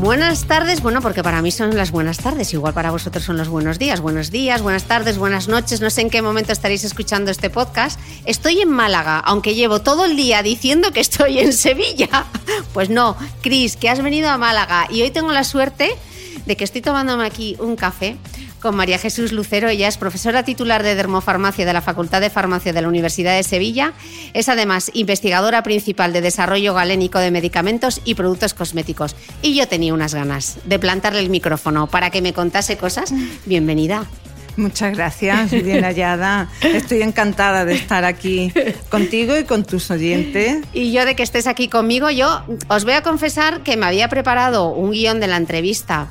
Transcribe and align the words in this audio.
Buenas 0.00 0.44
tardes, 0.44 0.80
bueno, 0.80 1.02
porque 1.02 1.24
para 1.24 1.42
mí 1.42 1.50
son 1.50 1.76
las 1.76 1.90
buenas 1.90 2.18
tardes, 2.18 2.54
igual 2.54 2.72
para 2.72 2.92
vosotros 2.92 3.24
son 3.24 3.36
los 3.36 3.48
buenos 3.48 3.80
días. 3.80 4.00
Buenos 4.00 4.30
días, 4.30 4.62
buenas 4.62 4.84
tardes, 4.84 5.18
buenas 5.18 5.48
noches, 5.48 5.80
no 5.80 5.90
sé 5.90 6.02
en 6.02 6.10
qué 6.10 6.22
momento 6.22 6.52
estaréis 6.52 6.84
escuchando 6.84 7.32
este 7.32 7.50
podcast. 7.50 7.98
Estoy 8.24 8.60
en 8.60 8.70
Málaga, 8.70 9.18
aunque 9.18 9.56
llevo 9.56 9.80
todo 9.80 10.04
el 10.04 10.14
día 10.14 10.44
diciendo 10.44 10.92
que 10.92 11.00
estoy 11.00 11.40
en 11.40 11.52
Sevilla. 11.52 12.26
Pues 12.72 12.90
no, 12.90 13.16
Cris, 13.40 13.76
que 13.76 13.88
has 13.88 14.00
venido 14.02 14.28
a 14.28 14.38
Málaga 14.38 14.86
y 14.90 15.02
hoy 15.02 15.10
tengo 15.10 15.32
la 15.32 15.42
suerte 15.42 15.96
de 16.46 16.56
que 16.56 16.62
estoy 16.62 16.80
tomándome 16.80 17.24
aquí 17.24 17.56
un 17.58 17.74
café 17.74 18.16
con 18.60 18.76
María 18.76 18.98
Jesús 18.98 19.32
Lucero. 19.32 19.68
Ella 19.68 19.88
es 19.88 19.98
profesora 19.98 20.42
titular 20.42 20.82
de 20.82 20.94
dermofarmacia 20.94 21.66
de 21.66 21.72
la 21.72 21.80
Facultad 21.80 22.20
de 22.20 22.30
Farmacia 22.30 22.72
de 22.72 22.82
la 22.82 22.88
Universidad 22.88 23.36
de 23.36 23.42
Sevilla. 23.42 23.92
Es 24.34 24.48
además 24.48 24.90
investigadora 24.94 25.62
principal 25.62 26.12
de 26.12 26.20
desarrollo 26.20 26.74
galénico 26.74 27.18
de 27.18 27.30
medicamentos 27.30 28.00
y 28.04 28.14
productos 28.14 28.54
cosméticos. 28.54 29.16
Y 29.42 29.54
yo 29.54 29.68
tenía 29.68 29.94
unas 29.94 30.14
ganas 30.14 30.58
de 30.64 30.78
plantarle 30.78 31.20
el 31.20 31.30
micrófono 31.30 31.86
para 31.86 32.10
que 32.10 32.22
me 32.22 32.32
contase 32.32 32.76
cosas. 32.76 33.12
Bienvenida. 33.46 34.06
Muchas 34.58 34.96
gracias, 34.96 35.52
bien 35.52 35.84
hallada. 35.84 36.50
Estoy 36.60 37.02
encantada 37.02 37.64
de 37.64 37.74
estar 37.74 38.04
aquí 38.04 38.52
contigo 38.88 39.38
y 39.38 39.44
con 39.44 39.64
tus 39.64 39.88
oyentes. 39.92 40.64
Y 40.72 40.90
yo 40.90 41.04
de 41.04 41.14
que 41.14 41.22
estés 41.22 41.46
aquí 41.46 41.68
conmigo, 41.68 42.10
yo 42.10 42.42
os 42.66 42.84
voy 42.84 42.94
a 42.94 43.02
confesar 43.02 43.62
que 43.62 43.76
me 43.76 43.86
había 43.86 44.08
preparado 44.08 44.70
un 44.70 44.90
guion 44.90 45.20
de 45.20 45.28
la 45.28 45.36
entrevista 45.36 46.08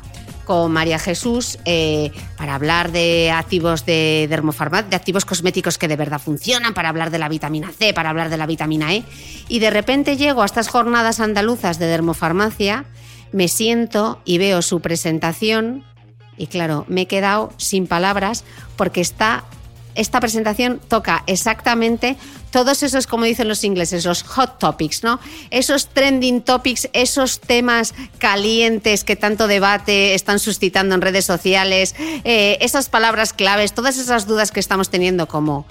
con 0.47 0.71
María 0.71 0.97
Jesús 0.97 1.59
eh, 1.65 2.11
para 2.37 2.55
hablar 2.55 2.93
de 2.93 3.31
activos 3.31 3.85
de 3.85 4.27
dermofarmacia, 4.29 4.87
de 4.87 4.95
activos 4.95 5.25
cosméticos 5.25 5.77
que 5.77 5.89
de 5.89 5.97
verdad 5.97 6.21
funcionan, 6.21 6.73
para 6.73 6.87
hablar 6.87 7.11
de 7.11 7.19
la 7.19 7.27
vitamina 7.27 7.69
C, 7.77 7.93
para 7.93 8.09
hablar 8.09 8.29
de 8.29 8.37
la 8.37 8.45
vitamina 8.45 8.93
E. 8.93 9.03
Y 9.49 9.59
de 9.59 9.69
repente 9.69 10.15
llego 10.15 10.43
a 10.43 10.45
estas 10.45 10.69
jornadas 10.69 11.19
andaluzas 11.19 11.79
de 11.79 11.87
dermofarmacia, 11.87 12.85
me 13.33 13.49
siento 13.49 14.21
y 14.23 14.37
veo 14.37 14.61
su 14.61 14.79
presentación 14.79 15.83
y 16.37 16.47
claro, 16.47 16.85
me 16.87 17.01
he 17.01 17.07
quedado 17.07 17.51
sin 17.57 17.85
palabras 17.85 18.45
porque 18.77 19.01
está 19.01 19.43
esta 19.97 20.19
presentación 20.19 20.79
toca 20.87 21.23
exactamente 21.27 22.15
todos 22.51 22.81
esos, 22.83 23.07
como 23.07 23.25
dicen 23.25 23.47
los 23.47 23.63
ingleses, 23.63 24.05
los 24.05 24.23
hot 24.23 24.57
topics, 24.59 25.03
¿no? 25.03 25.19
Esos 25.51 25.87
trending 25.87 26.41
topics, 26.41 26.89
esos 26.93 27.39
temas 27.39 27.93
calientes 28.19 29.03
que 29.03 29.15
tanto 29.15 29.47
debate 29.47 30.13
están 30.13 30.39
suscitando 30.39 30.95
en 30.95 31.01
redes 31.01 31.25
sociales, 31.25 31.95
eh, 32.23 32.57
esas 32.61 32.89
palabras 32.89 33.33
claves, 33.33 33.73
todas 33.73 33.97
esas 33.97 34.27
dudas 34.27 34.51
que 34.51 34.59
estamos 34.59 34.89
teniendo 34.89 35.27
como 35.27 35.65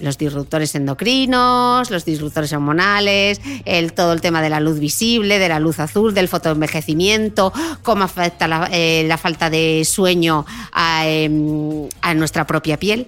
los 0.00 0.18
disruptores 0.18 0.74
endocrinos, 0.74 1.90
los 1.90 2.04
disruptores 2.04 2.52
hormonales, 2.52 3.40
el, 3.64 3.92
todo 3.92 4.12
el 4.12 4.20
tema 4.20 4.42
de 4.42 4.50
la 4.50 4.60
luz 4.60 4.78
visible, 4.78 5.38
de 5.38 5.48
la 5.48 5.60
luz 5.60 5.80
azul, 5.80 6.14
del 6.14 6.28
fotoenvejecimiento, 6.28 7.52
cómo 7.82 8.04
afecta 8.04 8.48
la, 8.48 8.68
eh, 8.72 9.08
falta 9.18 9.48
de 9.48 9.84
sueño 9.84 10.44
a, 10.72 11.06
em, 11.06 11.88
a 12.02 12.14
nuestra 12.14 12.46
propia 12.46 12.78
piel. 12.78 13.06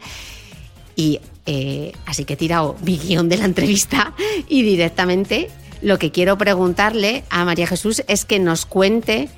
Y 0.99 1.21
eh, 1.47 1.93
así 2.07 2.25
que 2.25 2.35
he 2.35 2.37
tirado 2.37 2.75
mi 2.83 2.99
guion 2.99 3.29
de 3.29 3.37
la 3.37 3.45
entrevista 3.45 4.15
y 4.49 4.63
directamente 4.65 5.49
lo 5.81 5.97
que 5.97 6.11
quiero 6.11 6.37
preguntarle 6.37 7.23
a 7.31 7.45
María 7.45 7.69
Jesús 7.69 8.03
es 8.09 8.25
que 8.25 8.41
nos 8.41 8.67
cuente 8.67 9.29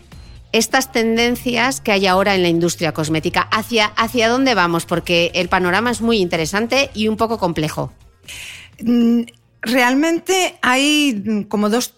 estas 0.53 0.91
tendencias 0.91 1.83
que 1.83 1.93
hay 1.93 2.07
ahora 2.07 2.35
en 2.35 2.41
la 2.41 2.49
industria 2.49 2.93
cosmética. 2.93 3.43
¿Hacia, 3.43 3.85
hacia 3.85 4.31
dónde 4.31 4.55
vamos? 4.55 4.87
Porque 4.87 5.33
el 5.35 5.51
panorama 5.51 5.91
es 5.91 6.01
muy 6.01 6.17
interesante 6.17 6.89
y 6.95 7.09
un 7.09 7.19
poco 7.19 7.37
complejo. 7.37 7.93
Mm, 9.63 9.71
Realmente 9.71 10.59
hay 10.63 11.47
como 11.49 11.69
dos, 11.69 11.97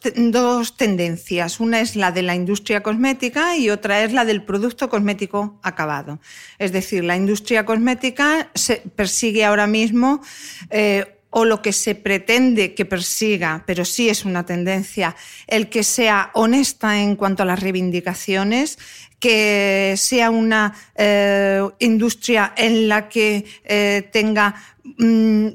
tendencias. 0.76 1.60
Una 1.60 1.80
es 1.80 1.96
la 1.96 2.12
de 2.12 2.22
la 2.22 2.34
industria 2.34 2.82
cosmética 2.82 3.56
y 3.56 3.70
otra 3.70 4.02
es 4.02 4.12
la 4.12 4.24
del 4.24 4.42
producto 4.42 4.88
cosmético 4.88 5.58
acabado. 5.62 6.20
Es 6.58 6.72
decir, 6.72 7.04
la 7.04 7.16
industria 7.16 7.64
cosmética 7.64 8.50
se 8.54 8.82
persigue 8.96 9.44
ahora 9.44 9.66
mismo 9.66 10.22
eh, 10.70 11.18
o 11.30 11.46
lo 11.46 11.62
que 11.62 11.72
se 11.72 11.94
pretende 11.94 12.74
que 12.74 12.84
persiga, 12.84 13.64
pero 13.66 13.86
sí 13.86 14.10
es 14.10 14.26
una 14.26 14.44
tendencia, 14.44 15.16
el 15.46 15.70
que 15.70 15.82
sea 15.82 16.30
honesta 16.34 17.00
en 17.00 17.16
cuanto 17.16 17.42
a 17.42 17.46
las 17.46 17.60
reivindicaciones, 17.60 18.78
que 19.18 19.94
sea 19.96 20.30
una 20.30 20.74
eh, 20.94 21.62
industria 21.78 22.52
en 22.54 22.86
la 22.88 23.08
que 23.08 23.46
eh, 23.64 24.10
tenga 24.12 24.54
mm, 24.98 25.48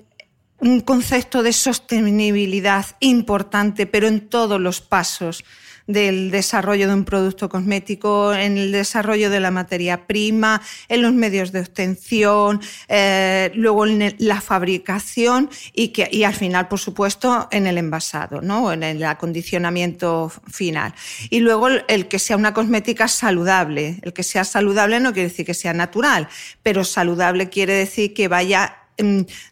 un 0.60 0.82
concepto 0.82 1.44
de 1.44 1.54
sostenibilidad 1.54 2.86
importante, 3.00 3.86
pero 3.86 4.08
en 4.08 4.28
todos 4.28 4.60
los 4.60 4.82
pasos 4.82 5.44
del 5.88 6.32
desarrollo 6.32 6.88
de 6.88 6.94
un 6.94 7.06
producto 7.06 7.48
cosmético, 7.50 8.34
en 8.34 8.58
el 8.58 8.72
desarrollo 8.72 9.30
de 9.30 9.40
la 9.40 9.52
materia 9.52 10.06
prima, 10.06 10.62
en 10.90 11.02
los 11.02 11.14
medios 11.14 11.52
de 11.54 11.62
obtención, 11.62 12.62
eh, 12.90 13.52
luego 13.56 13.88
en 13.88 14.16
la 14.20 14.42
fabricación 14.42 15.50
y, 15.74 15.90
que, 15.90 16.10
y 16.12 16.24
al 16.24 16.34
final, 16.34 16.68
por 16.68 16.80
supuesto, 16.80 17.48
en 17.52 17.68
el 17.68 17.78
envasado, 17.78 18.42
¿no? 18.42 18.72
en 18.72 18.84
el 18.84 19.04
acondicionamiento 19.04 20.32
final. 20.52 20.94
Y 21.30 21.40
luego 21.40 21.70
el 21.70 22.08
que 22.08 22.20
sea 22.20 22.36
una 22.36 22.54
cosmética 22.54 23.08
saludable. 23.08 24.00
El 24.02 24.12
que 24.12 24.24
sea 24.24 24.44
saludable 24.44 25.00
no 25.00 25.14
quiere 25.14 25.30
decir 25.30 25.46
que 25.46 25.54
sea 25.54 25.74
natural, 25.74 26.28
pero 26.64 26.84
saludable 26.84 27.50
quiere 27.50 27.74
decir 27.74 28.14
que 28.14 28.28
vaya 28.28 28.87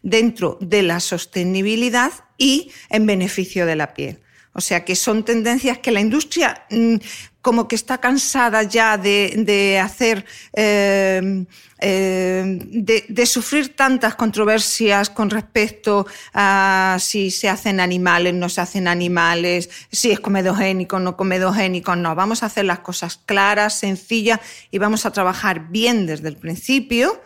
dentro 0.02 0.58
de 0.60 0.82
la 0.82 1.00
sostenibilidad 1.00 2.12
y 2.36 2.72
en 2.90 3.06
beneficio 3.06 3.66
de 3.66 3.76
la 3.76 3.94
piel. 3.94 4.18
O 4.52 4.60
sea 4.62 4.86
que 4.86 4.96
son 4.96 5.22
tendencias 5.22 5.78
que 5.78 5.90
la 5.90 6.00
industria 6.00 6.64
mm, 6.70 6.96
como 7.42 7.68
que 7.68 7.76
está 7.76 7.98
cansada 7.98 8.64
ya 8.64 8.98
de, 8.98 9.78
hacer, 9.80 10.24
eh, 10.52 11.44
eh, 11.78 12.58
de, 13.08 13.26
sufrir 13.26 13.76
tantas 13.76 14.16
controversias 14.16 15.10
con 15.10 15.30
respecto 15.30 16.06
a 16.34 16.96
si 16.98 17.30
se 17.30 17.48
hacen 17.48 17.78
animales, 17.78 18.34
no 18.34 18.48
se 18.48 18.62
hacen 18.62 18.88
animales, 18.88 19.70
si 19.92 20.10
es 20.10 20.18
comedogénico, 20.18 20.98
no 20.98 21.16
comedogénico. 21.16 21.94
No, 21.94 22.16
vamos 22.16 22.42
a 22.42 22.46
hacer 22.46 22.64
las 22.64 22.80
cosas 22.80 23.20
claras, 23.26 23.78
sencillas 23.78 24.40
y 24.72 24.78
vamos 24.78 25.06
a 25.06 25.12
trabajar 25.12 25.68
bien 25.68 26.06
desde 26.06 26.26
el 26.26 26.36
principio 26.38 27.20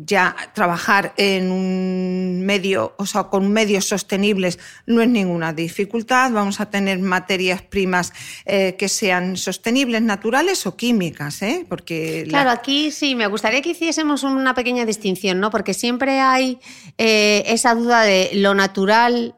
ya 0.00 0.36
trabajar 0.54 1.12
en 1.16 1.50
un 1.50 2.42
medio, 2.46 2.94
o 2.98 3.04
sea, 3.04 3.24
con 3.24 3.50
medios 3.50 3.84
sostenibles 3.86 4.60
no 4.86 5.02
es 5.02 5.08
ninguna 5.08 5.52
dificultad. 5.52 6.30
Vamos 6.30 6.60
a 6.60 6.70
tener 6.70 7.00
materias 7.00 7.62
primas 7.62 8.12
eh, 8.46 8.76
que 8.78 8.88
sean 8.88 9.36
sostenibles, 9.36 10.00
naturales 10.02 10.66
o 10.68 10.76
químicas, 10.76 11.42
¿eh? 11.42 11.66
Porque 11.68 12.24
claro, 12.28 12.50
aquí 12.50 12.92
sí, 12.92 13.16
me 13.16 13.26
gustaría 13.26 13.60
que 13.60 13.70
hiciésemos 13.70 14.22
una 14.22 14.54
pequeña 14.54 14.86
distinción, 14.86 15.40
¿no? 15.40 15.50
Porque 15.50 15.74
siempre 15.74 16.20
hay 16.20 16.60
eh, 16.96 17.42
esa 17.46 17.74
duda 17.74 18.02
de 18.02 18.30
lo 18.34 18.54
natural 18.54 19.34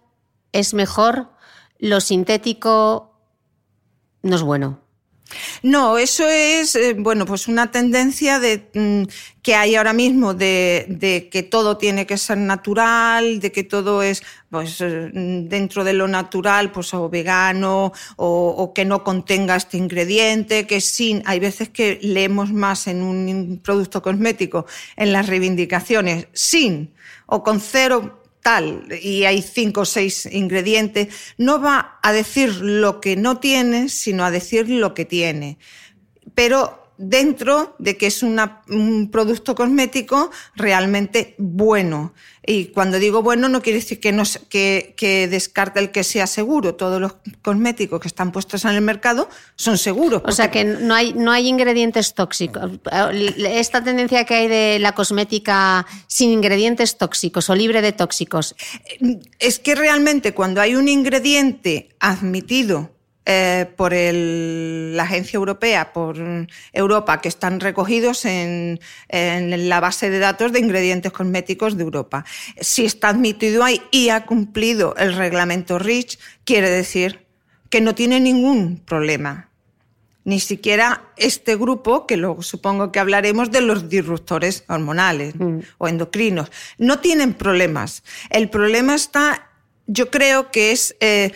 es 0.53 0.75
mejor, 0.75 1.31
lo 1.79 2.03
sintético 2.03 3.19
no 4.23 4.37
es 4.37 4.43
bueno. 4.43 4.90
No, 5.63 5.99
eso 5.99 6.29
es, 6.29 6.75
eh, 6.75 6.95
bueno, 6.99 7.27
pues 7.27 7.49
una 7.49 7.71
tendencia 7.71 8.41
de, 8.41 8.69
mm, 8.75 9.05
que 9.43 9.55
hay 9.55 9.75
ahora 9.77 9.93
mismo 9.93 10.35
de, 10.35 11.29
que 11.31 11.43
todo 11.43 11.77
tiene 11.77 12.07
que 12.07 12.19
ser 12.19 12.39
natural, 12.39 13.41
de 13.41 13.53
que 13.53 13.65
todo 13.65 14.03
es, 14.03 14.23
pues, 14.51 14.81
eh, 14.81 15.11
dentro 15.13 15.85
de 15.85 15.93
lo 15.93 16.09
natural, 16.09 16.73
pues, 16.73 16.93
o 16.95 17.09
vegano, 17.09 17.93
o, 18.17 18.73
que 18.75 18.85
no 18.85 19.05
contenga 19.05 19.57
este 19.57 19.77
ingrediente, 19.79 20.67
que 20.67 20.81
sin, 20.81 21.23
hay 21.27 21.41
veces 21.41 21.69
que 21.71 21.99
leemos 22.03 22.53
más 22.53 22.87
en 22.87 23.03
un 23.03 23.61
producto 23.63 24.03
cosmético, 24.03 24.67
en 24.97 25.13
las 25.13 25.27
reivindicaciones, 25.27 26.29
sin 26.33 26.93
o 27.27 27.43
con 27.43 27.61
cero 27.61 28.20
tal 28.43 28.87
y 29.03 29.25
hay 29.25 29.43
cinco 29.43 29.83
o 29.83 29.85
seis 29.85 30.27
ingredientes, 30.27 31.09
no 31.37 31.61
va 31.61 31.99
a 32.03 32.13
decir 32.13 32.55
lo 32.57 33.01
que 33.01 33.17
no 33.17 33.39
tiene, 33.39 33.89
sino 33.89 34.25
a 34.25 34.31
decir 34.31 34.69
lo 34.69 34.95
que 34.95 35.05
tiene. 35.05 35.59
Pero 36.35 36.80
dentro 37.01 37.75
de 37.79 37.97
que 37.97 38.07
es 38.07 38.23
un 38.23 39.09
producto 39.11 39.55
cosmético 39.55 40.31
realmente 40.55 41.35
bueno. 41.39 42.13
Y 42.45 42.67
cuando 42.67 42.99
digo 42.99 43.23
bueno 43.23 43.49
no 43.49 43.63
quiere 43.63 43.79
decir 43.79 44.01
que, 44.01 44.13
no, 44.13 44.25
que, 44.51 44.95
que, 44.99 45.27
descarte 45.27 45.81
el 45.81 45.93
que 45.93 46.05
sea 46.05 46.27
seguro. 46.27 46.75
Todos 46.75 47.01
los 47.01 47.17
cosméticos 47.41 48.01
que 48.01 48.09
están 48.09 48.33
puestos 48.33 48.67
en 48.67 48.73
el 48.73 48.83
mercado 48.83 49.31
son 49.57 49.79
seguros. 49.79 50.23
O 50.27 50.33
sea 50.33 50.51
que 50.51 50.65
no 50.65 50.95
hay, 50.95 51.15
no 51.15 51.33
hay 51.33 51.49
ingredientes 51.49 52.13
tóxicos. 52.13 52.71
Esta 53.39 53.83
tendencia 53.83 54.25
que 54.25 54.35
hay 54.35 54.49
de 54.49 54.79
la 54.79 54.93
cosmética 54.93 55.87
sin 56.07 56.31
ingredientes 56.31 56.99
tóxicos 56.99 57.49
o 57.49 57.55
libre 57.55 57.81
de 57.81 57.93
tóxicos. 57.93 58.55
Es 59.39 59.59
que 59.59 59.75
realmente 59.75 60.35
cuando 60.35 60.61
hay 60.61 60.75
un 60.75 60.89
ingrediente 60.89 61.89
admitido 61.99 62.91
eh, 63.33 63.67
por 63.77 63.93
la 63.93 65.05
Agencia 65.05 65.37
Europea, 65.37 65.93
por 65.93 66.17
Europa, 66.73 67.21
que 67.21 67.29
están 67.29 67.61
recogidos 67.61 68.25
en, 68.25 68.81
la 69.09 69.79
base 69.79 70.11
de 70.11 70.19
datos 70.19 70.51
de 70.51 70.59
ingredientes 70.59 71.13
cosméticos 71.13 71.77
de 71.77 71.85
Europa. 71.85 72.25
Si 72.61 72.85
está 72.85 73.11
admitido 73.11 73.63
ahí 73.63 73.81
y 73.93 74.09
ha 74.09 74.27
cumplido 74.27 74.97
el 74.97 75.15
reglamento 75.15 75.79
REACH, 75.79 76.19
quiere 76.45 76.71
decir 76.71 77.25
que 77.69 77.81
no 77.81 77.95
tiene 77.95 78.19
ningún 78.19 78.79
problema. 78.85 79.51
Ni 80.25 80.41
siquiera 80.41 81.05
este 81.17 81.55
grupo, 81.55 82.09
que 82.09 82.17
luego 82.17 82.43
supongo 82.43 82.91
que 82.91 82.99
hablaremos 82.99 83.53
de 83.53 83.61
los 83.61 83.89
disruptores 83.89 84.65
hormonales 84.67 85.37
mm. 85.37 85.59
o 85.79 85.87
endocrinos, 85.87 86.51
no 86.79 86.99
tienen 86.99 87.35
problemas. 87.35 88.03
El 88.29 88.51
problema 88.51 88.97
está 88.97 89.47
yo 89.93 90.11
creo 90.11 90.51
que 90.51 90.73
es 90.73 90.97
eh, 91.01 91.33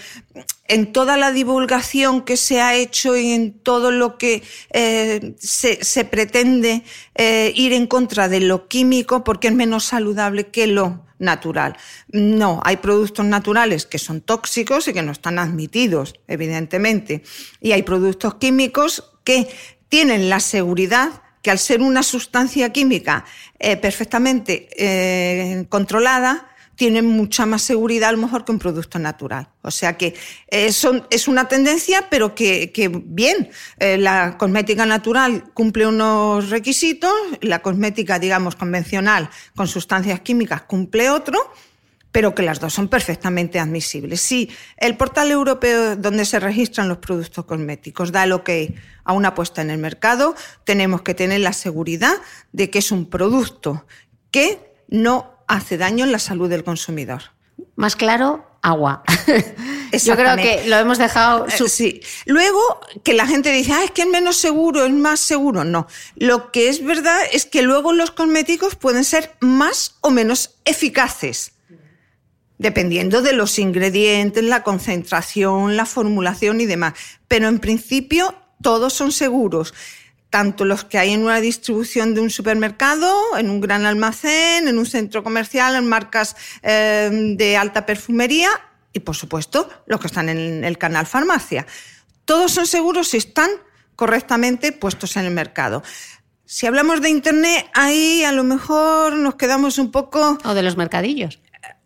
en 0.66 0.92
toda 0.92 1.16
la 1.16 1.30
divulgación 1.30 2.22
que 2.22 2.36
se 2.36 2.60
ha 2.60 2.74
hecho 2.74 3.16
y 3.16 3.32
en 3.32 3.52
todo 3.52 3.90
lo 3.90 4.16
que 4.16 4.42
eh, 4.70 5.34
se, 5.38 6.04
pretende 6.04 6.82
eh, 7.14 7.52
ir 7.54 7.72
en 7.72 7.86
contra 7.86 8.28
de 8.28 8.40
lo 8.40 8.66
químico 8.66 9.24
porque 9.24 9.48
es 9.48 9.54
menos 9.54 9.84
saludable 9.84 10.48
que 10.48 10.66
lo 10.66 11.04
natural. 11.18 11.76
No, 12.08 12.60
hay 12.64 12.78
productos 12.78 13.26
naturales 13.26 13.86
que 13.86 13.98
son 13.98 14.20
tóxicos 14.20 14.88
y 14.88 14.92
que 14.92 15.02
no 15.02 15.12
están 15.12 15.38
admitidos, 15.38 16.14
evidentemente. 16.28 17.22
Y 17.60 17.72
hay 17.72 17.82
productos 17.82 18.36
químicos 18.36 19.12
que 19.22 19.48
tienen 19.88 20.30
la 20.30 20.40
seguridad 20.40 21.22
que 21.42 21.50
al 21.50 21.58
ser 21.58 21.82
una 21.82 22.02
sustancia 22.02 22.72
química 22.72 23.26
perfectamente 23.58 25.66
controlada, 25.68 26.53
tienen 26.76 27.06
mucha 27.06 27.46
más 27.46 27.62
seguridad 27.62 28.10
a 28.10 28.12
lo 28.12 28.18
mejor 28.18 28.44
que 28.44 28.52
un 28.52 28.58
producto 28.58 28.98
natural. 28.98 29.48
O 29.62 29.70
sea 29.70 29.96
que 29.96 30.14
eh, 30.50 30.70
es 31.10 31.28
una 31.28 31.48
tendencia, 31.48 32.08
pero 32.10 32.34
que, 32.34 32.72
bien, 33.06 33.50
eh, 33.78 33.98
la 33.98 34.36
cosmética 34.38 34.86
natural 34.86 35.44
cumple 35.54 35.86
unos 35.86 36.50
requisitos, 36.50 37.12
la 37.40 37.62
cosmética, 37.62 38.18
digamos, 38.18 38.56
convencional 38.56 39.30
con 39.54 39.68
sustancias 39.68 40.20
químicas 40.20 40.62
cumple 40.62 41.10
otro, 41.10 41.52
pero 42.14 42.32
que 42.32 42.42
las 42.42 42.60
dos 42.60 42.72
son 42.72 42.86
perfectamente 42.86 43.58
admisibles. 43.58 44.20
Si 44.20 44.48
el 44.76 44.96
portal 44.96 45.32
europeo 45.32 45.96
donde 45.96 46.24
se 46.24 46.38
registran 46.38 46.88
los 46.88 46.98
productos 46.98 47.44
cosméticos 47.44 48.12
da 48.12 48.22
el 48.22 48.32
ok 48.32 48.50
a 49.02 49.12
una 49.12 49.34
puesta 49.34 49.62
en 49.62 49.70
el 49.70 49.78
mercado, 49.78 50.36
tenemos 50.62 51.02
que 51.02 51.14
tener 51.14 51.40
la 51.40 51.52
seguridad 51.52 52.14
de 52.52 52.70
que 52.70 52.78
es 52.78 52.92
un 52.92 53.10
producto 53.10 53.84
que 54.30 54.60
no 54.86 55.33
hace 55.46 55.76
daño 55.76 56.04
en 56.04 56.12
la 56.12 56.18
salud 56.18 56.48
del 56.48 56.64
consumidor. 56.64 57.22
Más 57.76 57.96
claro, 57.96 58.46
agua. 58.62 59.02
Yo 59.92 60.16
creo 60.16 60.36
que 60.36 60.64
lo 60.66 60.76
hemos 60.76 60.98
dejado. 60.98 61.46
Eh, 61.46 61.68
sí. 61.68 62.00
Luego, 62.24 62.60
que 63.04 63.14
la 63.14 63.26
gente 63.26 63.52
dice, 63.52 63.72
ah, 63.72 63.84
es 63.84 63.90
que 63.90 64.02
es 64.02 64.08
menos 64.08 64.36
seguro, 64.36 64.84
es 64.84 64.92
más 64.92 65.20
seguro. 65.20 65.64
No. 65.64 65.86
Lo 66.16 66.50
que 66.50 66.68
es 66.68 66.84
verdad 66.84 67.18
es 67.32 67.46
que 67.46 67.62
luego 67.62 67.92
los 67.92 68.10
cosméticos 68.10 68.74
pueden 68.74 69.04
ser 69.04 69.36
más 69.40 69.96
o 70.00 70.10
menos 70.10 70.56
eficaces, 70.64 71.52
dependiendo 72.58 73.22
de 73.22 73.34
los 73.34 73.58
ingredientes, 73.58 74.42
la 74.42 74.62
concentración, 74.62 75.76
la 75.76 75.86
formulación 75.86 76.60
y 76.60 76.66
demás. 76.66 76.94
Pero 77.28 77.48
en 77.48 77.58
principio, 77.58 78.34
todos 78.62 78.94
son 78.94 79.12
seguros 79.12 79.74
tanto 80.34 80.64
los 80.64 80.82
que 80.82 80.98
hay 80.98 81.12
en 81.12 81.22
una 81.22 81.40
distribución 81.40 82.12
de 82.12 82.20
un 82.20 82.28
supermercado, 82.28 83.38
en 83.38 83.50
un 83.50 83.60
gran 83.60 83.86
almacén, 83.86 84.66
en 84.66 84.78
un 84.78 84.84
centro 84.84 85.22
comercial, 85.22 85.76
en 85.76 85.86
marcas 85.86 86.34
eh, 86.64 87.08
de 87.36 87.56
alta 87.56 87.86
perfumería 87.86 88.50
y, 88.92 88.98
por 88.98 89.14
supuesto, 89.14 89.70
los 89.86 90.00
que 90.00 90.08
están 90.08 90.28
en 90.28 90.64
el 90.64 90.76
canal 90.76 91.06
farmacia. 91.06 91.68
Todos 92.24 92.50
son 92.50 92.66
seguros 92.66 93.10
si 93.10 93.18
están 93.18 93.48
correctamente 93.94 94.72
puestos 94.72 95.16
en 95.16 95.26
el 95.26 95.30
mercado. 95.30 95.84
Si 96.44 96.66
hablamos 96.66 97.00
de 97.00 97.10
Internet, 97.10 97.70
ahí 97.72 98.24
a 98.24 98.32
lo 98.32 98.42
mejor 98.42 99.12
nos 99.12 99.36
quedamos 99.36 99.78
un 99.78 99.92
poco... 99.92 100.36
O 100.44 100.52
de 100.52 100.64
los 100.64 100.76
mercadillos. 100.76 101.38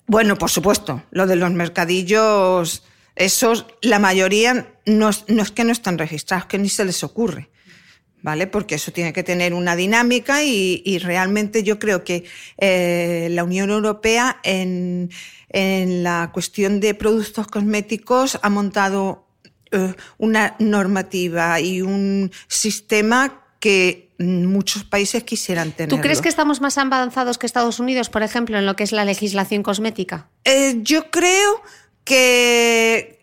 Bueno, 0.06 0.36
por 0.36 0.48
supuesto, 0.48 1.02
lo 1.10 1.26
de 1.26 1.36
los 1.36 1.50
mercadillos, 1.50 2.82
esos, 3.14 3.66
la 3.82 3.98
mayoría 3.98 4.72
no, 4.86 5.10
no 5.26 5.42
es 5.42 5.50
que 5.50 5.64
no 5.64 5.72
están 5.72 5.98
registrados, 5.98 6.46
que 6.46 6.56
ni 6.56 6.70
se 6.70 6.86
les 6.86 7.04
ocurre. 7.04 7.50
¿Vale? 8.22 8.46
Porque 8.46 8.76
eso 8.76 8.92
tiene 8.92 9.12
que 9.12 9.22
tener 9.22 9.54
una 9.54 9.76
dinámica 9.76 10.42
y, 10.44 10.98
realmente 10.98 11.62
yo 11.62 11.78
creo 11.78 12.04
que 12.04 12.24
eh, 12.58 13.28
la 13.30 13.44
Unión 13.44 13.70
Europea 13.70 14.40
en, 14.42 15.10
la 15.50 16.30
cuestión 16.32 16.80
de 16.80 16.94
productos 16.94 17.46
cosméticos 17.46 18.38
ha 18.42 18.50
montado 18.50 19.26
eh, 19.70 19.94
una 20.18 20.56
normativa 20.58 21.60
y 21.60 21.80
un 21.80 22.30
sistema 22.48 23.44
que 23.60 24.10
muchos 24.18 24.84
países 24.84 25.24
quisieran 25.24 25.72
tener. 25.72 25.88
¿Tú 25.88 26.00
crees 26.00 26.20
que 26.20 26.28
estamos 26.28 26.60
más 26.60 26.76
avanzados 26.76 27.38
que 27.38 27.46
Estados 27.46 27.80
Unidos, 27.80 28.10
por 28.10 28.22
ejemplo, 28.22 28.58
en 28.58 28.66
lo 28.66 28.76
que 28.76 28.84
es 28.84 28.92
la 28.92 29.04
legislación 29.04 29.62
cosmética? 29.62 30.28
Eh, 30.44 30.78
yo 30.82 31.10
creo 31.10 31.62
que 32.04 33.18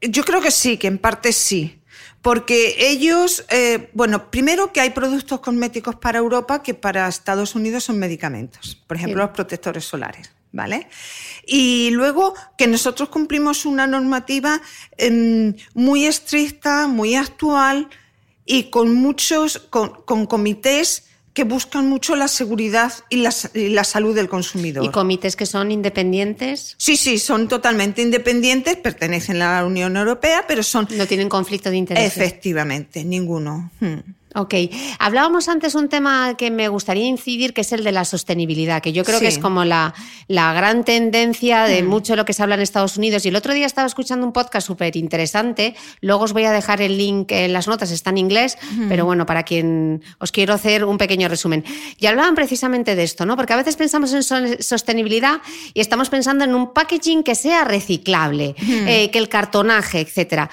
yo 0.00 0.24
creo 0.24 0.40
que 0.40 0.50
sí, 0.50 0.76
que 0.76 0.86
en 0.86 0.98
parte 0.98 1.32
sí. 1.32 1.80
Porque 2.26 2.74
ellos, 2.90 3.44
eh, 3.50 3.88
bueno, 3.92 4.32
primero 4.32 4.72
que 4.72 4.80
hay 4.80 4.90
productos 4.90 5.38
cosméticos 5.38 5.94
para 5.94 6.18
Europa 6.18 6.60
que 6.60 6.74
para 6.74 7.06
Estados 7.06 7.54
Unidos 7.54 7.84
son 7.84 8.00
medicamentos, 8.00 8.82
por 8.88 8.96
ejemplo, 8.96 9.22
los 9.22 9.30
protectores 9.30 9.84
solares. 9.84 10.32
¿Vale? 10.50 10.88
Y 11.46 11.90
luego 11.90 12.34
que 12.58 12.66
nosotros 12.66 13.10
cumplimos 13.10 13.64
una 13.64 13.86
normativa 13.86 14.60
em, 14.96 15.54
muy 15.74 16.06
estricta, 16.06 16.88
muy 16.88 17.14
actual 17.14 17.90
y 18.44 18.70
con 18.70 18.92
muchos, 18.94 19.58
con 19.58 20.26
comités 20.26 21.04
que 21.36 21.44
buscan 21.44 21.86
mucho 21.86 22.16
la 22.16 22.28
seguridad 22.28 22.94
y 23.10 23.16
la, 23.16 23.84
salud 23.84 24.14
del 24.14 24.26
consumidor. 24.26 24.82
¿Y 24.86 24.88
comités 24.88 25.36
que 25.36 25.44
son 25.44 25.70
independientes? 25.70 26.74
Sí, 26.78 26.96
sí, 26.96 27.18
son 27.18 27.46
totalmente 27.46 28.00
independientes, 28.00 28.76
pertenecen 28.76 29.42
a 29.42 29.60
la 29.60 29.66
Unión 29.66 29.98
Europea, 29.98 30.46
pero 30.48 30.62
son... 30.62 30.88
No 30.96 31.06
tienen 31.06 31.28
conflicto 31.28 31.68
de 31.68 31.76
interés. 31.76 32.16
Efectivamente, 32.16 33.04
ninguno. 33.04 33.70
Hmm. 33.80 33.98
Ok. 34.36 34.54
Hablábamos 34.98 35.48
antes 35.48 35.74
un 35.74 35.88
tema 35.88 36.34
que 36.36 36.50
me 36.50 36.68
gustaría 36.68 37.06
incidir, 37.06 37.54
que 37.54 37.62
es 37.62 37.72
el 37.72 37.82
de 37.84 37.92
la 37.92 38.04
sostenibilidad, 38.04 38.82
que 38.82 38.92
yo 38.92 39.02
creo 39.02 39.18
que 39.18 39.28
es 39.28 39.38
como 39.38 39.64
la, 39.64 39.94
la, 40.28 40.52
gran 40.52 40.84
tendencia 40.84 41.64
de 41.64 41.82
mm. 41.82 41.86
mucho 41.86 42.16
lo 42.16 42.26
que 42.26 42.34
se 42.34 42.42
habla 42.42 42.54
en 42.54 42.60
Estados 42.60 42.98
Unidos. 42.98 43.24
Y 43.24 43.30
el 43.30 43.36
otro 43.36 43.54
día 43.54 43.64
estaba 43.64 43.86
escuchando 43.86 44.26
un 44.26 44.34
podcast 44.34 44.66
súper 44.66 44.94
interesante. 44.96 45.74
Luego 46.02 46.24
os 46.24 46.34
voy 46.34 46.44
a 46.44 46.52
dejar 46.52 46.82
el 46.82 46.98
link 46.98 47.32
en 47.32 47.54
las 47.54 47.66
notas, 47.66 47.90
está 47.90 48.10
en 48.10 48.18
inglés, 48.18 48.58
pero 48.90 49.06
bueno, 49.06 49.24
para 49.24 49.42
quien 49.42 50.02
os 50.18 50.32
quiero 50.32 50.52
hacer 50.52 50.84
un 50.84 50.98
pequeño 50.98 51.28
resumen. 51.28 51.64
Y 51.98 52.04
hablaban 52.04 52.34
precisamente 52.34 52.94
de 52.94 53.04
esto, 53.04 53.24
¿no? 53.24 53.36
Porque 53.36 53.54
a 53.54 53.56
veces 53.56 53.76
pensamos 53.76 54.12
en 54.12 54.62
sostenibilidad 54.62 55.40
y 55.72 55.80
estamos 55.80 56.10
pensando 56.10 56.44
en 56.44 56.54
un 56.54 56.74
packaging 56.74 57.22
que 57.22 57.34
sea 57.34 57.64
reciclable, 57.64 58.54
eh, 58.58 59.10
que 59.10 59.18
el 59.18 59.30
cartonaje, 59.30 60.00
etcétera. 60.00 60.50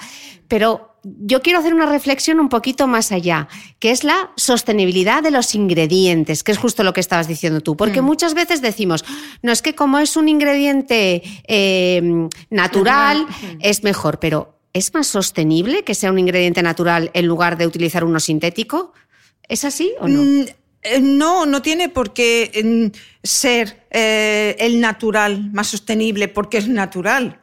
Pero 0.48 0.93
yo 1.04 1.42
quiero 1.42 1.58
hacer 1.58 1.74
una 1.74 1.86
reflexión 1.86 2.40
un 2.40 2.48
poquito 2.48 2.86
más 2.86 3.12
allá, 3.12 3.48
que 3.78 3.90
es 3.90 4.04
la 4.04 4.30
sostenibilidad 4.36 5.22
de 5.22 5.30
los 5.30 5.54
ingredientes, 5.54 6.42
que 6.42 6.52
es 6.52 6.58
justo 6.58 6.82
lo 6.82 6.92
que 6.92 7.00
estabas 7.00 7.28
diciendo 7.28 7.60
tú. 7.60 7.76
Porque 7.76 8.02
mm. 8.02 8.04
muchas 8.04 8.34
veces 8.34 8.62
decimos, 8.62 9.04
no 9.42 9.52
es 9.52 9.62
que 9.62 9.74
como 9.74 9.98
es 9.98 10.16
un 10.16 10.28
ingrediente 10.28 11.22
em, 11.44 12.28
natural, 12.50 13.26
es 13.60 13.82
mejor, 13.82 14.18
pero 14.18 14.58
¿es 14.72 14.92
más 14.94 15.06
sostenible 15.06 15.84
que 15.84 15.94
sea 15.94 16.10
un 16.10 16.18
ingrediente 16.18 16.62
natural 16.62 17.10
en 17.14 17.26
lugar 17.26 17.56
de 17.56 17.66
utilizar 17.66 18.04
uno 18.04 18.20
sintético? 18.20 18.92
¿Es 19.48 19.64
así 19.64 19.92
o 20.00 20.08
no? 20.08 20.22
Mm, 20.22 20.46
eh, 20.82 21.00
no, 21.00 21.46
no 21.46 21.62
tiene 21.62 21.88
por 21.88 22.12
qué 22.12 22.50
em, 22.54 22.90
ser 23.22 23.86
eh, 23.90 24.56
el 24.58 24.80
natural 24.80 25.50
más 25.52 25.68
sostenible 25.68 26.28
porque 26.28 26.58
es 26.58 26.68
natural. 26.68 27.40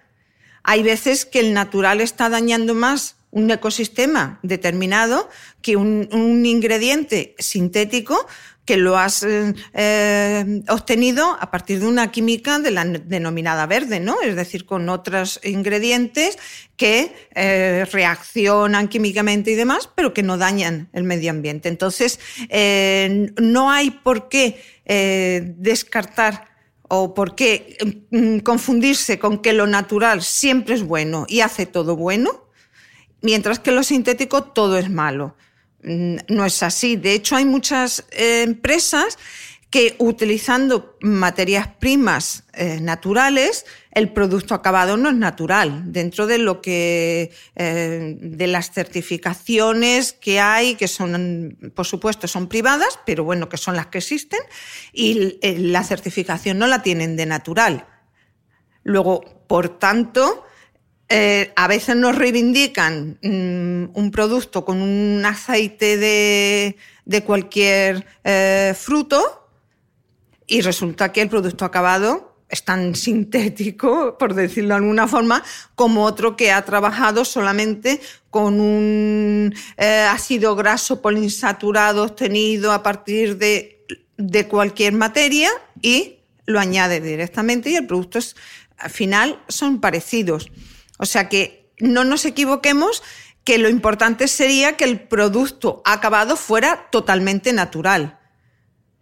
Hay 0.63 0.83
veces 0.83 1.25
que 1.25 1.39
el 1.39 1.53
natural 1.53 2.01
está 2.01 2.29
dañando 2.29 2.75
más 2.75 3.15
un 3.31 3.49
ecosistema 3.49 4.39
determinado 4.43 5.29
que 5.61 5.75
un, 5.75 6.45
ingrediente 6.45 7.35
sintético 7.39 8.27
que 8.65 8.77
lo 8.77 8.97
has 8.97 9.23
eh, 9.23 9.53
eh, 9.73 10.61
obtenido 10.69 11.35
a 11.39 11.49
partir 11.49 11.79
de 11.79 11.87
una 11.87 12.11
química 12.11 12.59
de 12.59 12.71
la 12.71 12.85
denominada 12.85 13.65
verde, 13.65 13.99
¿no? 13.99 14.21
Es 14.21 14.35
decir, 14.35 14.65
con 14.65 14.87
otros 14.89 15.39
ingredientes 15.43 16.37
que 16.77 17.11
eh, 17.33 17.85
reaccionan 17.91 18.87
químicamente 18.87 19.51
y 19.51 19.55
demás, 19.55 19.89
pero 19.95 20.13
que 20.13 20.23
no 20.23 20.37
dañan 20.37 20.89
el 20.93 21.03
medio 21.03 21.31
ambiente. 21.31 21.69
Entonces, 21.69 22.19
no 23.41 23.71
hay 23.71 23.91
por 23.91 24.29
qué 24.29 24.61
descartar 25.57 26.51
o 26.93 27.13
por 27.13 27.35
qué 27.35 27.77
mm, 28.11 28.39
confundirse 28.39 29.17
con 29.17 29.41
que 29.41 29.53
lo 29.53 29.65
natural 29.65 30.21
siempre 30.21 30.75
es 30.75 30.83
bueno 30.83 31.25
y 31.29 31.39
hace 31.39 31.65
todo 31.65 31.95
bueno, 31.95 32.40
mientras 33.21 33.59
que 33.59 33.71
lo 33.71 33.83
sintético 33.83 34.43
todo 34.43 34.77
es 34.77 34.89
malo. 34.89 35.35
Mm, 35.83 36.17
no 36.29 36.45
es 36.45 36.61
así. 36.63 36.95
De 36.95 37.13
hecho, 37.13 37.35
hay 37.35 37.45
muchas 37.45 38.05
eh, 38.11 38.43
empresas 38.43 39.17
que 39.71 39.95
utilizando 39.99 40.97
materias 40.99 41.69
primas 41.79 42.43
eh, 42.51 42.81
naturales, 42.81 43.65
el 43.91 44.11
producto 44.11 44.53
acabado 44.53 44.97
no 44.97 45.09
es 45.09 45.15
natural. 45.15 45.93
Dentro 45.93 46.27
de 46.27 46.39
lo 46.39 46.61
que 46.61 47.31
eh, 47.55 48.17
de 48.19 48.47
las 48.47 48.71
certificaciones 48.71 50.11
que 50.11 50.41
hay, 50.41 50.75
que 50.75 50.89
son, 50.89 51.57
por 51.73 51.85
supuesto, 51.85 52.27
son 52.27 52.49
privadas, 52.49 52.99
pero 53.05 53.23
bueno, 53.23 53.47
que 53.47 53.55
son 53.55 53.77
las 53.77 53.87
que 53.87 53.99
existen, 53.99 54.41
y 54.91 55.39
la 55.41 55.85
certificación 55.85 56.57
no 56.59 56.67
la 56.67 56.83
tienen 56.83 57.15
de 57.15 57.25
natural. 57.25 57.87
Luego, 58.83 59.21
por 59.47 59.79
tanto, 59.79 60.45
eh, 61.13 61.51
a 61.57 61.67
veces 61.67 61.97
nos 61.97 62.15
reivindican 62.15 63.17
mm, 63.21 63.97
un 63.99 64.11
producto 64.11 64.63
con 64.63 64.81
un 64.81 65.21
aceite 65.25 65.97
de, 65.97 67.23
cualquier 67.25 68.05
eh, 68.23 68.73
fruto 68.79 69.49
y 70.47 70.61
resulta 70.61 71.11
que 71.11 71.21
el 71.21 71.27
producto 71.27 71.65
acabado 71.65 72.37
es 72.47 72.63
tan 72.63 72.95
sintético, 73.07 74.17
por 74.17 74.33
decirlo 74.33 74.69
de 74.69 74.75
alguna 74.75 75.05
forma, 75.09 75.43
como 75.75 76.05
otro 76.05 76.37
que 76.37 76.53
ha 76.53 76.63
trabajado 76.63 77.25
solamente 77.25 77.99
con 78.29 78.61
un 78.61 79.53
eh, 79.75 80.07
ácido 80.09 80.55
graso 80.55 81.01
poliinsaturado 81.01 82.03
obtenido 82.05 82.71
a 82.71 82.83
partir 82.83 83.37
de, 83.37 83.83
de 84.15 84.47
cualquier 84.47 84.93
materia 84.93 85.49
y 85.81 86.19
lo 86.45 86.57
añade 86.57 87.01
directamente 87.01 87.69
y 87.69 87.75
el 87.75 87.85
producto 87.85 88.19
al 88.77 88.89
final 88.89 89.41
son 89.49 89.81
parecidos. 89.81 90.49
O 91.01 91.05
sea 91.05 91.29
que 91.29 91.73
no 91.79 92.03
nos 92.03 92.25
equivoquemos 92.25 93.01
que 93.43 93.57
lo 93.57 93.69
importante 93.69 94.27
sería 94.27 94.77
que 94.77 94.83
el 94.83 94.99
producto 94.99 95.81
acabado 95.83 96.37
fuera 96.37 96.89
totalmente 96.91 97.53
natural. 97.53 98.19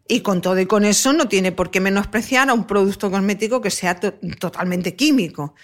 Y 0.08 0.22
con 0.22 0.42
todo 0.42 0.58
y 0.60 0.66
con 0.66 0.86
eso 0.86 1.12
no 1.12 1.28
tiene 1.28 1.52
por 1.52 1.72
qué 1.72 1.82
menospreciar 1.82 2.50
a 2.50 2.54
un 2.54 2.66
producto 2.66 3.12
cosmético 3.12 3.60
que 3.60 3.70
sea 3.70 4.00
totalmente 4.00 4.96
químico. 4.96 5.56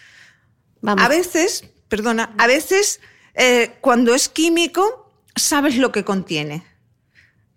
A 0.86 1.08
veces, 1.08 1.64
perdona, 1.88 2.36
a 2.38 2.48
veces 2.48 3.00
eh, 3.34 3.78
cuando 3.80 4.14
es 4.14 4.28
químico 4.28 5.14
sabes 5.38 5.78
lo 5.78 5.94
que 5.94 6.04
contiene. 6.04 6.66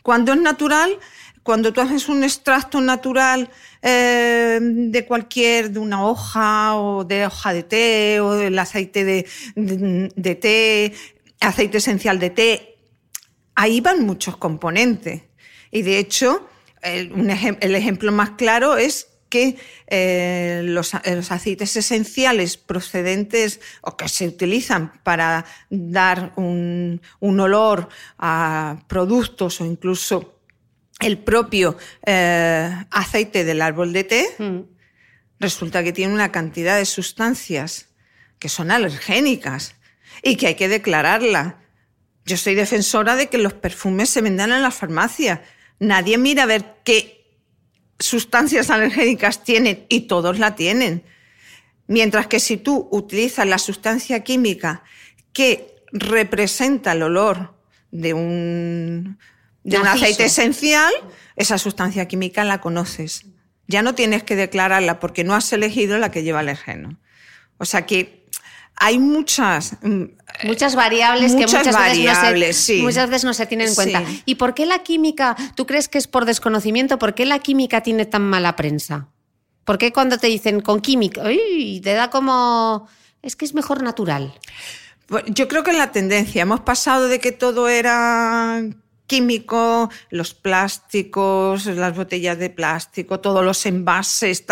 Cuando 0.04 0.32
es 0.32 0.40
natural, 0.40 1.00
cuando 1.48 1.72
tú 1.72 1.80
haces 1.80 2.10
un 2.10 2.24
extracto 2.24 2.78
natural 2.78 3.48
eh, 3.80 4.58
de 4.60 5.06
cualquier, 5.06 5.70
de 5.70 5.78
una 5.78 6.04
hoja 6.04 6.76
o 6.76 7.04
de 7.04 7.24
hoja 7.24 7.54
de 7.54 7.62
té 7.62 8.20
o 8.20 8.34
del 8.34 8.58
aceite 8.58 9.02
de, 9.02 10.34
té, 10.34 10.92
aceite 11.40 11.78
esencial 11.78 12.18
de 12.18 12.28
té, 12.28 12.76
ahí 13.54 13.80
van 13.80 14.04
muchos 14.04 14.36
componentes. 14.36 15.22
Y 15.70 15.80
de 15.80 15.98
hecho, 15.98 16.46
el, 16.82 17.30
ejemplo 17.74 18.12
más 18.12 18.32
claro 18.36 18.76
es 18.76 19.08
que 19.30 19.56
eh, 19.86 20.60
los, 20.64 20.94
aceites 20.94 21.76
esenciales 21.76 22.58
procedentes 22.58 23.62
o 23.80 23.96
que 23.96 24.06
se 24.10 24.28
utilizan 24.28 25.00
para 25.02 25.46
dar 25.70 26.34
un 26.36 27.00
olor 27.22 27.88
a 28.18 28.84
productos 28.86 29.62
o 29.62 29.64
incluso 29.64 30.37
el 31.00 31.18
propio 31.18 31.76
eh, 32.04 32.70
aceite 32.90 33.44
del 33.44 33.62
árbol 33.62 33.92
de 33.92 34.04
té, 34.04 34.26
mm. 34.38 34.60
resulta 35.38 35.84
que 35.84 35.92
tiene 35.92 36.14
una 36.14 36.32
cantidad 36.32 36.76
de 36.76 36.84
sustancias 36.84 37.88
que 38.38 38.48
son 38.48 38.70
alergénicas 38.70 39.74
y 40.22 40.36
que 40.36 40.48
hay 40.48 40.54
que 40.54 40.68
declararla. 40.68 41.60
Yo 42.24 42.36
soy 42.36 42.54
defensora 42.54 43.16
de 43.16 43.28
que 43.28 43.38
los 43.38 43.54
perfumes 43.54 44.10
se 44.10 44.20
vendan 44.20 44.52
en 44.52 44.62
la 44.62 44.70
farmacia. 44.70 45.42
Nadie 45.78 46.18
mira 46.18 46.42
a 46.42 46.46
ver 46.46 46.76
qué 46.84 47.18
sustancias 47.98 48.70
alergénicas 48.70 49.44
tienen 49.44 49.86
y 49.88 50.02
todos 50.02 50.38
la 50.38 50.54
tienen. 50.54 51.04
Mientras 51.86 52.26
que 52.26 52.38
si 52.38 52.58
tú 52.58 52.88
utilizas 52.92 53.46
la 53.46 53.58
sustancia 53.58 54.22
química 54.22 54.82
que 55.32 55.76
representa 55.92 56.92
el 56.92 57.02
olor 57.02 57.54
de 57.90 58.12
un 58.12 59.18
de 59.64 59.78
un 59.78 59.86
aceite 59.86 60.24
esencial, 60.24 60.92
esa 61.36 61.58
sustancia 61.58 62.08
química 62.08 62.44
la 62.44 62.60
conoces. 62.60 63.26
Ya 63.66 63.82
no 63.82 63.94
tienes 63.94 64.22
que 64.22 64.36
declararla 64.36 64.98
porque 64.98 65.24
no 65.24 65.34
has 65.34 65.52
elegido 65.52 65.98
la 65.98 66.10
que 66.10 66.22
lleva 66.22 66.40
alérgeno. 66.40 66.98
O 67.58 67.64
sea 67.64 67.84
que 67.84 68.26
hay 68.76 68.98
muchas 68.98 69.76
mm, 69.82 70.04
muchas 70.44 70.74
variables 70.74 71.32
que 71.32 71.40
muchas, 71.40 71.66
veces, 71.66 71.74
no 72.04 72.52
se, 72.52 72.82
muchas 72.82 73.10
veces 73.10 73.24
no 73.24 73.34
se 73.34 73.46
tienen 73.46 73.68
en 73.68 73.74
cuenta. 73.74 74.02
¿Y 74.24 74.36
por 74.36 74.54
qué 74.54 74.66
la 74.66 74.82
química, 74.82 75.36
tú 75.54 75.66
crees 75.66 75.88
que 75.88 75.98
es 75.98 76.06
por 76.06 76.24
desconocimiento, 76.24 76.98
por 76.98 77.14
qué 77.14 77.26
la 77.26 77.40
química 77.40 77.82
tiene 77.82 78.06
tan 78.06 78.22
mala 78.22 78.56
prensa? 78.56 79.08
¿Por 79.64 79.78
qué 79.78 79.92
cuando 79.92 80.18
te 80.18 80.28
dicen 80.28 80.60
con 80.60 80.80
química, 80.80 81.22
uy, 81.24 81.80
te 81.82 81.92
da 81.92 82.08
como 82.08 82.88
es 83.22 83.36
que 83.36 83.44
es 83.44 83.54
mejor 83.54 83.82
natural? 83.82 84.32
Pues 85.06 85.24
yo 85.26 85.48
creo 85.48 85.62
que 85.62 85.72
es 85.72 85.76
la 85.76 85.92
tendencia. 85.92 86.42
Hemos 86.42 86.60
pasado 86.60 87.08
de 87.08 87.18
que 87.18 87.32
todo 87.32 87.68
era 87.68 88.62
químico, 89.08 89.90
los 90.10 90.34
plásticos, 90.34 91.66
las 91.66 91.96
botellas 91.96 92.38
de 92.38 92.50
plástico, 92.50 93.18
todos 93.18 93.44
los 93.44 93.66
envases, 93.66 94.44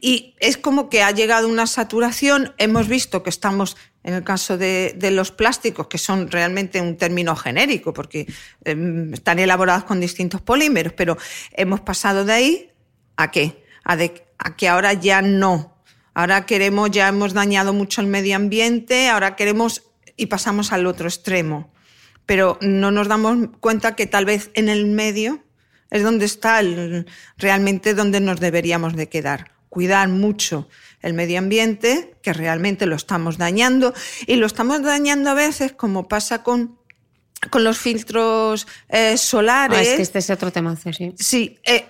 y 0.00 0.36
es 0.38 0.56
como 0.56 0.88
que 0.88 1.02
ha 1.02 1.10
llegado 1.10 1.48
una 1.48 1.66
saturación, 1.66 2.54
hemos 2.58 2.86
visto 2.86 3.24
que 3.24 3.30
estamos 3.30 3.76
en 4.04 4.14
el 4.14 4.22
caso 4.22 4.58
de, 4.58 4.96
los 5.12 5.30
plásticos, 5.30 5.86
que 5.86 5.98
son 5.98 6.30
realmente 6.30 6.80
un 6.80 6.96
término 6.96 7.34
genérico, 7.36 7.92
porque 7.92 8.26
em, 8.64 9.14
están 9.14 9.38
elaborados 9.38 9.84
con 9.84 10.00
distintos 10.00 10.40
polímeros, 10.40 10.92
pero 10.92 11.16
hemos 11.52 11.80
pasado 11.80 12.24
de 12.24 12.32
ahí 12.32 12.70
a 13.16 13.30
qué? 13.30 13.64
A, 13.84 13.96
a 14.38 14.56
que 14.56 14.68
ahora 14.68 14.92
ya 14.92 15.22
no. 15.22 15.76
Ahora 16.14 16.44
queremos, 16.46 16.90
ya 16.90 17.08
hemos 17.08 17.32
dañado 17.32 17.72
mucho 17.72 18.00
el 18.00 18.08
medio 18.08 18.36
ambiente, 18.36 19.08
ahora 19.08 19.36
queremos 19.36 19.84
y 20.16 20.26
pasamos 20.26 20.72
al 20.72 20.86
otro 20.86 21.08
extremo. 21.08 21.72
Pero 22.26 22.58
no 22.60 22.90
nos 22.90 23.08
damos 23.08 23.48
cuenta 23.60 23.96
que 23.96 24.06
tal 24.06 24.24
vez 24.24 24.50
en 24.54 24.68
el 24.68 24.86
medio 24.86 25.42
es 25.90 26.02
donde 26.02 26.24
está 26.24 26.60
realmente 27.36 27.94
donde 27.94 28.20
nos 28.20 28.40
deberíamos 28.40 28.94
de 28.96 29.08
quedar. 29.08 29.52
Cuidar 29.68 30.08
mucho 30.08 30.68
el 31.02 31.14
medio 31.14 31.38
ambiente, 31.38 32.14
que 32.22 32.32
realmente 32.32 32.86
lo 32.86 32.96
estamos 32.96 33.36
dañando, 33.36 33.92
y 34.26 34.36
lo 34.36 34.46
estamos 34.46 34.82
dañando 34.82 35.30
a 35.30 35.34
veces, 35.34 35.72
como 35.72 36.08
pasa 36.08 36.42
con, 36.42 36.78
con 37.50 37.64
los 37.64 37.78
filtros 37.78 38.66
eh, 38.88 39.16
solares. 39.16 39.78
Ah, 39.78 39.82
es 39.82 39.96
que 39.96 40.02
este 40.02 40.20
es 40.20 40.30
otro 40.30 40.52
tema, 40.52 40.76
sí. 40.76 41.12
Sí, 41.18 41.58
eh, 41.64 41.84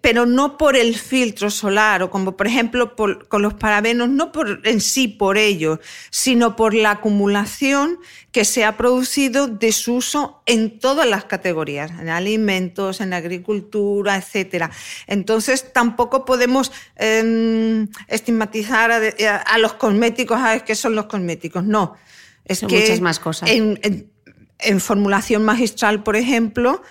pero 0.00 0.24
no 0.24 0.56
por 0.56 0.76
el 0.76 0.96
filtro 0.96 1.50
solar 1.50 2.02
o 2.02 2.10
como 2.10 2.36
por 2.36 2.46
ejemplo 2.46 2.94
con 2.94 3.42
los 3.42 3.54
parabenos, 3.54 4.08
no 4.08 4.30
por, 4.30 4.60
en 4.64 4.80
sí 4.80 5.08
por 5.08 5.36
ello, 5.36 5.80
sino 6.10 6.54
por 6.54 6.74
la 6.74 6.92
acumulación 6.92 7.98
que 8.30 8.44
se 8.44 8.64
ha 8.64 8.76
producido 8.76 9.48
de 9.48 9.72
su 9.72 9.96
uso 9.96 10.42
en 10.46 10.78
todas 10.78 11.08
las 11.08 11.24
categorías, 11.24 11.90
en 11.90 12.08
alimentos, 12.08 13.00
en 13.00 13.12
agricultura, 13.12 14.16
etc. 14.16 14.70
Entonces 15.08 15.72
tampoco 15.72 16.24
podemos 16.24 16.70
em, 16.94 17.88
estigmatizar 18.06 18.92
a, 18.92 19.58
los 19.58 19.74
cosméticos, 19.74 20.38
a 20.40 20.60
que 20.60 20.76
son 20.76 20.94
los 20.94 21.06
cosméticos, 21.06 21.64
no. 21.64 21.96
Es 22.44 22.60
son 22.60 22.70
muchas 22.70 23.00
más 23.00 23.18
cosas. 23.18 23.50
en 23.50 24.80
formulación 24.80 25.44
magistral, 25.44 26.02
por 26.02 26.16
ejemplo, 26.16 26.82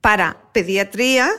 para 0.00 0.38
pediatría, 0.52 1.30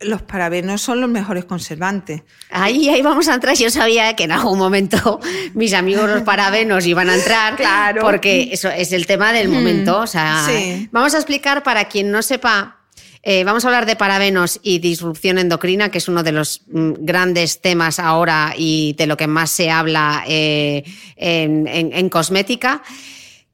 los 0.00 0.22
parabenos 0.22 0.82
son 0.82 1.00
los 1.00 1.08
mejores 1.08 1.44
conservantes. 1.44 2.22
Ahí, 2.50 2.88
ahí 2.88 3.02
vamos 3.02 3.28
a 3.28 3.34
entrar. 3.34 3.56
Yo 3.56 3.70
sabía 3.70 4.14
que 4.14 4.24
en 4.24 4.32
algún 4.32 4.58
momento 4.58 5.20
mis 5.54 5.72
amigos 5.72 6.08
los 6.08 6.22
parabenos 6.22 6.86
iban 6.86 7.08
a 7.08 7.14
entrar, 7.14 7.56
claro. 7.56 8.02
porque 8.02 8.50
eso 8.52 8.68
es 8.68 8.92
el 8.92 9.06
tema 9.06 9.32
del 9.32 9.48
momento. 9.48 10.00
O 10.00 10.06
sea, 10.06 10.46
vamos 10.90 11.14
a 11.14 11.18
explicar 11.18 11.62
para 11.62 11.86
quien 11.86 12.10
no 12.10 12.22
sepa. 12.22 12.72
Eh, 13.28 13.42
vamos 13.42 13.64
a 13.64 13.68
hablar 13.68 13.86
de 13.86 13.96
parabenos 13.96 14.60
y 14.62 14.78
disrupción 14.78 15.38
endocrina, 15.38 15.90
que 15.90 15.98
es 15.98 16.08
uno 16.08 16.22
de 16.22 16.30
los 16.30 16.62
mm, 16.68 16.92
grandes 16.98 17.60
temas 17.60 17.98
ahora 17.98 18.54
y 18.56 18.94
de 18.96 19.08
lo 19.08 19.16
que 19.16 19.26
más 19.26 19.50
se 19.50 19.68
habla 19.68 20.22
eh, 20.28 20.84
en 21.16 22.08
cosmética. 22.08 22.82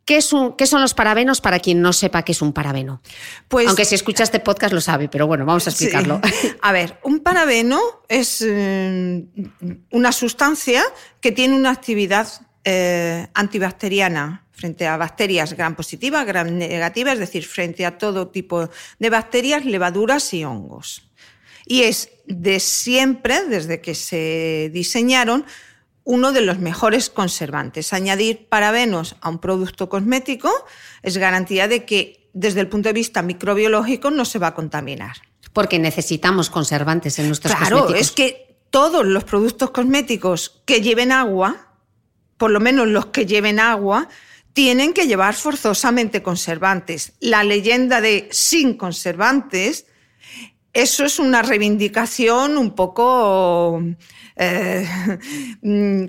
¿Qué, 0.04 0.20
son 0.20 0.54
los 0.58 0.94
parabenos 0.94 1.40
para 1.40 1.60
quien 1.60 1.80
no 1.80 1.92
sepa 1.92 2.24
qué 2.24 2.32
es 2.32 2.42
un 2.42 2.52
parabeno? 2.52 3.00
Pues, 3.48 3.68
Aunque 3.68 3.84
si 3.84 3.94
escucha 3.94 4.24
este 4.24 4.40
podcast 4.40 4.74
lo 4.74 4.80
sabe, 4.80 5.08
pero 5.08 5.26
bueno, 5.26 5.46
vamos 5.46 5.66
a 5.66 5.70
explicarlo. 5.70 6.20
A 6.60 6.72
ver, 6.72 6.98
un 7.04 7.20
parabeno 7.20 7.80
es 8.08 8.44
eh, 8.44 9.24
una 9.90 10.12
sustancia 10.12 10.82
que 11.20 11.30
tiene 11.30 11.54
una 11.54 11.70
actividad 11.70 12.28
eh, 12.64 13.28
antibacteriana 13.34 14.44
frente 14.50 14.86
a 14.86 14.96
bacterias 14.96 15.54
gram 15.54 15.74
positivas, 15.74 16.26
gram 16.26 16.56
negativas, 16.56 17.14
es 17.14 17.20
decir, 17.20 17.44
frente 17.44 17.86
a 17.86 17.96
todo 17.96 18.28
tipo 18.28 18.70
de 18.98 19.10
bacterias, 19.10 19.64
levaduras 19.64 20.34
y 20.34 20.44
hongos. 20.44 21.10
Y 21.64 21.82
es 21.82 22.10
de 22.26 22.60
siempre, 22.60 23.44
desde 23.48 23.80
que 23.80 23.94
se 23.94 24.70
diseñaron, 24.72 25.44
uno 26.04 26.32
de 26.32 26.40
los 26.40 26.58
mejores 26.58 27.10
conservantes. 27.10 27.92
Añadir 27.92 28.48
parabenos 28.48 29.16
a 29.20 29.28
un 29.28 29.38
producto 29.38 29.88
cosmético 29.88 30.50
es 31.02 31.16
garantía 31.16 31.68
de 31.68 31.84
que 31.84 32.28
desde 32.32 32.60
el 32.60 32.68
punto 32.68 32.88
de 32.88 32.94
vista 32.94 33.22
microbiológico 33.22 34.10
no 34.10 34.24
se 34.24 34.38
va 34.38 34.48
a 34.48 34.54
contaminar. 34.54 35.16
Porque 35.52 35.78
necesitamos 35.78 36.50
conservantes 36.50 37.18
en 37.18 37.26
nuestros 37.26 37.54
cosméticos. 37.54 37.86
Claro, 37.86 38.00
es 38.00 38.10
que 38.10 38.56
todos 38.70 39.04
los 39.04 39.24
productos 39.24 39.70
cosméticos 39.70 40.62
que 40.64 40.80
lleven 40.80 41.12
agua, 41.12 41.74
por 42.38 42.50
lo 42.50 42.58
menos 42.58 42.88
los 42.88 43.06
que 43.06 43.26
lleven 43.26 43.60
agua, 43.60 44.08
tienen 44.54 44.92
que 44.92 45.06
llevar 45.06 45.34
forzosamente 45.34 46.22
conservantes. 46.22 47.12
La 47.20 47.44
leyenda 47.44 48.00
de 48.00 48.28
sin 48.32 48.76
conservantes, 48.76 49.86
eso 50.72 51.04
es 51.04 51.18
una 51.18 51.42
reivindicación 51.42 52.56
un 52.56 52.74
poco 52.74 53.82
eh, 54.36 54.86
mm, 55.62 56.04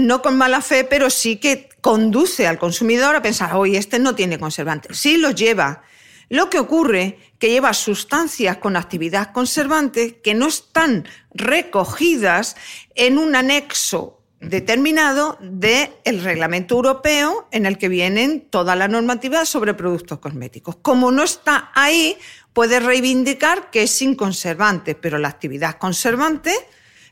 no 0.00 0.22
con 0.22 0.36
mala 0.36 0.60
fe, 0.60 0.84
pero 0.84 1.10
sí 1.10 1.36
que 1.36 1.68
conduce 1.80 2.46
al 2.46 2.58
consumidor 2.58 3.16
a 3.16 3.22
pensar, 3.22 3.54
oye, 3.54 3.78
este 3.78 3.98
no 3.98 4.14
tiene 4.14 4.38
conservante. 4.38 4.92
Sí 4.94 5.16
los 5.16 5.34
lleva. 5.34 5.82
Lo 6.28 6.50
que 6.50 6.58
ocurre 6.58 7.18
que 7.38 7.50
lleva 7.50 7.72
sustancias 7.72 8.58
con 8.58 8.76
actividad 8.76 9.32
conservante 9.32 10.20
que 10.20 10.34
no 10.34 10.48
están 10.48 11.06
recogidas 11.32 12.56
en 12.94 13.16
un 13.16 13.34
anexo 13.34 14.18
determinado 14.40 15.36
del 15.40 16.22
reglamento 16.22 16.76
europeo 16.76 17.48
en 17.50 17.66
el 17.66 17.78
que 17.78 17.88
vienen 17.88 18.46
toda 18.50 18.76
la 18.76 18.88
normativa 18.88 19.44
sobre 19.44 19.74
productos 19.74 20.18
cosméticos. 20.18 20.76
Como 20.76 21.10
no 21.10 21.24
está 21.24 21.72
ahí, 21.74 22.16
puede 22.52 22.78
reivindicar 22.78 23.70
que 23.70 23.84
es 23.84 23.90
sin 23.90 24.14
conservante, 24.14 24.94
pero 24.94 25.18
la 25.18 25.28
actividad 25.28 25.78
conservante 25.78 26.52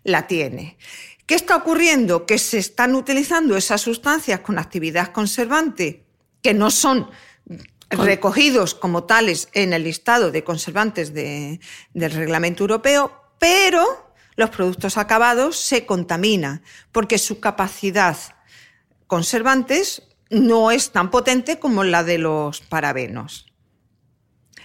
la 0.06 0.26
tiene. 0.26 0.78
¿Qué 1.26 1.34
está 1.34 1.56
ocurriendo? 1.56 2.24
Que 2.24 2.38
se 2.38 2.58
están 2.58 2.94
utilizando 2.94 3.56
esas 3.56 3.80
sustancias 3.80 4.40
con 4.40 4.58
actividad 4.58 5.12
conservante 5.12 6.04
que 6.40 6.54
no 6.54 6.70
son 6.70 7.10
recogidos 7.90 8.74
como 8.74 9.04
tales 9.04 9.48
en 9.52 9.72
el 9.72 9.84
listado 9.84 10.30
de 10.30 10.44
conservantes 10.44 11.12
del 11.12 11.60
reglamento 11.94 12.62
europeo, 12.62 13.12
pero 13.38 14.12
los 14.36 14.50
productos 14.50 14.96
acabados 14.96 15.58
se 15.58 15.86
contaminan 15.86 16.62
porque 16.92 17.18
su 17.18 17.40
capacidad 17.40 18.16
conservantes 19.08 20.02
no 20.30 20.70
es 20.70 20.90
tan 20.90 21.10
potente 21.10 21.58
como 21.58 21.82
la 21.82 22.04
de 22.04 22.18
los 22.18 22.60
parabenos. 22.60 23.45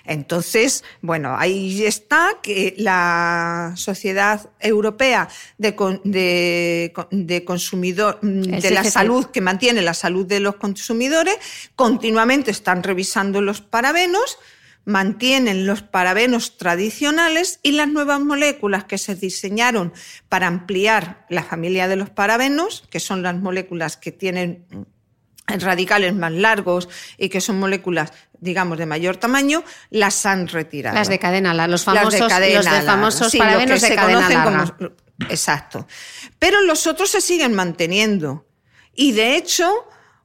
Entonces, 0.06 0.84
bueno, 1.02 1.36
ahí 1.38 1.84
está 1.84 2.40
que 2.42 2.74
la 2.78 3.74
Sociedad 3.76 4.50
Europea 4.60 5.30
de, 5.58 6.94
Consumidor, 7.46 8.20
mm, 8.22 8.42
de 8.42 8.72
la 8.72 8.84
Salud, 8.84 9.26
que 9.28 9.42
mantiene 9.42 9.82
la 9.82 9.94
salud 9.94 10.26
de 10.26 10.40
los 10.40 10.56
consumidores, 10.56 11.36
continuamente 11.76 12.52
están 12.52 12.84
revisando 12.84 13.42
los 13.42 13.62
parabenos, 13.62 14.38
mantienen 14.86 15.68
los 15.68 15.84
parabenos 15.84 16.58
tradicionales 16.58 17.60
y 17.62 17.74
las 17.74 17.88
nuevas 17.88 18.20
moléculas 18.20 18.86
que 18.86 18.98
se 18.98 19.16
diseñaron 19.16 19.94
para 20.28 20.48
ampliar 20.48 21.26
la 21.30 21.44
familia 21.44 21.88
de 21.88 21.96
los 21.96 22.10
parabenos, 22.10 22.84
que 22.90 23.00
son 23.00 23.22
las 23.22 23.36
moléculas 23.36 23.98
que 23.98 24.12
tienen 24.12 24.66
radicales 25.48 26.16
más 26.16 26.32
largos 26.32 26.90
y 27.18 27.30
que 27.30 27.42
son 27.42 27.60
moléculas, 27.60 28.14
digamos, 28.42 28.78
de 28.78 28.86
mayor 28.86 29.16
tamaño, 29.16 29.64
las 29.90 30.26
han 30.26 30.50
retirado. 30.50 30.96
Las 30.96 31.08
de 31.08 31.20
cadena 31.20 31.54
los 31.68 31.86
famosos, 31.86 32.20
los 32.20 32.66
de 32.66 32.82
famosos 32.82 33.34
parabenos 33.36 33.80
de 33.80 33.96
cadena 33.96 34.30
larga. 34.30 34.76
exacto. 35.30 35.88
Pero 36.38 36.62
los 36.62 36.88
otros 36.88 37.10
se 37.10 37.22
siguen 37.22 37.54
manteniendo. 37.54 38.46
Y 38.94 39.14
de 39.14 39.38
hecho, 39.38 39.72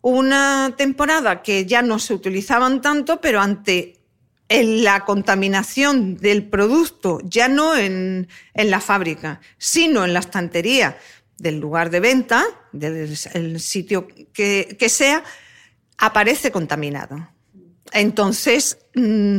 una 0.01 0.75
temporada 0.77 1.43
que 1.43 1.67
ya 1.67 1.83
no 1.83 2.01
se 2.01 2.15
utilizaban 2.15 2.81
tanto, 2.81 3.21
pero 3.21 3.41
ante 3.41 4.01
la 4.49 5.05
contaminación 5.05 6.17
del 6.17 6.49
producto, 6.49 7.21
ya 7.23 7.47
no 7.47 7.77
en, 7.77 8.29
en 8.55 8.71
la 8.71 8.81
fábrica, 8.81 9.41
sino 9.59 10.05
en 10.05 10.15
la 10.15 10.21
estantería, 10.21 10.97
del 11.39 11.59
lugar 11.59 11.91
de 11.91 12.01
venta, 12.01 12.45
del 12.73 13.61
sitio 13.61 14.09
que, 14.33 14.89
sea, 14.89 15.23
aparece 15.99 16.51
contaminado. 16.51 17.29
Entonces, 17.93 18.79
mm, 18.95 19.39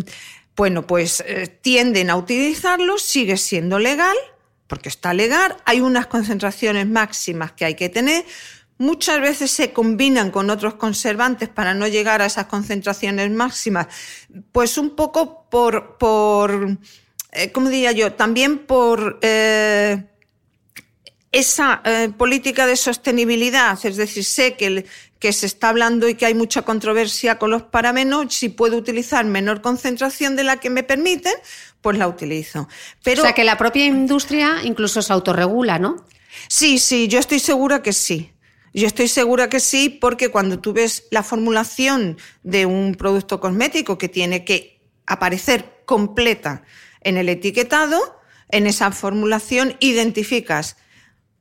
bueno, 0.55 0.88
pues 0.88 1.23
eh, 1.25 1.47
tienden 1.62 2.10
a 2.10 2.15
utilizarlo, 2.15 2.97
sigue 2.97 3.38
siendo 3.38 3.79
legal, 3.79 4.15
porque 4.67 4.89
está 4.89 5.13
legal, 5.13 5.55
hay 5.65 5.81
unas 5.81 6.07
concentraciones 6.07 6.88
máximas 6.88 7.51
que 7.51 7.65
hay 7.65 7.75
que 7.75 7.89
tener, 7.89 8.25
muchas 8.79 9.21
veces 9.21 9.51
se 9.51 9.71
combinan 9.71 10.31
con 10.31 10.49
otros 10.49 10.73
conservantes 10.75 11.49
para 11.49 11.73
no 11.73 11.88
llegar 11.88 12.21
a 12.21 12.25
esas 12.25 12.47
concentraciones 12.47 13.29
máximas, 13.31 13.88
pues 14.51 14.77
un 14.77 14.95
poco 14.95 15.47
por, 15.49 15.97
por 15.97 16.77
eh, 17.31 17.51
¿cómo 17.51 17.69
diría 17.69 17.91
yo? 17.91 18.13
También 18.13 18.60
por... 18.60 19.19
Eh, 19.21 20.03
esa 21.29 21.83
política 22.17 22.65
de 22.65 22.77
sostenibilidad, 22.77 23.77
es 23.86 23.97
decir, 23.97 24.23
sé 24.23 24.55
que, 24.55 24.86
que 25.19 25.34
se 25.34 25.45
está 25.45 25.69
hablando 25.69 26.08
y 26.08 26.15
que 26.15 26.25
hay 26.25 26.34
mucha 26.34 26.62
controversia 26.62 27.39
con 27.39 27.51
los 27.51 27.63
parabenos, 27.63 28.34
si 28.34 28.49
puedo 28.49 28.77
utilizar 28.77 29.25
menor 29.25 29.62
concentración 29.62 30.36
de 30.36 30.43
la 30.43 30.58
que 30.58 30.69
me 30.69 30.84
permiten, 30.84 31.34
pues 31.82 31.97
la 31.97 32.08
utilizo. 32.08 32.67
Pero, 33.03 33.21
o 33.21 33.25
sea, 33.25 33.34
que 33.34 33.43
la 33.43 33.58
propia 33.58 33.86
industria 33.86 34.58
incluso 34.63 35.01
se 35.01 35.13
autorregula, 35.13 35.80
¿no? 35.80 36.06
Sí, 36.47 36.77
sí, 36.77 37.08
yo 37.08 37.19
estoy 37.19 37.39
segura 37.39 37.82
que 37.82 37.93
sí. 37.93 38.34
Yo 38.73 38.86
estoy 38.86 39.08
segura 39.08 39.49
que 39.49 39.60
sí, 39.60 39.89
porque 39.89 40.30
cuando 40.30 40.60
tú 40.60 40.73
ves 40.73 41.06
la 41.10 41.23
formulación 41.23 42.17
de 42.43 42.65
un 42.67 42.93
producto 42.93 43.39
cosmético 43.39 43.97
que 43.97 44.10
tiene 44.10 44.45
que 44.45 44.80
aparecer 45.08 45.82
completa 45.86 46.63
en 47.01 47.17
el 47.17 47.30
etiquetado, 47.30 48.19
en 48.49 48.67
esa 48.67 48.91
formulación 48.91 49.75
identificas 49.80 50.77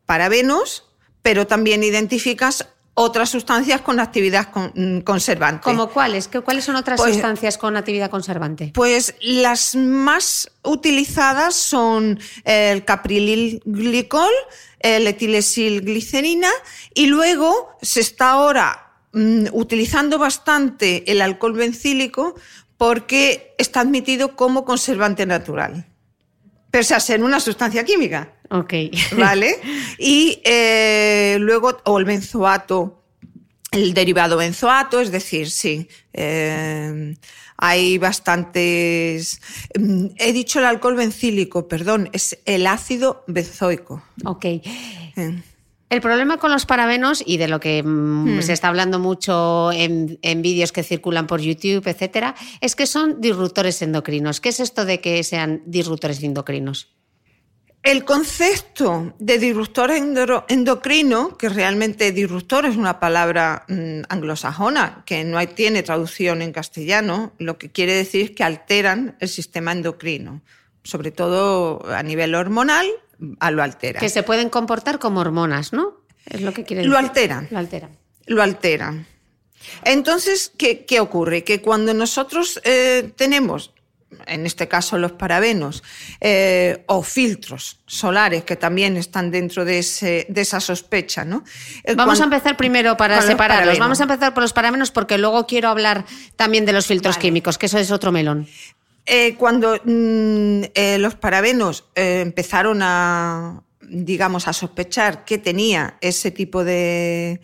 parabenos, 0.07 0.85
pero 1.21 1.47
también 1.47 1.83
identificas 1.83 2.69
otras 2.99 3.29
sustancias 3.29 3.83
con 3.83 4.01
actividad 4.01 4.49
mm, 4.75 5.01
conservante. 5.01 5.63
¿Como 5.63 5.91
cuáles? 5.91 6.29
¿Cuáles 6.29 6.65
son 6.65 6.77
otras 6.77 6.99
pues, 6.99 7.13
sustancias 7.13 7.59
con 7.59 7.77
actividad 7.77 8.11
conservante? 8.11 8.73
Pues 8.75 9.15
las 9.21 9.75
más 9.75 10.51
utilizadas 10.63 11.55
son 11.55 12.19
el 12.45 12.87
caprililglicol, 12.87 14.33
el 14.81 15.07
etilesilglicerina 15.07 16.49
y 16.95 17.07
luego 17.07 17.77
se 17.83 18.01
está 18.01 18.31
ahora 18.31 18.95
mm, 19.13 19.49
utilizando 19.53 20.19
bastante 20.19 21.11
el 21.13 21.21
alcohol 21.21 21.53
bencílico 21.53 22.35
porque 22.79 23.55
está 23.59 23.81
admitido 23.81 24.37
como 24.37 24.65
conservante 24.65 25.27
natural 25.27 25.87
pese 26.77 26.95
a 26.95 27.01
ser 27.01 27.23
una 27.25 27.41
sustancia 27.41 27.85
química. 27.85 28.35
Ok. 28.51 28.75
¿Vale? 29.19 29.57
Y 29.99 30.41
eh, 30.45 31.37
luego, 31.41 31.79
o 31.85 31.99
el 31.99 32.05
benzoato, 32.05 33.03
el 33.73 33.95
derivado 33.95 34.37
benzoato, 34.37 35.01
es 35.01 35.11
decir, 35.11 35.51
sí, 35.51 35.89
eh, 36.13 37.15
hay 37.57 37.99
bastantes. 37.99 39.41
Mm, 39.79 40.07
he 40.17 40.33
dicho 40.33 40.59
el 40.59 40.67
alcohol 40.67 40.97
bencílico, 40.97 41.69
perdón, 41.69 42.09
es 42.13 42.39
el 42.45 42.67
ácido 42.67 43.25
benzoico. 43.27 44.03
Ok. 44.25 44.45
Eh. 44.45 45.43
El 45.89 46.01
problema 46.01 46.39
con 46.39 46.51
los 46.51 46.67
parabenos 46.67 47.23
y 47.25 47.37
de 47.37 47.47
lo 47.47 47.61
que 47.61 47.83
mm, 47.83 48.39
hmm. 48.39 48.43
se 48.43 48.53
está 48.53 48.69
hablando 48.69 48.99
mucho 48.99 49.71
en, 49.73 50.19
vídeos 50.43 50.73
que 50.73 50.83
circulan 50.83 51.29
por 51.29 51.41
YouTube, 51.41 51.87
etcétera, 51.87 52.35
es 52.61 52.75
que 52.75 52.87
son 52.87 53.21
disruptores 53.21 53.81
endocrinos. 53.83 54.41
¿Qué 54.41 54.49
es 54.49 54.59
esto 54.59 54.85
de 54.85 55.01
que 55.01 55.23
sean 55.23 55.63
disruptores 55.65 56.23
endocrinos? 56.23 56.89
El 57.87 58.05
concepto 58.05 59.15
de 59.21 59.39
disruptor 59.39 59.93
endocrino, 59.93 61.39
que 61.39 61.49
realmente 61.49 62.11
disruptor 62.11 62.67
es 62.67 62.77
una 62.77 62.99
palabra 62.99 63.65
mm, 63.69 64.01
anglosajona, 64.09 65.05
que 65.07 65.23
no 65.23 65.39
tiene 65.47 65.85
traducción 65.85 66.43
en 66.43 66.51
castellano, 66.51 67.33
lo 67.39 67.59
que 67.59 67.71
quiere 67.71 67.95
decir 67.95 68.35
que 68.35 68.43
alteran 68.43 69.17
el 69.21 69.29
sistema 69.29 69.71
endocrino, 69.71 70.43
sobre 70.83 71.13
todo 71.13 71.87
a 71.89 72.03
nivel 72.03 72.35
hormonal 72.35 72.89
a 73.39 73.53
lo 73.53 73.63
altera. 73.63 74.01
Que 74.01 74.09
se 74.09 74.25
pueden 74.25 74.51
comportar 74.51 74.99
como 74.99 75.21
hormonas, 75.21 75.73
¿no? 75.73 76.01
Es 76.29 76.41
lo 76.41 76.53
que 76.53 76.65
quiere 76.65 76.81
decir. 76.81 76.91
Lo 76.91 76.99
alteran. 76.99 77.47
Lo 77.53 77.59
alteran. 77.59 77.91
Lo 78.27 78.43
alteran. 78.43 79.07
Entonces, 79.85 80.51
¿qué, 80.59 80.99
ocurre? 80.99 81.45
Que 81.45 81.63
cuando 81.63 81.95
nosotros 81.95 82.61
eh, 82.65 83.13
tenemos, 83.15 83.73
en 84.27 84.47
este 84.47 84.69
caso 84.69 84.99
los 84.99 85.13
parabenos, 85.13 85.83
eh, 86.21 86.85
o 86.87 87.03
filtros 87.03 87.81
solares 87.87 88.45
que 88.45 88.57
también 88.57 88.97
están 88.97 89.31
dentro 89.31 89.65
de, 89.65 89.79
esa 89.79 90.61
sospecha, 90.61 91.25
¿no? 91.25 91.45
Vamos 91.97 92.21
a 92.21 92.25
empezar 92.25 92.57
primero 92.57 92.97
para 92.97 93.21
separarlos. 93.23 93.79
Vamos 93.79 94.01
a 94.01 94.05
empezar 94.05 94.35
por 94.35 94.43
los 94.43 94.53
parabenos 94.53 94.91
porque 94.91 95.19
luego 95.19 95.47
quiero 95.47 95.69
hablar 95.69 96.05
también 96.37 96.67
de 96.67 96.73
los 96.73 96.87
filtros 96.87 97.19
químicos, 97.19 97.59
que 97.59 97.67
eso 97.67 97.79
es 97.79 97.91
otro 97.91 98.13
melón. 98.13 98.49
Eh, 99.09 99.37
cuando 99.37 99.77
mm, 99.85 100.63
eh, 100.75 100.99
los 100.99 101.15
parabenos 101.15 101.85
eh, 101.95 102.23
empezaron 102.23 102.81
a, 102.83 103.63
digamos, 103.81 104.49
a 104.49 104.53
sospechar 104.53 105.25
que 105.25 105.39
tenía 105.39 105.97
ese 106.01 106.33
tipo 106.33 106.65
de, 106.65 107.41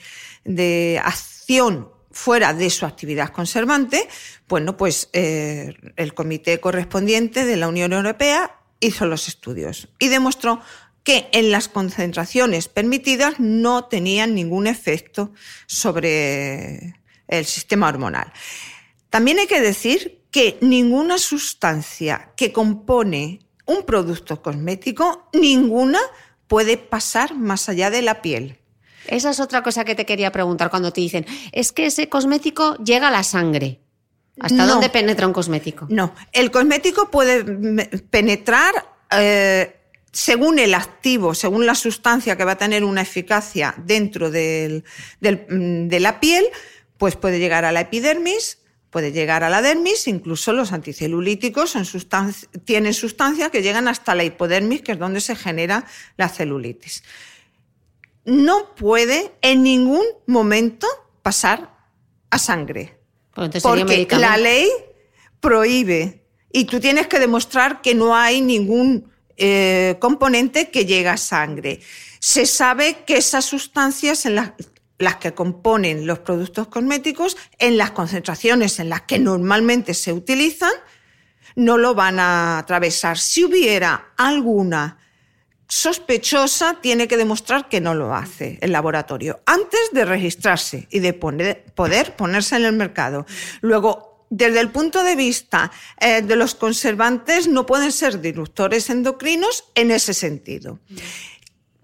acción 1.05 1.92
fuera 2.13 2.55
de 2.55 2.71
su 2.71 2.87
actividad 2.87 3.31
conservante, 3.31 4.09
bueno, 4.49 4.77
pues 4.77 5.09
el 5.13 6.15
comité 6.15 6.61
correspondiente 6.61 7.45
de 7.45 7.57
la 7.57 7.69
Unión 7.69 7.93
Europea 7.93 8.57
hizo 8.81 9.07
los 9.07 9.29
estudios 9.29 9.89
y 9.99 10.09
demostró 10.09 10.61
que 11.05 11.29
en 11.33 11.51
las 11.51 11.69
concentraciones 11.69 12.69
permitidas 12.69 13.41
no 13.41 13.87
tenían 13.87 14.35
ningún 14.35 14.67
efecto 14.67 15.33
sobre 15.67 17.01
el 17.27 17.45
sistema 17.45 17.89
hormonal. 17.89 18.33
También 19.11 19.39
hay 19.39 19.47
que 19.47 19.61
decir 19.61 20.23
que 20.31 20.59
ninguna 20.61 21.19
sustancia 21.19 22.33
que 22.37 22.53
compone 22.53 23.41
un 23.67 23.85
producto 23.85 24.43
cosmético, 24.43 25.29
ninguna 25.33 26.01
puede 26.47 26.77
pasar 26.77 27.37
más 27.37 27.69
allá 27.69 27.91
de 27.91 28.03
la 28.03 28.23
piel. 28.23 28.62
Esa 29.07 29.31
es 29.31 29.41
otra 29.41 29.63
cosa 29.63 29.85
que 29.85 29.95
te 29.95 30.07
quería 30.07 30.33
preguntar 30.33 30.71
cuando 30.71 30.93
te 30.93 31.01
dicen, 31.01 31.27
es 31.53 31.73
que 31.73 31.87
ese 31.87 32.09
cosmético 32.09 32.77
llega 32.77 33.09
a 33.09 33.11
la 33.11 33.23
sangre. 33.23 33.81
¿Hasta 34.41 34.67
dónde 34.67 34.89
penetra 34.89 35.27
un 35.27 35.33
cosmético? 35.33 35.87
No, 35.91 36.15
el 36.33 36.51
cosmético 36.51 37.11
puede 37.11 37.45
penetrar 38.11 38.73
eh, 39.11 39.77
según 40.11 40.59
el 40.59 40.75
activo, 40.75 41.35
según 41.35 41.67
la 41.67 41.75
sustancia 41.75 42.37
que 42.37 42.45
va 42.45 42.53
a 42.53 42.59
tener 42.59 42.85
una 42.85 43.03
eficacia 43.03 43.75
dentro 43.77 44.31
de 44.31 44.83
la 45.21 46.21
piel, 46.21 46.45
pues 46.97 47.17
puede 47.17 47.39
llegar 47.39 47.65
a 47.65 47.73
la 47.73 47.83
epidermis, 47.83 48.59
puede 48.93 49.11
llegar 49.11 49.43
a 49.43 49.49
la 49.49 49.63
dermis, 49.63 50.07
incluso 50.07 50.53
los 50.53 50.71
anticelulíticos 50.73 51.77
tienen 52.65 52.93
sustancias 52.93 53.51
que 53.51 53.63
llegan 53.63 53.89
hasta 53.89 54.15
la 54.15 54.23
hipodermis, 54.23 54.83
que 54.83 54.93
es 54.93 54.99
donde 54.99 55.23
se 55.23 55.35
genera 55.35 55.87
la 56.19 56.29
celulitis. 56.29 57.03
No 58.25 58.75
puede 58.75 59.33
en 59.43 59.63
ningún 59.63 60.05
momento 60.27 60.87
pasar 61.23 61.75
a 62.31 62.39
sangre, 62.39 62.99
porque 63.35 64.07
la 64.11 64.37
ley 64.37 64.69
prohíbe 65.41 66.25
y 66.53 66.65
tú 66.65 66.81
tienes 66.81 67.07
que 67.09 67.19
demostrar 67.19 67.81
que 67.81 67.95
no 67.95 68.15
hay 68.15 68.41
ningún 68.41 69.11
eh, 69.37 69.97
componente 70.01 70.71
que 70.71 70.87
llegue 70.87 71.09
a 71.09 71.17
sangre. 71.17 71.81
Se 72.21 72.47
sabe 72.47 73.05
que 73.05 73.17
esas 73.17 73.45
sustancias 73.45 74.25
en 74.27 74.37
las 74.37 74.53
las 75.03 75.17
que 75.17 75.35
componen 75.35 76.07
los 76.07 76.21
productos 76.21 76.69
cosméticos 76.69 77.37
en 77.59 77.77
las 77.77 77.91
concentraciones 77.91 78.79
en 78.79 78.89
las 78.89 79.03
que 79.03 79.19
normalmente 79.19 79.95
se 79.95 80.13
utilizan, 80.13 80.73
no 81.57 81.77
lo 81.77 81.95
van 81.95 82.19
a 82.19 82.59
atravesar. 82.59 83.19
Si 83.19 83.45
hubiera 83.45 84.13
alguna 84.17 84.99
sospechosa, 85.73 86.83
tiene 86.83 87.09
que 87.09 87.17
demostrar 87.17 87.71
que 87.71 87.81
no 87.81 87.95
lo 87.95 88.15
hace 88.15 88.59
el 88.61 88.73
laboratorio 88.73 89.41
antes 89.47 89.81
de 89.93 90.05
registrarse 90.05 90.87
y 90.91 90.99
de 90.99 91.15
poder 91.15 92.15
ponerse 92.15 92.57
en 92.57 92.67
el 92.67 92.75
mercado. 92.75 93.25
Luego, 93.63 94.27
desde 94.29 94.61
el 94.61 94.71
punto 94.71 95.03
de 95.03 95.17
vista 95.17 95.73
eh, 95.99 96.21
de 96.21 96.37
los 96.37 96.55
conservantes, 96.55 97.49
no 97.49 97.65
pueden 97.65 97.91
ser 97.91 98.21
disruptores 98.21 98.91
endocrinos 98.91 99.65
en 99.75 99.93
ese 99.93 100.13
sentido. 100.13 100.79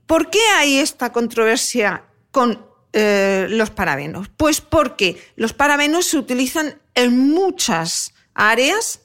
¿Por 0.05 0.29
qué 0.29 0.43
hay 0.59 0.77
esta 0.77 1.11
controversia 1.11 2.05
con 2.31 2.63
eh, 2.93 3.47
los 3.49 3.71
parabenos? 3.71 4.29
Pues 4.37 4.61
porque 4.61 5.19
los 5.35 5.55
parabenos 5.55 6.05
se 6.05 6.19
utilizan 6.19 6.79
en 6.95 7.31
muchas 7.31 8.13
áreas 8.35 9.01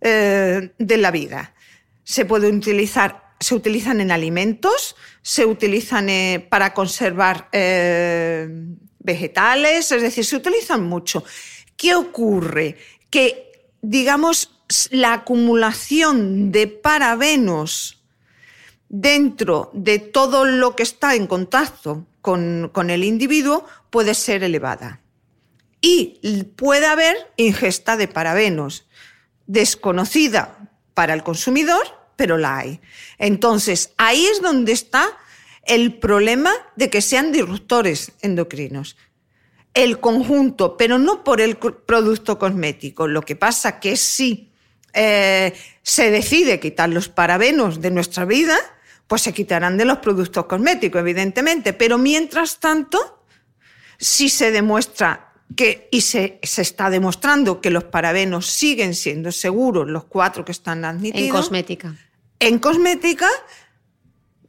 eh, 0.00 0.72
de 0.76 0.96
la 0.96 1.12
vida. 1.12 1.54
Se 2.02 2.24
pueden 2.24 2.56
utilizar, 2.56 3.27
se 3.40 3.54
utilizan 3.54 4.00
en 4.00 4.10
alimentos, 4.10 4.96
se 5.22 5.44
utilizan 5.46 6.08
eh, 6.08 6.46
para 6.48 6.74
conservar 6.74 7.48
vegetales, 8.98 9.92
es 9.92 10.02
decir, 10.02 10.24
se 10.24 10.36
utilizan 10.36 10.84
mucho. 10.84 11.24
¿Qué 11.76 11.94
ocurre? 11.94 12.76
Que, 13.10 13.70
digamos, 13.80 14.50
la 14.90 15.14
acumulación 15.14 16.52
de 16.52 16.66
parabenos 16.66 18.02
dentro 18.88 19.70
de 19.74 19.98
todo 19.98 20.44
lo 20.44 20.74
que 20.76 20.82
está 20.82 21.14
en 21.14 21.26
contacto 21.26 22.06
con, 22.20 22.90
el 22.90 23.04
individuo 23.04 23.64
puede 23.90 24.14
ser 24.14 24.42
elevada. 24.42 25.00
Y 25.80 26.42
puede 26.56 26.86
haber 26.86 27.16
ingesta 27.36 27.96
de 27.96 28.08
parabenos, 28.08 28.86
desconocida 29.46 30.70
para 30.94 31.14
el 31.14 31.22
consumidor, 31.22 31.86
pero 32.18 32.36
la 32.36 32.58
hay. 32.58 32.80
Entonces, 33.16 33.92
ahí 33.96 34.26
es 34.26 34.42
donde 34.42 34.72
está 34.72 35.06
el 35.62 35.94
problema 35.94 36.50
de 36.74 36.90
que 36.90 37.00
sean 37.00 37.30
disruptores 37.30 38.10
endocrinos. 38.22 38.96
El 39.72 40.00
conjunto, 40.00 40.76
pero 40.76 40.98
no 40.98 41.22
por 41.22 41.40
el 41.40 41.56
producto 41.56 42.36
cosmético. 42.36 43.06
Lo 43.06 43.22
que 43.22 43.36
pasa 43.36 43.78
que 43.78 43.96
si 43.96 44.50
eh, 44.94 45.52
se 45.80 46.10
decide 46.10 46.58
quitar 46.58 46.88
los 46.88 47.08
parabenos 47.08 47.80
de 47.80 47.92
nuestra 47.92 48.24
vida, 48.24 48.56
pues 49.06 49.22
se 49.22 49.32
quitarán 49.32 49.76
de 49.76 49.84
los 49.84 49.98
productos 49.98 50.46
cosméticos, 50.46 51.00
evidentemente. 51.00 51.72
Pero 51.72 51.98
mientras 51.98 52.58
tanto, 52.58 53.22
si 53.96 54.28
se 54.28 54.50
demuestra 54.50 55.34
que, 55.54 55.88
y 55.90 56.00
se, 56.00 56.40
está 56.42 56.90
demostrando 56.90 57.60
que 57.60 57.70
los 57.70 57.84
parabenos 57.84 58.46
siguen 58.46 58.94
siendo 58.94 59.32
seguros, 59.32 59.88
los 59.88 60.04
cuatro 60.04 60.44
que 60.44 60.52
están 60.52 60.84
admitidos. 60.84 61.28
En 61.28 61.30
cosmética. 61.30 61.94
En 62.40 62.58
cosmética, 62.58 63.28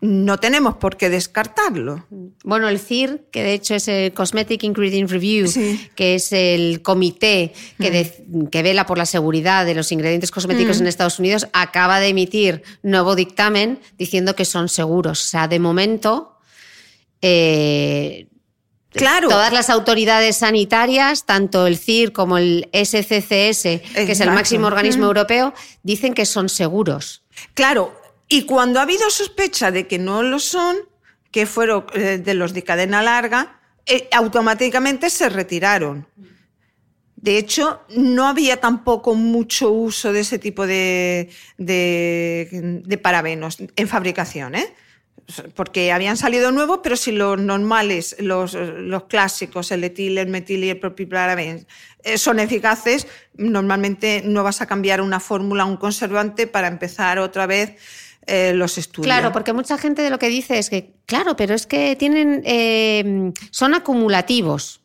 no 0.02 0.38
tenemos 0.38 0.76
por 0.76 0.96
qué 0.96 1.10
descartarlo. 1.10 2.06
Bueno, 2.44 2.70
el 2.70 2.80
CIR, 2.80 3.26
que 3.32 3.44
de 3.44 3.54
hecho 3.54 3.76
es 3.76 3.88
el 3.88 4.14
Cosmetic 4.14 4.64
Ingredient 4.64 5.10
Review, 5.10 5.50
que 5.96 6.16
es 6.16 6.32
el 6.32 6.82
comité 6.82 7.54
que, 7.80 8.24
mm. 8.28 8.46
que, 8.48 8.64
vela 8.64 8.86
por 8.86 8.98
la 8.98 9.06
seguridad 9.06 9.66
de 9.66 9.76
los 9.76 9.92
ingredientes 9.92 10.32
cosméticos 10.32 10.78
mm. 10.78 10.82
en 10.82 10.88
Estados 10.88 11.20
Unidos, 11.20 11.48
acaba 11.52 12.00
de 12.00 12.10
emitir 12.10 12.64
nuevo 12.82 13.16
dictamen 13.16 13.80
diciendo 13.98 14.36
que 14.36 14.46
son 14.46 14.70
seguros. 14.70 15.22
O 15.22 15.28
sea, 15.28 15.48
de 15.48 15.60
momento... 15.60 16.36
Eh, 17.22 18.29
Claro. 18.92 19.30
Todas 19.30 19.54
las 19.54 19.70
autoridades 19.70 20.38
sanitarias, 20.38 21.26
tanto 21.26 21.68
el 21.68 21.78
CIR 21.78 22.12
como 22.12 22.38
el 22.38 22.70
SCCS, 22.74 23.62
que 23.94 24.12
es 24.12 24.20
el 24.20 24.32
máximo 24.32 24.68
organismo 24.68 25.04
mm. 25.04 25.08
europeo, 25.08 25.54
dicen 25.84 26.14
que 26.14 26.26
son 26.26 26.50
seguros. 26.50 27.24
Claro, 27.54 27.94
y 28.28 28.44
cuando 28.44 28.80
ha 28.80 28.84
habido 28.84 29.10
sospecha 29.10 29.72
de 29.72 29.88
que 29.88 30.00
no 30.00 30.24
lo 30.24 30.40
son, 30.40 30.78
que 31.32 31.46
fueron 31.46 31.86
eh, 31.94 32.20
de 32.24 32.34
los 32.34 32.54
de 32.54 32.64
cadena 32.64 33.02
larga, 33.02 33.60
eh, 33.86 34.08
automáticamente 34.12 35.10
se 35.10 35.30
retiraron. 35.30 36.08
De 37.16 37.38
hecho, 37.38 37.82
no 37.90 38.28
había 38.28 38.62
tampoco 38.62 39.14
mucho 39.14 39.72
uso 39.72 40.14
de 40.14 40.22
ese 40.22 40.40
tipo 40.40 40.66
de, 40.66 41.30
de, 41.58 43.00
parabenos 43.04 43.58
en 43.76 43.88
fabricación, 43.88 44.56
¿eh? 44.56 44.74
Porque 45.56 45.92
habían 45.92 46.18
salido 46.18 46.52
nuevos, 46.52 46.80
pero 46.84 46.96
si 46.96 47.12
los 47.12 47.40
normales, 47.40 48.16
los, 48.20 48.56
clásicos, 49.08 49.72
el 49.72 49.84
etil, 49.84 50.18
el 50.18 50.28
metil 50.28 50.64
y 50.64 50.70
el 50.70 50.80
propiparaben, 50.80 51.68
son 52.16 52.40
eficaces, 52.40 53.08
normalmente 53.36 54.22
no 54.26 54.44
vas 54.44 54.62
a 54.62 54.66
cambiar 54.66 55.02
una 55.02 55.20
fórmula, 55.20 55.66
un 55.66 55.78
conservante 55.78 56.48
para 56.48 56.68
empezar 56.68 57.20
otra 57.20 57.46
vez 57.46 57.76
eh, 58.26 58.54
los 58.54 58.78
estudios. 58.78 59.08
Claro, 59.08 59.32
porque 59.32 59.54
mucha 59.54 59.78
gente 59.78 60.04
de 60.04 60.12
lo 60.12 60.20
que 60.20 60.30
dice 60.30 60.60
es 60.60 60.70
que, 60.70 60.94
claro, 61.08 61.36
pero 61.36 61.56
es 61.56 61.66
que 61.66 61.96
tienen, 61.96 62.44
eh, 62.46 63.32
son 63.50 63.74
acumulativos. 63.74 64.79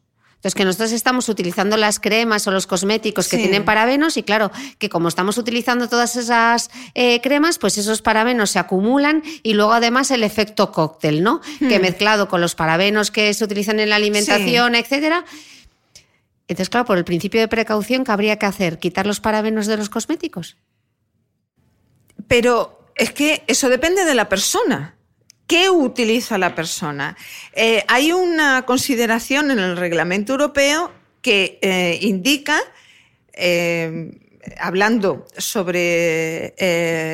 Entonces, 0.45 0.57
que 0.57 0.67
nosotros 0.67 0.93
estamos 0.93 1.31
utilizando 1.31 1.79
las 1.79 1.99
cremas 1.99 2.47
o 2.47 2.51
los 2.51 2.67
cosméticos 2.67 3.29
que 3.29 3.39
tienen 3.39 3.65
parabenos 3.65 4.19
y 4.19 4.23
claro, 4.23 4.51
que 4.77 4.91
como 4.91 5.09
estamos 5.09 5.39
utilizando 5.39 5.89
todas 5.89 6.17
esas 6.17 6.71
eh, 6.93 7.23
cremas, 7.23 7.59
pues 7.59 7.79
esos 7.79 8.03
parabenos 8.03 8.51
se 8.51 8.59
acumulan 8.59 9.23
y 9.43 9.55
luego 9.55 9.73
además 9.73 10.11
el 10.11 10.23
efecto 10.23 10.71
cóctel, 10.71 11.23
¿no? 11.23 11.41
Que 11.61 11.79
hmm. 11.79 11.81
mezclado 11.83 12.29
con 12.29 12.43
los 12.43 12.55
parabenos 12.55 13.11
que 13.11 13.33
se 13.33 13.43
utilizan 13.43 13.81
en 13.81 13.89
la 13.89 13.97
alimentación, 13.97 14.75
etcétera. 14.75 15.25
Entonces, 16.47 16.69
claro, 16.69 16.85
por 16.85 16.99
el 16.99 17.05
principio 17.07 17.41
de 17.41 17.49
precaución, 17.49 18.05
¿qué 18.05 18.13
habría 18.13 18.39
que 18.39 18.45
hacer? 18.45 18.79
¿Quitar 18.79 19.07
los 19.07 19.21
parabenos 19.21 19.67
de 19.67 19.79
los 19.79 19.89
cosméticos? 19.89 20.59
Pero 22.29 22.91
es 22.97 23.13
que 23.13 23.45
eso 23.47 23.71
depende 23.71 24.05
de 24.05 24.15
la 24.15 24.29
persona. 24.29 24.95
¿Qué 25.47 25.69
utiliza 25.69 26.39
la 26.39 26.55
persona? 26.55 27.17
Eh, 27.53 27.85
hay 27.89 28.13
una 28.13 28.65
consideración 28.65 29.51
en 29.51 29.59
el 29.59 29.77
reglamento 29.77 30.33
europeo 30.33 30.91
que 31.21 31.59
eh, 31.61 31.99
indica, 32.01 32.61
eh, 33.35 34.11
hablando 34.59 35.27
sobre 35.37 36.55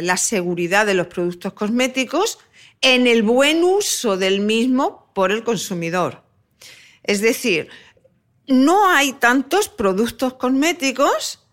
la 0.03 0.17
seguridad 0.17 0.87
de 0.87 0.95
los 0.95 1.09
productos 1.09 1.53
cosméticos, 1.53 2.39
en 2.81 3.07
el 3.07 3.23
buen 3.23 3.63
uso 3.63 4.17
del 4.17 4.41
mismo 4.41 5.11
por 5.13 5.33
el 5.33 5.45
consumidor. 5.45 6.23
Es 7.03 7.21
decir, 7.21 7.69
no 8.47 8.91
hay 8.91 9.13
tantos 9.13 9.69
productos 9.69 10.35
cosméticos 10.35 11.47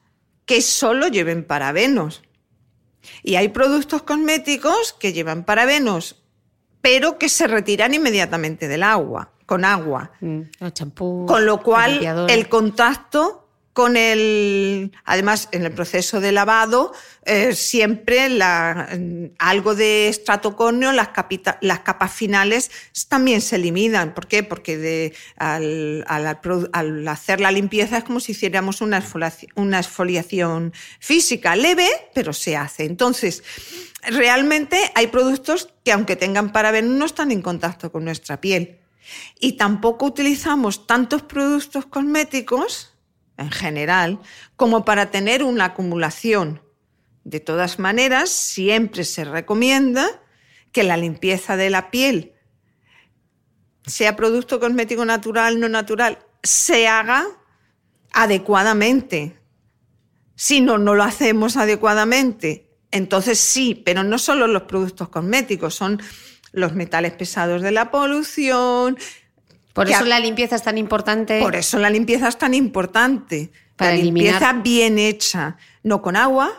que 0.46 0.62
solo 0.62 1.08
lleven 1.08 1.44
parabenos. 1.44 2.24
Y 3.24 3.36
hay 3.36 3.50
productos 3.50 4.04
cosméticos 4.04 4.94
que 4.94 5.14
llevan 5.14 5.46
parabenos, 5.46 6.17
pero 6.88 7.18
que 7.18 7.28
se 7.28 7.48
retiran 7.48 7.94
inmediatamente 7.94 8.70
del 8.70 8.82
agua, 8.82 9.30
con 9.46 9.66
agua. 9.66 10.10
Mm, 10.22 10.44
con 11.26 11.46
lo 11.46 11.62
cual, 11.62 12.28
el 12.30 12.48
contacto 12.48 13.47
con 13.78 13.96
el, 13.96 14.92
además 15.06 15.50
en 15.52 15.64
el 15.64 15.72
proceso 15.72 16.20
de 16.20 16.32
lavado, 16.32 16.96
eh, 17.26 17.54
siempre 17.54 18.28
algo 19.38 19.76
de 19.76 20.08
estratocorneo, 20.08 20.92
las, 20.94 21.10
las 21.62 21.80
capas 21.82 22.12
finales 22.12 22.72
también 23.08 23.40
se 23.40 23.58
eliminan. 23.58 24.16
¿Por 24.16 24.26
qué? 24.26 24.42
Porque 24.42 25.14
al, 25.38 26.04
hacer 27.08 27.40
la 27.40 27.52
limpieza 27.52 28.00
es 28.00 28.04
como 28.04 28.20
si 28.20 28.32
hiciéramos 28.32 28.82
una 28.82 28.98
exfoliación, 28.98 29.52
una 29.54 29.78
exfoliación 29.78 30.74
física, 31.00 31.56
leve, 31.56 31.88
pero 32.16 32.34
se 32.34 32.58
hace. 32.58 32.84
Entonces, 32.84 33.44
realmente 34.02 34.80
hay 34.96 35.06
productos 35.06 35.70
que 35.86 35.92
aunque 35.92 36.16
tengan 36.16 36.52
parabenos 36.52 36.98
no 36.98 37.06
están 37.06 37.32
en 37.32 37.44
contacto 37.44 37.92
con 37.92 38.06
nuestra 38.06 38.42
piel. 38.42 38.80
Y 39.40 39.52
tampoco 39.52 40.08
utilizamos 40.08 40.88
tantos 40.88 41.22
productos 41.22 41.86
cosméticos 41.86 42.97
en 43.38 43.52
general, 43.52 44.20
como 44.56 44.84
para 44.84 45.12
tener 45.12 45.44
una 45.44 45.66
acumulación. 45.66 46.62
De 47.24 47.40
todas 47.40 47.80
maneras, 47.80 48.30
siempre 48.30 49.04
se 49.04 49.24
recomienda 49.24 50.08
que 50.72 50.84
la 50.84 50.98
limpieza 50.98 51.58
de 51.58 51.70
la 51.70 51.92
piel, 51.92 52.34
sea 53.86 54.16
producto 54.16 54.60
cosmético 54.60 55.06
natural, 55.06 55.60
no 55.60 55.70
natural, 55.70 56.20
se 56.44 56.88
haga 56.88 57.26
adecuadamente. 58.12 59.40
Si 60.36 60.62
no, 60.62 60.78
no 60.78 60.94
lo 60.94 61.04
hacemos 61.04 61.58
adecuadamente, 61.58 62.70
entonces 62.92 63.40
sí, 63.40 63.82
pero 63.86 64.04
no 64.04 64.20
solo 64.20 64.48
los 64.48 64.64
productos 64.64 65.10
cosméticos, 65.10 65.74
son 65.74 66.02
los 66.52 66.74
metales 66.74 67.14
pesados 67.14 67.62
de 67.62 67.72
la 67.72 67.92
polución, 67.92 68.98
por 69.78 69.92
eso 69.92 70.06
la 70.06 70.20
limpieza 70.20 70.56
es 70.56 70.64
tan 70.64 70.80
importante. 70.80 71.40
Por 71.40 71.56
eso 71.56 71.78
la 71.78 71.92
limpieza 71.92 72.28
es 72.28 72.38
tan 72.38 72.56
importante. 72.56 73.52
Para 73.76 73.92
la 73.92 73.98
limpieza 73.98 74.54
bien 74.54 74.98
hecha, 74.98 75.58
no 75.84 76.02
con 76.02 76.16
agua, 76.16 76.52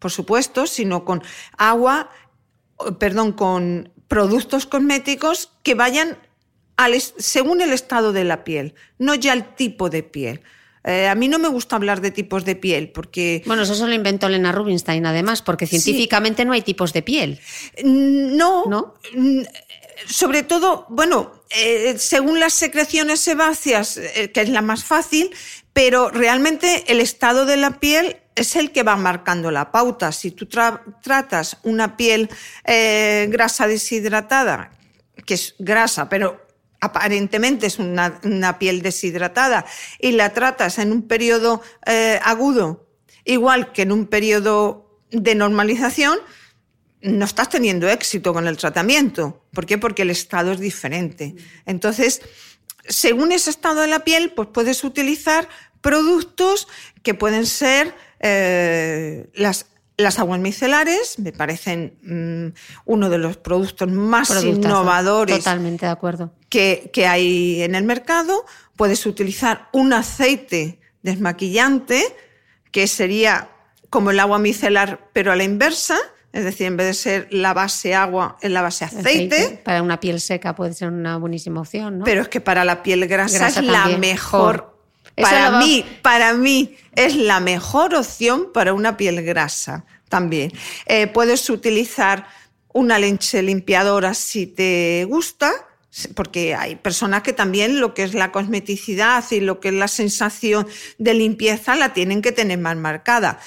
por 0.00 0.10
supuesto, 0.10 0.66
sino 0.66 1.04
con 1.04 1.22
agua, 1.56 2.10
perdón, 2.98 3.30
con 3.30 3.92
productos 4.08 4.66
cosméticos 4.66 5.52
que 5.62 5.76
vayan 5.76 6.18
al, 6.76 7.00
según 7.00 7.60
el 7.60 7.72
estado 7.72 8.12
de 8.12 8.24
la 8.24 8.42
piel, 8.42 8.74
no 8.98 9.14
ya 9.14 9.34
el 9.34 9.54
tipo 9.54 9.88
de 9.88 10.02
piel. 10.02 10.42
Eh, 10.84 11.08
a 11.08 11.14
mí 11.14 11.28
no 11.28 11.38
me 11.38 11.48
gusta 11.48 11.76
hablar 11.76 12.00
de 12.00 12.10
tipos 12.10 12.44
de 12.44 12.56
piel 12.56 12.90
porque... 12.90 13.42
Bueno, 13.46 13.62
eso 13.62 13.74
se 13.74 13.86
lo 13.86 13.94
inventó 13.94 14.28
Lena 14.28 14.52
Rubinstein 14.52 15.06
además, 15.06 15.40
porque 15.40 15.66
científicamente 15.66 16.44
no 16.44 16.52
hay 16.52 16.62
tipos 16.62 16.92
de 16.92 17.02
piel. 17.02 17.40
No, 17.82 18.66
¿No? 18.66 18.94
sobre 20.06 20.42
todo, 20.42 20.86
bueno, 20.90 21.32
eh, 21.50 21.94
según 21.98 22.38
las 22.38 22.52
secreciones 22.52 23.20
sebáceas, 23.20 23.96
eh, 23.96 24.30
que 24.32 24.42
es 24.42 24.48
la 24.50 24.60
más 24.60 24.84
fácil, 24.84 25.30
pero 25.72 26.10
realmente 26.10 26.84
el 26.88 27.00
estado 27.00 27.46
de 27.46 27.56
la 27.56 27.80
piel 27.80 28.18
es 28.34 28.54
el 28.56 28.70
que 28.70 28.82
va 28.82 28.96
marcando 28.96 29.50
la 29.50 29.70
pauta. 29.70 30.12
Si 30.12 30.32
tú 30.32 30.46
tratas 30.46 31.56
una 31.62 31.96
piel 31.96 32.28
grasa 32.64 33.66
deshidratada, 33.68 34.72
que 35.24 35.34
es 35.34 35.54
grasa, 35.58 36.08
pero 36.08 36.43
aparentemente 36.84 37.66
es 37.66 37.78
una, 37.78 38.58
piel 38.58 38.82
deshidratada, 38.82 39.64
y 39.98 40.12
la 40.12 40.32
tratas 40.32 40.78
en 40.78 40.92
un 40.92 41.02
periodo 41.02 41.62
agudo, 42.22 42.88
igual 43.24 43.72
que 43.72 43.82
en 43.82 43.92
un 43.92 44.06
periodo 44.06 45.00
de 45.10 45.34
normalización, 45.34 46.18
no 47.04 47.24
estás 47.26 47.50
teniendo 47.50 47.88
éxito 47.88 48.32
con 48.32 48.46
el 48.46 48.56
tratamiento. 48.56 49.44
¿Por 49.52 49.66
qué? 49.66 49.76
Porque 49.76 50.02
el 50.02 50.10
estado 50.10 50.52
es 50.52 50.60
diferente. 50.60 51.34
Entonces, 51.66 52.22
según 52.88 53.32
ese 53.32 53.50
estado 53.50 53.82
de 53.82 53.88
la 53.88 54.04
piel, 54.04 54.32
pues 54.32 54.48
puedes 54.52 54.84
utilizar 54.84 55.48
productos 55.82 56.66
que 57.02 57.12
pueden 57.12 57.44
ser 57.44 57.94
eh, 58.20 59.28
las, 59.34 59.66
las 59.96 60.18
aguas 60.18 60.40
micelares, 60.40 61.18
me 61.18 61.32
parecen 61.32 61.98
mm, 62.02 62.90
uno 62.90 63.10
de 63.10 63.18
los 63.18 63.36
productos 63.36 63.90
más 63.90 64.44
innovadores 64.44 65.38
totalmente 65.38 65.86
de 65.86 65.92
acuerdo. 65.92 66.32
Que, 66.48 66.90
que 66.92 67.06
hay 67.06 67.62
en 67.62 67.74
el 67.74 67.84
mercado. 67.84 68.44
Puedes 68.76 69.06
utilizar 69.06 69.68
un 69.72 69.92
aceite 69.92 70.80
desmaquillante, 71.02 72.02
que 72.72 72.88
sería 72.88 73.50
como 73.90 74.10
el 74.10 74.18
agua 74.18 74.38
micelar, 74.40 75.08
pero 75.12 75.30
a 75.30 75.36
la 75.36 75.44
inversa, 75.44 75.96
es 76.32 76.42
decir, 76.42 76.66
en 76.66 76.76
vez 76.76 76.88
de 76.88 76.94
ser 76.94 77.28
la 77.30 77.54
base 77.54 77.94
agua, 77.94 78.36
es 78.40 78.50
la 78.50 78.62
base 78.62 78.84
aceite. 78.84 79.60
Para 79.64 79.82
una 79.82 80.00
piel 80.00 80.20
seca 80.20 80.56
puede 80.56 80.74
ser 80.74 80.88
una 80.88 81.16
buenísima 81.18 81.60
opción, 81.60 81.98
¿no? 81.98 82.04
Pero 82.04 82.22
es 82.22 82.28
que 82.28 82.40
para 82.40 82.64
la 82.64 82.82
piel 82.82 83.06
grasa, 83.06 83.46
es 83.46 83.62
la 83.62 83.86
mejor. 83.98 84.73
Para 85.16 85.58
mí, 85.58 85.84
para 86.02 86.34
mí 86.34 86.76
es 86.94 87.16
la 87.16 87.40
mejor 87.40 87.94
opción 87.94 88.52
para 88.52 88.72
una 88.72 88.96
piel 88.96 89.22
grasa 89.22 89.84
también. 90.08 90.52
Eh, 90.86 91.06
puedes 91.06 91.48
utilizar 91.50 92.26
una 92.72 92.98
leche 92.98 93.42
limpiadora 93.42 94.14
si 94.14 94.46
te 94.46 95.06
gusta, 95.08 95.52
porque 96.14 96.56
hay 96.56 96.74
personas 96.74 97.22
que 97.22 97.32
también 97.32 97.80
lo 97.80 97.94
que 97.94 98.02
es 98.02 98.14
la 98.14 98.32
cosmeticidad 98.32 99.24
y 99.30 99.40
lo 99.40 99.60
que 99.60 99.68
es 99.68 99.74
la 99.74 99.88
sensación 99.88 100.66
de 100.98 101.14
limpieza 101.14 101.76
la 101.76 101.92
tienen 101.92 102.20
que 102.20 102.32
tener 102.32 102.58
más 102.58 102.76
marcada. 102.76 103.38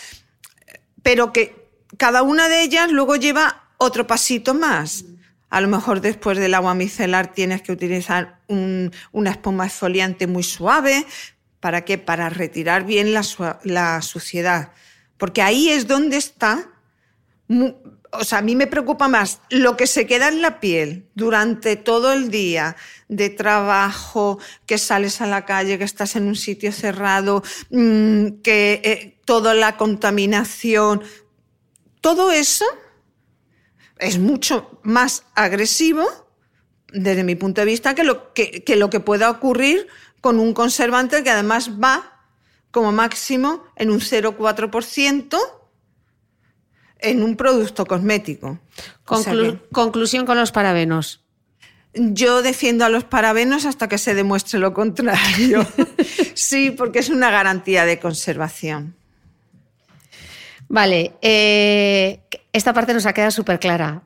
Pero 1.04 1.34
que 1.34 1.68
cada 1.98 2.22
una 2.22 2.48
de 2.48 2.64
ellas 2.64 2.92
luego 2.92 3.18
lleva 3.18 3.64
otro 3.78 4.08
pasito 4.08 4.54
más. 4.54 5.04
A 5.50 5.62
lo 5.62 5.68
mejor 5.68 6.02
después 6.02 6.38
del 6.38 6.54
agua 6.54 6.74
micelar 6.74 7.32
tienes 7.32 7.62
que 7.62 7.72
utilizar 7.72 8.40
una 8.48 9.30
espuma 9.30 9.66
exfoliante 9.66 10.28
muy 10.28 10.44
suave. 10.44 11.06
¿Para 11.60 11.86
qué? 11.86 11.98
Para 11.98 12.30
retirar 12.30 12.86
bien 12.86 13.14
la, 13.14 14.02
suciedad. 14.02 14.72
Porque 15.18 15.42
ahí 15.42 15.70
es 15.70 15.88
donde 15.88 16.18
está. 16.18 16.70
O 18.12 18.24
sea, 18.24 18.40
a 18.40 18.42
mí 18.42 18.56
me 18.56 18.68
preocupa 18.68 19.08
más 19.08 19.42
lo 19.50 19.76
que 19.76 19.88
se 19.88 20.06
queda 20.06 20.28
en 20.28 20.42
la 20.42 20.60
piel 20.60 21.08
durante 21.16 21.76
todo 21.76 22.14
el 22.14 22.30
día 22.30 22.76
de 23.08 23.30
trabajo, 23.30 24.40
que 24.66 24.78
sales 24.78 25.22
a 25.22 25.28
la 25.28 25.46
calle, 25.46 25.78
que 25.78 25.84
estás 25.84 26.16
en 26.16 26.28
un 26.28 26.36
sitio 26.36 26.72
cerrado, 26.72 27.44
mm, 27.70 28.42
que 28.44 28.82
eh, 28.84 29.20
toda 29.26 29.54
la 29.54 29.78
contaminación, 29.78 31.02
todo 32.02 32.32
eso 32.32 32.66
es 34.00 34.20
mucho 34.20 34.80
más 34.84 35.24
agresivo, 35.36 36.06
desde 36.94 37.24
mi 37.24 37.36
punto 37.36 37.62
de 37.62 37.66
vista, 37.66 37.96
que 37.96 38.04
lo 38.04 38.34
que, 38.34 38.64
lo 38.76 38.90
que 38.90 39.00
pueda 39.00 39.30
ocurrir 39.30 39.88
con 40.22 40.40
un 40.40 40.54
conservante 40.54 41.24
que 41.24 41.30
además 41.30 41.72
va 41.82 42.22
como 42.72 42.92
máximo 42.92 43.64
en 43.76 43.90
un 43.90 44.00
0,4% 44.00 45.38
en 47.00 47.24
un 47.24 47.36
producto 47.36 47.86
cosmético. 47.86 48.60
Conclusión 49.72 50.26
con 50.26 50.38
los 50.38 50.52
parabenos. 50.52 51.24
Yo 51.94 52.42
defiendo 52.42 52.86
a 52.86 52.90
los 52.90 53.04
parabenos 53.04 53.66
hasta 53.66 53.88
que 53.88 53.98
se 53.98 54.14
demuestre 54.14 54.60
lo 54.60 54.74
contrario. 54.74 55.66
sí, 56.34 56.72
porque 56.72 57.00
es 57.00 57.10
una 57.10 57.32
garantía 57.32 57.86
de 57.86 58.00
conservación. 58.00 58.96
Vale, 60.70 61.14
eh, 61.22 62.22
esta 62.52 62.74
parte 62.74 62.94
nos 62.94 63.06
ha 63.06 63.14
quedado 63.14 63.32
súper 63.32 63.60
clara 63.60 64.04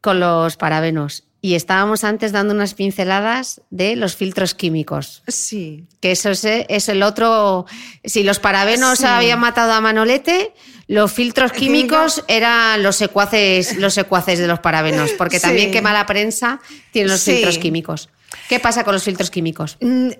con 0.00 0.18
los 0.18 0.56
parabenos. 0.56 1.29
Y 1.42 1.54
estábamos 1.54 2.04
antes 2.04 2.32
dando 2.32 2.52
unas 2.52 2.74
pinceladas 2.74 3.62
de 3.70 3.96
los 3.96 4.14
filtros 4.14 4.54
químicos. 4.54 5.22
Sí. 5.26 5.86
Que 6.00 6.12
eso 6.12 6.30
es, 6.30 6.88
el 6.88 7.02
otro. 7.02 7.66
Si 8.04 8.22
los 8.22 8.38
parabenos 8.38 9.02
habían 9.04 9.40
matado 9.40 9.72
a 9.72 9.80
Manolete, 9.80 10.52
los 10.86 11.12
filtros 11.12 11.52
químicos 11.52 12.24
eran 12.28 12.82
los 12.82 12.96
secuaces, 12.96 13.76
los 13.78 13.94
secuaces 13.94 14.38
de 14.38 14.48
los 14.48 14.58
parabenos, 14.58 15.12
porque 15.12 15.40
también 15.40 15.70
qué 15.70 15.80
mala 15.80 16.04
prensa 16.04 16.60
tienen 16.92 17.10
los 17.10 17.22
filtros 17.22 17.56
químicos. 17.58 18.10
¿Qué 18.48 18.60
pasa 18.60 18.84
con 18.84 18.94
los 18.94 19.02
filtros 19.02 19.30
químicos? 19.30 19.78
Mm, 19.80 20.10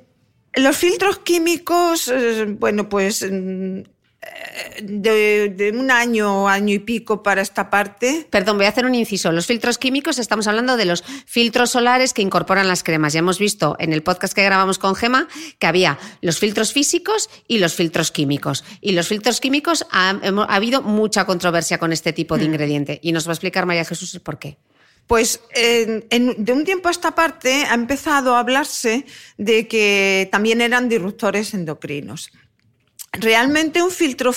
los 0.55 0.77
filtros 0.77 1.19
químicos, 1.19 2.09
eh, 2.09 2.47
bueno, 2.49 2.89
pues 2.89 3.25
de, 4.83 5.73
un 5.75 5.91
año, 5.91 6.49
año 6.49 6.75
y 6.75 6.79
pico 6.79 7.23
para 7.23 7.41
esta 7.41 7.71
parte. 7.71 8.27
Perdón, 8.31 8.57
voy 8.57 8.67
a 8.67 8.69
hacer 8.69 8.85
un 8.85 8.95
inciso. 8.95 9.33
Los 9.33 9.47
filtros 9.47 9.79
químicos, 9.79 10.19
estamos 10.19 10.47
hablando 10.47 10.77
de 10.77 10.85
los 10.85 11.05
filtros 11.27 11.71
solares 11.71 12.13
que 12.13 12.23
incorporan 12.23 12.69
las 12.69 12.83
cremas. 12.83 13.13
Ya 13.13 13.21
hemos 13.21 13.39
visto 13.39 13.77
en 13.79 13.93
el 13.93 14.03
podcast 14.03 14.35
que 14.35 14.45
grabamos 14.45 14.79
con 14.79 14.95
Gema 14.95 15.29
que 15.59 15.67
había 15.67 15.99
los 16.21 16.39
filtros 16.39 16.73
físicos 16.73 17.31
y 17.49 17.59
los 17.59 17.75
filtros 17.75 18.11
químicos. 18.11 18.65
Y 18.81 18.93
los 18.93 19.09
filtros 19.09 19.41
químicos 19.41 19.87
ha, 19.91 20.11
habido 20.49 20.83
mucha 20.83 21.25
controversia 21.25 21.79
con 21.79 21.93
este 21.93 22.13
tipo 22.13 22.37
de 22.37 22.45
mm. 22.45 22.47
ingrediente. 22.47 23.01
Y 23.03 23.13
nos 23.13 23.27
va 23.27 23.33
a 23.33 23.35
explicar 23.35 23.67
María 23.67 23.85
Jesús 23.85 24.19
por 24.23 24.39
qué. 24.39 24.59
Pues 25.07 25.41
de 25.51 26.53
un 26.53 26.65
tiempo 26.65 26.87
a 26.87 26.93
esta 26.93 27.17
parte 27.17 27.65
ha 27.65 27.75
empezado 27.75 28.37
a 28.37 28.39
hablarse 28.39 29.07
de 29.39 29.67
que 29.67 30.29
también 30.31 30.61
eran 30.61 30.89
disruptores 30.89 31.53
endocrinos. 31.53 32.31
Realmente 33.13 33.83
un 33.83 33.91
filtro 33.91 34.33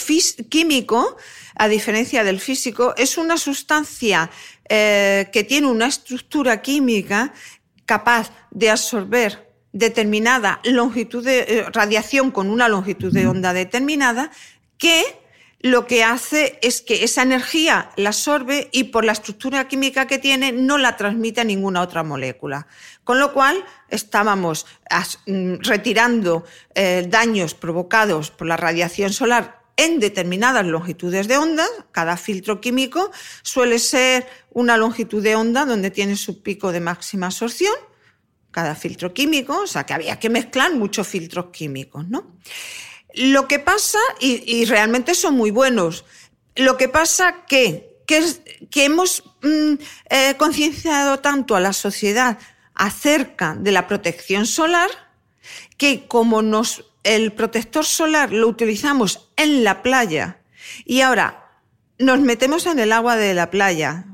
químico, 0.50 1.18
a 1.56 1.68
diferencia 1.68 2.24
del 2.24 2.40
físico, 2.40 2.94
es 2.98 3.18
una 3.18 3.38
sustancia 3.38 4.32
eh, 4.68 5.30
que 5.32 5.44
tiene 5.44 5.68
una 5.68 5.88
estructura 5.88 6.62
química 6.62 7.34
capaz 7.86 8.32
de 8.50 8.72
absorber 8.72 9.54
determinada 9.74 10.60
longitud 10.64 11.24
de 11.24 11.40
eh, 11.40 11.66
radiación 11.72 12.32
con 12.32 12.50
una 12.50 12.68
longitud 12.68 13.14
de 13.14 13.28
onda 13.28 13.54
determinada 13.54 14.32
que 14.78 15.04
lo 15.64 15.88
que 15.88 16.04
hace 16.04 16.60
es 16.62 16.82
que 16.82 17.06
esa 17.06 17.22
energía 17.22 17.90
la 17.96 18.10
absorbe 18.10 18.68
y 18.74 18.86
por 18.86 19.06
la 19.06 19.14
estructura 19.14 19.66
química 19.70 20.08
que 20.08 20.20
tiene 20.20 20.52
no 20.52 20.78
la 20.78 20.98
transmite 20.98 21.40
a 21.40 21.46
ninguna 21.46 21.82
otra 21.82 22.04
molécula. 22.04 22.68
Con 23.06 23.18
lo 23.18 23.32
cual 23.32 23.64
estábamos 23.88 24.66
mm, 25.26 25.56
retirando 25.62 26.44
eh, 26.76 27.06
daños 27.08 27.54
provocados 27.54 28.30
por 28.30 28.46
la 28.48 28.58
radiación 28.58 29.14
solar 29.14 29.64
en 29.78 30.02
determinadas 30.02 30.66
longitudes 30.66 31.30
de 31.30 31.38
onda. 31.38 31.66
Cada 31.94 32.18
filtro 32.18 32.60
químico 32.60 33.12
suele 33.42 33.80
ser 33.80 34.28
una 34.52 34.76
longitud 34.76 35.24
de 35.24 35.38
onda 35.38 35.66
donde 35.66 35.92
tiene 35.92 36.18
su 36.18 36.44
pico 36.44 36.74
de 36.74 36.82
máxima 36.82 37.28
absorción. 37.28 37.74
Cada 38.52 38.76
filtro 38.76 39.14
químico, 39.14 39.62
o 39.62 39.68
sea 39.68 39.86
que 39.86 39.94
había 39.94 40.20
que 40.20 40.30
mezclar 40.30 40.76
muchos 40.76 41.08
filtros 41.08 41.48
químicos, 41.54 42.10
¿no? 42.10 42.36
Lo 43.14 43.48
que 43.48 43.60
pasa, 43.60 44.00
y, 44.20 44.66
realmente 44.66 45.14
son 45.14 45.36
muy 45.36 45.52
buenos, 45.52 46.06
lo 46.56 46.78
que 46.78 46.90
pasa 46.90 47.46
que, 47.48 48.00
que, 48.08 48.86
hemos 48.86 49.24
mm, 49.42 49.74
eh, 50.10 50.36
concienciado 50.38 51.20
tanto 51.20 51.56
a 51.56 51.60
la 51.60 51.74
sociedad 51.74 52.40
acerca 52.74 53.56
de 53.56 53.72
la 53.72 53.88
protección 53.88 54.46
solar, 54.46 54.90
que 55.78 56.08
como 56.08 56.42
nos, 56.42 56.86
el 57.04 57.34
protector 57.34 57.86
solar 57.86 58.32
lo 58.32 58.48
utilizamos 58.48 59.30
en 59.36 59.64
la 59.64 59.84
playa 59.84 60.40
y 60.86 61.02
ahora 61.02 61.44
nos 62.00 62.20
metemos 62.20 62.66
en 62.66 62.80
el 62.80 62.92
agua 62.92 63.16
de 63.16 63.34
la 63.34 63.52
playa, 63.52 64.06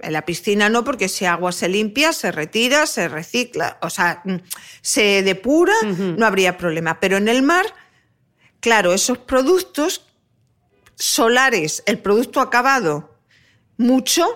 en 0.00 0.12
la 0.12 0.24
piscina 0.24 0.68
no, 0.68 0.84
porque 0.84 1.06
ese 1.06 1.26
agua 1.26 1.52
se 1.52 1.68
limpia, 1.68 2.12
se 2.12 2.32
retira, 2.32 2.86
se 2.86 3.08
recicla, 3.08 3.78
o 3.82 3.90
sea, 3.90 4.22
mm, 4.24 4.36
se 4.80 5.22
depura, 5.22 5.74
no 5.82 6.26
habría 6.26 6.56
problema. 6.56 7.00
Pero 7.00 7.16
en 7.16 7.28
el 7.28 7.42
mar 7.42 7.66
Claro, 8.66 8.92
esos 8.92 9.18
productos 9.18 10.04
solares, 10.96 11.84
el 11.86 12.00
producto 12.00 12.40
acabado, 12.40 13.16
mucho 13.76 14.26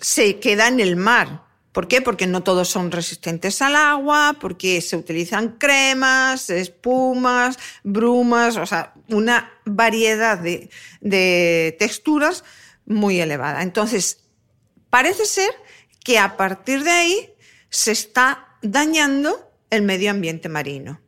se 0.00 0.40
queda 0.40 0.66
en 0.66 0.80
el 0.80 0.96
mar. 0.96 1.44
¿Por 1.70 1.86
qué? 1.86 2.00
Porque 2.00 2.26
no 2.26 2.42
todos 2.42 2.70
son 2.70 2.90
resistentes 2.90 3.60
al 3.60 3.76
agua, 3.76 4.38
porque 4.40 4.80
se 4.80 4.96
utilizan 4.96 5.58
cremas, 5.58 6.48
espumas, 6.48 7.58
brumas, 7.82 8.56
o 8.56 8.64
sea, 8.64 8.94
una 9.10 9.52
variedad 9.66 10.38
de, 10.38 10.70
de 11.02 11.76
texturas 11.78 12.44
muy 12.86 13.20
elevada. 13.20 13.62
Entonces, 13.62 14.24
parece 14.88 15.26
ser 15.26 15.50
que 16.02 16.18
a 16.18 16.38
partir 16.38 16.82
de 16.82 16.92
ahí 16.92 17.34
se 17.68 17.92
está 17.92 18.56
dañando 18.62 19.52
el 19.68 19.82
medio 19.82 20.12
ambiente 20.12 20.48
marino. 20.48 20.98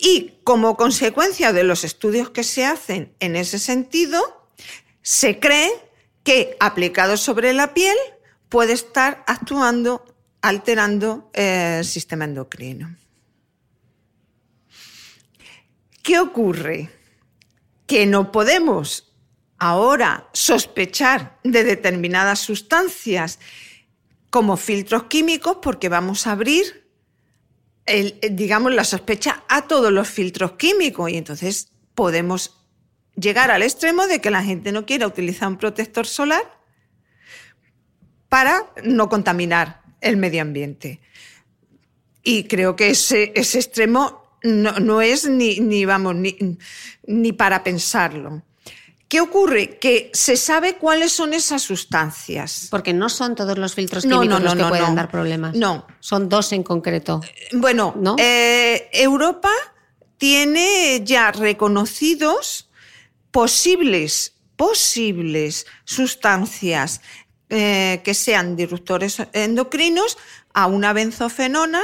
Y 0.00 0.40
como 0.44 0.78
consecuencia 0.78 1.52
de 1.52 1.62
los 1.62 1.84
estudios 1.84 2.30
que 2.30 2.42
se 2.42 2.64
hacen 2.64 3.14
en 3.20 3.36
ese 3.36 3.58
sentido, 3.58 4.48
se 5.02 5.38
cree 5.38 5.70
que 6.24 6.56
aplicado 6.58 7.18
sobre 7.18 7.52
la 7.52 7.74
piel 7.74 7.96
puede 8.48 8.72
estar 8.72 9.22
actuando, 9.26 10.16
alterando 10.40 11.30
el 11.34 11.84
sistema 11.84 12.24
endocrino. 12.24 12.96
¿Qué 16.02 16.18
ocurre? 16.18 16.90
Que 17.86 18.06
no 18.06 18.32
podemos 18.32 19.12
ahora 19.58 20.30
sospechar 20.32 21.38
de 21.44 21.62
determinadas 21.62 22.38
sustancias 22.38 23.38
como 24.30 24.56
filtros 24.56 25.04
químicos 25.04 25.58
porque 25.60 25.90
vamos 25.90 26.26
a 26.26 26.32
abrir 26.32 26.89
digamos, 28.30 28.74
la 28.74 28.84
sospecha 28.84 29.44
a 29.48 29.62
todos 29.62 29.92
los 29.92 30.08
filtros 30.08 30.52
químicos 30.52 31.10
y 31.10 31.16
entonces 31.16 31.72
podemos 31.94 32.56
llegar 33.16 33.50
al 33.50 33.62
extremo 33.62 34.06
de 34.06 34.20
que 34.20 34.30
la 34.30 34.42
gente 34.42 34.72
no 34.72 34.86
quiera 34.86 35.06
utilizar 35.06 35.48
un 35.48 35.58
protector 35.58 36.06
solar 36.06 36.42
para 38.28 38.72
no 38.84 39.08
contaminar 39.08 39.82
el 40.00 40.16
medio 40.16 40.42
ambiente. 40.42 41.00
Y 42.22 42.44
creo 42.44 42.76
que 42.76 42.90
ese, 42.90 43.32
ese 43.34 43.58
extremo 43.58 44.38
no, 44.42 45.00
es 45.00 45.28
ni, 45.28 45.60
ni 45.60 45.84
vamos, 45.84 46.14
ni, 46.14 46.36
ni 47.06 47.32
para 47.32 47.62
pensarlo. 47.62 48.42
¿Qué 49.10 49.20
ocurre? 49.20 49.76
Que 49.80 50.08
se 50.14 50.36
sabe 50.36 50.76
cuáles 50.76 51.10
son 51.10 51.34
esas 51.34 51.62
sustancias. 51.62 52.68
Porque 52.70 52.92
no 52.92 53.08
son 53.08 53.34
todos 53.34 53.58
los 53.58 53.74
filtros 53.74 54.04
químicos 54.04 54.40
los 54.40 54.54
que 54.54 54.64
pueden 54.66 54.94
dar 54.94 55.10
problemas. 55.10 55.56
No. 55.56 55.84
Son 55.98 56.28
dos 56.28 56.52
en 56.52 56.62
concreto. 56.62 57.20
Bueno, 57.50 57.92
eh, 58.18 58.88
Europa 58.92 59.50
tiene 60.16 61.02
ya 61.04 61.32
reconocidos 61.32 62.70
posibles, 63.32 64.34
posibles 64.54 65.66
sustancias 65.84 67.00
eh, 67.48 68.02
que 68.04 68.14
sean 68.14 68.54
disruptores 68.54 69.16
endocrinos 69.32 70.18
a 70.54 70.68
una 70.68 70.92
benzofenona, 70.92 71.82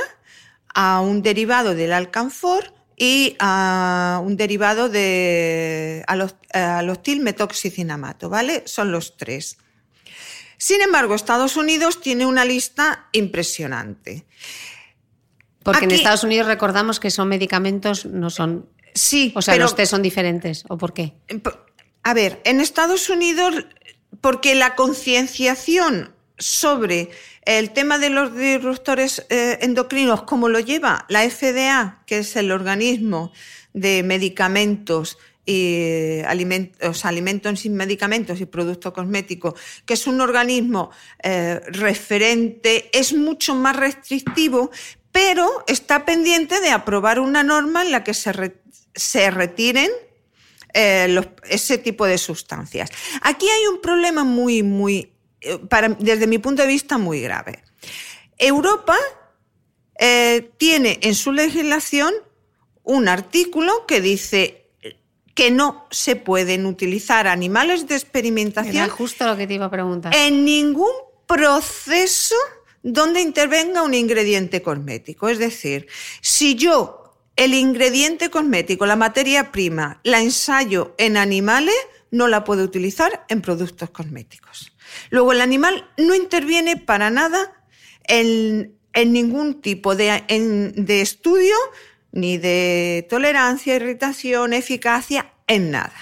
a 0.72 1.00
un 1.00 1.22
derivado 1.22 1.74
del 1.74 1.92
alcanfor 1.92 2.75
y 2.96 3.36
a 3.38 4.20
un 4.24 4.36
derivado 4.36 4.88
de 4.88 6.04
alostil 6.52 7.20
metoxicinamato, 7.20 8.30
¿vale? 8.30 8.62
Son 8.66 8.90
los 8.90 9.16
tres. 9.16 9.58
Sin 10.56 10.80
embargo, 10.80 11.14
Estados 11.14 11.56
Unidos 11.56 12.00
tiene 12.00 12.24
una 12.24 12.46
lista 12.46 13.08
impresionante. 13.12 14.24
Porque 15.62 15.84
en 15.84 15.90
Estados 15.90 16.24
Unidos 16.24 16.46
recordamos 16.46 16.98
que 16.98 17.10
son 17.10 17.28
medicamentos, 17.28 18.06
no 18.06 18.30
son. 18.30 18.70
Sí, 18.94 19.32
O 19.36 19.42
sea, 19.42 19.54
pero 19.54 19.64
los 19.64 19.76
test 19.76 19.90
son 19.90 20.00
diferentes. 20.00 20.64
¿O 20.68 20.78
por 20.78 20.94
qué? 20.94 21.12
A 22.02 22.14
ver, 22.14 22.40
en 22.44 22.60
Estados 22.60 23.10
Unidos, 23.10 23.66
porque 24.22 24.54
la 24.54 24.74
concienciación 24.74 26.15
sobre 26.38 27.10
el 27.42 27.70
tema 27.72 27.98
de 27.98 28.10
los 28.10 28.36
disruptores 28.36 29.26
eh, 29.30 29.58
endocrinos, 29.62 30.22
como 30.22 30.48
lo 30.48 30.60
lleva 30.60 31.06
la 31.08 31.28
FDA, 31.28 32.02
que 32.06 32.18
es 32.18 32.36
el 32.36 32.52
organismo 32.52 33.32
de 33.72 34.02
medicamentos 34.02 35.18
y 35.46 36.22
alimentos, 36.26 37.04
alimentos 37.04 37.60
sin 37.60 37.74
medicamentos 37.74 38.40
y 38.40 38.46
productos 38.46 38.92
cosméticos, 38.92 39.54
que 39.84 39.94
es 39.94 40.06
un 40.06 40.20
organismo 40.20 40.90
eh, 41.22 41.60
referente, 41.68 42.90
es 42.92 43.12
mucho 43.12 43.54
más 43.54 43.76
restrictivo, 43.76 44.70
pero 45.12 45.64
está 45.68 46.04
pendiente 46.04 46.60
de 46.60 46.70
aprobar 46.70 47.20
una 47.20 47.44
norma 47.44 47.82
en 47.82 47.92
la 47.92 48.02
que 48.02 48.12
se, 48.12 48.56
se 48.94 49.30
retiren 49.30 49.90
eh, 50.74 51.20
ese 51.48 51.78
tipo 51.78 52.04
de 52.04 52.18
sustancias. 52.18 52.90
Aquí 53.22 53.48
hay 53.48 53.66
un 53.72 53.80
problema 53.80 54.24
muy, 54.24 54.62
muy, 54.62 55.15
para, 55.68 55.88
desde 55.88 56.26
mi 56.26 56.38
punto 56.38 56.62
de 56.62 56.68
vista, 56.68 56.98
muy 56.98 57.20
grave. 57.20 57.62
Europa 58.38 58.96
eh, 59.98 60.50
tiene 60.58 60.98
en 61.02 61.14
su 61.14 61.32
legislación 61.32 62.12
un 62.82 63.08
artículo 63.08 63.86
que 63.86 64.00
dice 64.00 64.66
que 65.34 65.50
no 65.50 65.86
se 65.90 66.16
pueden 66.16 66.64
utilizar 66.64 67.26
animales 67.26 67.86
de 67.86 67.94
experimentación 67.94 68.76
Era 68.76 68.88
justo 68.88 69.26
lo 69.26 69.36
que 69.36 69.46
te 69.46 69.54
iba 69.54 69.66
a 69.66 69.70
preguntar. 69.70 70.14
en 70.14 70.44
ningún 70.44 70.92
proceso 71.26 72.36
donde 72.82 73.20
intervenga 73.20 73.82
un 73.82 73.94
ingrediente 73.94 74.62
cosmético. 74.62 75.28
Es 75.28 75.38
decir, 75.38 75.88
si 76.20 76.54
yo 76.54 77.14
el 77.34 77.52
ingrediente 77.52 78.30
cosmético, 78.30 78.86
la 78.86 78.96
materia 78.96 79.52
prima, 79.52 80.00
la 80.04 80.22
ensayo 80.22 80.94
en 80.96 81.16
animales, 81.16 81.74
no 82.10 82.28
la 82.28 82.44
puedo 82.44 82.62
utilizar 82.62 83.26
en 83.28 83.42
productos 83.42 83.90
cosméticos. 83.90 84.72
Luego, 85.10 85.32
el 85.32 85.40
animal 85.40 85.88
no 85.96 86.14
interviene 86.14 86.76
para 86.76 87.10
nada 87.10 87.52
en, 88.04 88.76
en 88.92 89.12
ningún 89.12 89.60
tipo 89.60 89.94
de, 89.96 90.24
en- 90.28 90.72
de 90.86 91.00
estudio, 91.00 91.54
ni 92.12 92.38
de 92.38 93.06
tolerancia, 93.10 93.74
irritación, 93.76 94.52
eficacia, 94.52 95.32
en 95.46 95.70
nada. 95.70 95.92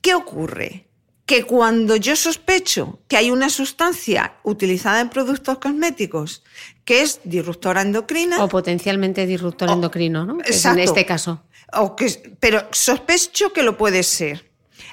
¿Qué 0.00 0.14
ocurre? 0.14 0.86
Que 1.26 1.44
cuando 1.44 1.94
yo 1.96 2.16
sospecho 2.16 3.00
que 3.06 3.16
hay 3.16 3.30
una 3.30 3.50
sustancia 3.50 4.34
utilizada 4.42 5.00
en 5.00 5.10
productos 5.10 5.58
cosméticos 5.58 6.42
que 6.84 7.02
es 7.02 7.20
disruptora 7.22 7.82
endocrina, 7.82 8.42
O 8.42 8.48
potencialmente 8.48 9.26
disruptor 9.26 9.68
O- 9.70 9.74
endocrino, 9.74 10.24
¿no? 10.24 10.38
Es 10.44 10.64
en 10.64 10.78
este 10.80 11.06
caso. 11.06 11.44
o 11.72 11.94
que, 11.94 12.34
pero 12.40 12.66
sospecho 12.72 13.52
que 13.52 13.62
lo 13.62 13.76
puede 13.76 14.02
ser. 14.02 14.49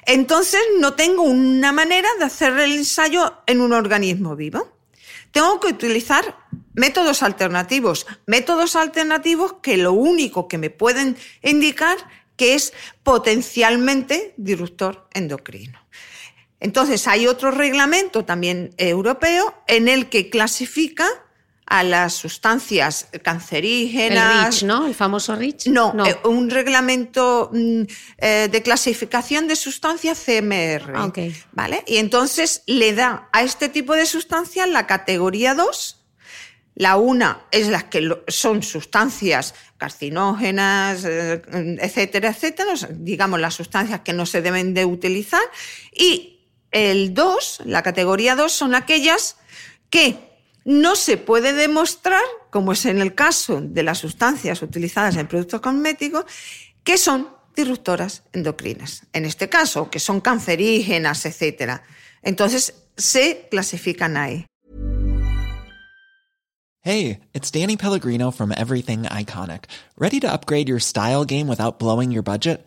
Entonces 0.08 0.62
no 0.80 0.94
tengo 0.94 1.22
una 1.22 1.70
manera 1.70 2.08
de 2.18 2.24
hacer 2.24 2.58
el 2.58 2.72
ensayo 2.72 3.42
en 3.46 3.60
un 3.60 3.74
organismo 3.74 4.36
vivo. 4.36 4.72
Tengo 5.32 5.60
que 5.60 5.66
utilizar 5.68 6.34
métodos 6.72 7.22
alternativos, 7.22 8.06
métodos 8.24 8.74
alternativos 8.74 9.56
que 9.60 9.76
lo 9.76 9.92
único 9.92 10.48
que 10.48 10.56
me 10.56 10.70
pueden 10.70 11.18
indicar 11.42 11.98
que 12.36 12.54
es 12.54 12.72
potencialmente 13.02 14.32
disruptor 14.38 15.06
endocrino. 15.12 15.78
Entonces 16.58 17.06
hay 17.06 17.26
otro 17.26 17.50
reglamento 17.50 18.24
también 18.24 18.72
europeo 18.78 19.62
en 19.66 19.88
el 19.88 20.08
que 20.08 20.30
clasifica 20.30 21.06
a 21.68 21.84
las 21.84 22.14
sustancias 22.14 23.08
El 23.12 23.20
cancerígenas, 23.20 24.44
REACH, 24.44 24.62
¿no? 24.64 24.86
El 24.86 24.94
famoso 24.94 25.36
REACH. 25.36 25.66
no, 25.66 25.92
eh, 26.06 26.16
un 26.24 26.48
reglamento 26.48 27.50
mm, 27.52 27.82
eh, 28.16 28.48
de 28.50 28.62
clasificación 28.62 29.46
de 29.48 29.54
sustancias 29.54 30.24
CMR. 30.24 30.92
Ah. 30.94 31.12
¿Vale? 31.52 31.84
Y 31.86 31.98
entonces 31.98 32.62
le 32.66 32.94
da 32.94 33.28
a 33.32 33.42
este 33.42 33.68
tipo 33.68 33.94
de 33.94 34.06
sustancias 34.06 34.66
la 34.68 34.86
categoría 34.86 35.54
2. 35.54 35.96
La 36.74 36.96
una 36.96 37.42
es 37.50 37.68
las 37.68 37.84
que 37.84 38.08
son 38.28 38.62
sustancias 38.62 39.54
carcinógenas, 39.76 41.04
eh, 41.04 41.42
etcétera, 41.80 42.30
etcétera, 42.30 42.76
sea, 42.76 42.88
digamos 42.92 43.40
las 43.40 43.54
sustancias 43.54 44.00
que 44.00 44.12
no 44.12 44.24
se 44.26 44.40
deben 44.40 44.72
de 44.72 44.86
utilizar. 44.86 45.42
Y 45.92 46.46
el 46.70 47.12
2, 47.12 47.62
la 47.66 47.82
categoría 47.82 48.36
2, 48.36 48.52
son 48.52 48.74
aquellas 48.74 49.36
que 49.90 50.27
no 50.68 50.96
se 50.96 51.16
puede 51.16 51.54
demostrar, 51.54 52.20
como 52.50 52.72
es 52.72 52.84
en 52.84 53.00
el 53.00 53.14
caso 53.14 53.62
de 53.62 53.82
las 53.82 53.96
sustancias 53.96 54.60
utilizadas 54.60 55.16
en 55.16 55.26
productos 55.26 55.62
cosméticos, 55.62 56.26
que 56.84 56.98
son 56.98 57.28
disruptoras 57.56 58.24
endocrinas. 58.34 59.06
En 59.14 59.24
este 59.24 59.48
caso, 59.48 59.88
que 59.88 59.98
son 59.98 60.20
cancerígenas, 60.20 61.24
etcétera. 61.24 61.82
Entonces, 62.20 62.74
se 62.98 63.48
clasifican 63.50 64.18
ahí. 64.18 64.44
Hey, 66.82 67.20
it's 67.32 67.50
Danny 67.50 67.78
Pellegrino 67.78 68.30
from 68.30 68.52
Everything 68.52 69.04
Iconic. 69.04 69.64
Ready 69.96 70.20
to 70.20 70.30
upgrade 70.30 70.68
your 70.68 70.80
style 70.80 71.24
game 71.24 71.48
without 71.48 71.78
blowing 71.78 72.12
your 72.12 72.22
budget? 72.22 72.66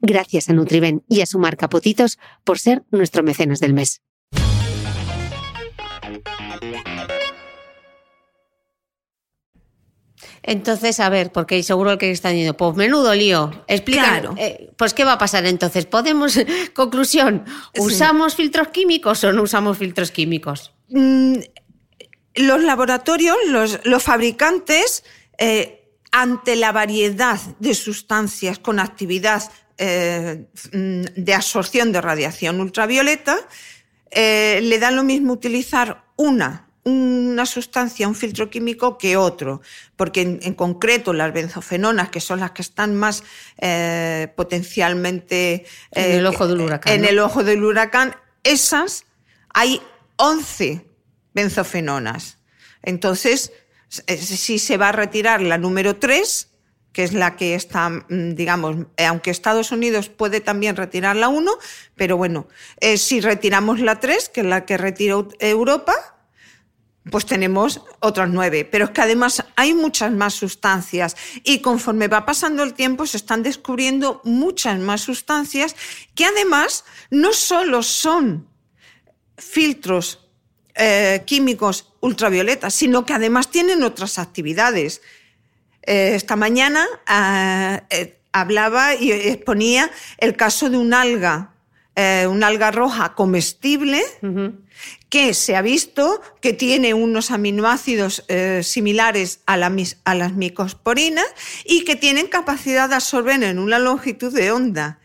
Gracias 0.00 0.48
a 0.48 0.52
Nutriben 0.52 1.02
y 1.08 1.20
a 1.22 1.26
su 1.26 1.38
marca 1.38 1.68
Potitos 1.68 2.18
por 2.44 2.58
ser 2.58 2.84
nuestro 2.90 3.22
mecenas 3.22 3.60
del 3.60 3.74
mes. 3.74 4.00
Entonces, 10.42 10.98
a 11.00 11.08
ver, 11.08 11.30
porque 11.30 11.62
seguro 11.62 11.92
el 11.92 11.98
que 11.98 12.10
está 12.10 12.30
diciendo, 12.30 12.56
pues 12.56 12.74
menudo 12.76 13.14
lío. 13.14 13.50
Explica, 13.66 14.02
Claro. 14.20 14.34
eh, 14.38 14.70
pues 14.76 14.94
¿qué 14.94 15.04
va 15.04 15.12
a 15.12 15.18
pasar 15.18 15.44
entonces? 15.46 15.84
¿Podemos, 15.86 16.38
conclusión, 16.74 17.44
usamos 17.78 18.34
filtros 18.34 18.68
químicos 18.68 19.22
o 19.24 19.32
no 19.32 19.42
usamos 19.42 19.78
filtros 19.78 20.10
químicos? 20.10 20.72
los 22.34 22.62
laboratorios, 22.62 23.36
los, 23.48 23.80
los 23.84 24.02
fabricantes, 24.02 25.04
eh, 25.38 25.90
ante 26.12 26.56
la 26.56 26.72
variedad 26.72 27.38
de 27.58 27.74
sustancias 27.74 28.58
con 28.58 28.78
actividad 28.78 29.42
eh, 29.78 30.46
mm, 30.72 31.02
de 31.16 31.34
absorción 31.34 31.92
de 31.92 32.00
radiación 32.00 32.60
ultravioleta, 32.60 33.36
eh, 34.10 34.60
le 34.62 34.78
da 34.78 34.90
lo 34.90 35.04
mismo 35.04 35.32
utilizar 35.32 36.04
una, 36.16 36.68
una 36.84 37.46
sustancia, 37.46 38.08
un 38.08 38.14
filtro 38.14 38.50
químico 38.50 38.98
que 38.98 39.16
otro, 39.16 39.60
porque 39.96 40.22
en, 40.22 40.40
en 40.42 40.54
concreto 40.54 41.12
las 41.12 41.32
benzofenonas, 41.32 42.10
que 42.10 42.20
son 42.20 42.40
las 42.40 42.52
que 42.52 42.62
están 42.62 42.96
más 42.96 43.22
eh, 43.58 44.32
potencialmente 44.36 45.66
En 45.92 46.12
el 46.12 46.26
ojo 46.26 46.48
del 46.48 46.60
huracán, 46.60 46.94
en 46.94 47.02
¿no? 47.02 47.08
el 47.08 47.18
ojo 47.18 47.44
del 47.44 47.62
huracán, 47.64 48.16
esas 48.42 49.04
hay 49.54 49.80
11 50.16 50.84
benzofenonas. 51.34 52.38
Entonces, 52.82 53.52
si 53.88 54.58
se 54.58 54.76
va 54.76 54.90
a 54.90 54.92
retirar 54.92 55.40
la 55.40 55.58
número 55.58 55.96
3, 55.96 56.47
que 56.98 57.04
es 57.04 57.12
la 57.12 57.36
que 57.36 57.54
está, 57.54 57.90
mm, 57.90 58.34
digamos, 58.34 58.74
eh, 58.96 59.06
aunque 59.06 59.30
Estados 59.30 59.70
Unidos 59.70 60.08
puede 60.08 60.40
también 60.40 60.74
retirar 60.74 61.14
la 61.14 61.28
1, 61.28 61.56
pero 61.94 62.16
bueno, 62.16 62.48
eh, 62.80 62.98
si 62.98 63.20
retiramos 63.20 63.78
la 63.78 64.00
3, 64.00 64.28
que 64.30 64.40
es 64.40 64.46
la 64.48 64.66
que 64.66 64.76
retiró 64.76 65.28
Europa, 65.38 65.94
pues 67.08 67.24
tenemos 67.24 67.82
otras 68.00 68.28
nueve. 68.30 68.64
Pero 68.64 68.86
es 68.86 68.90
que 68.90 69.00
además 69.00 69.44
hay 69.54 69.74
muchas 69.74 70.10
más 70.10 70.34
sustancias 70.34 71.16
y 71.44 71.60
conforme 71.60 72.08
va 72.08 72.26
pasando 72.26 72.64
el 72.64 72.74
tiempo 72.74 73.06
se 73.06 73.18
están 73.18 73.44
descubriendo 73.44 74.20
muchas 74.24 74.80
más 74.80 75.02
sustancias 75.02 75.76
que 76.16 76.24
además 76.24 76.84
no 77.10 77.32
solo 77.32 77.84
son 77.84 78.48
filtros 79.36 80.28
eh, 80.74 81.22
químicos 81.26 81.92
ultravioletas, 82.00 82.74
sino 82.74 83.06
que 83.06 83.12
además 83.12 83.52
tienen 83.52 83.84
otras 83.84 84.18
actividades. 84.18 85.00
Eh, 85.88 86.14
esta 86.14 86.36
mañana 86.36 86.86
ah, 87.06 87.82
eh, 87.88 88.18
hablaba 88.32 88.94
y 88.94 89.10
exponía 89.10 89.90
el 90.18 90.36
caso 90.36 90.68
de 90.68 90.76
un 90.76 90.92
alga, 90.92 91.54
eh, 91.96 92.26
una 92.28 92.48
alga 92.48 92.70
roja 92.70 93.14
comestible, 93.14 94.02
que 95.08 95.32
se 95.32 95.56
ha 95.56 95.62
visto 95.62 96.20
que 96.42 96.52
tiene 96.52 96.92
unos 96.92 97.30
aminoácidos 97.30 98.24
eh, 98.28 98.60
similares 98.62 99.40
a, 99.46 99.56
la 99.56 99.70
mis- 99.70 99.96
a 100.04 100.14
las 100.14 100.34
micosporinas 100.34 101.26
y 101.64 101.84
que 101.84 101.96
tienen 101.96 102.26
capacidad 102.28 102.88
de 102.90 102.96
absorber 102.96 103.42
en 103.42 103.58
una 103.58 103.78
longitud 103.78 104.32
de 104.32 104.52
onda. 104.52 104.98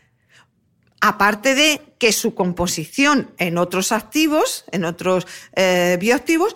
Aparte 1.00 1.54
de 1.54 1.80
que 1.98 2.12
su 2.12 2.34
composición 2.34 3.32
en 3.38 3.56
otros 3.58 3.90
activos, 3.90 4.64
en 4.70 4.84
otros 4.84 5.26
eh, 5.56 5.96
bioactivos, 5.98 6.54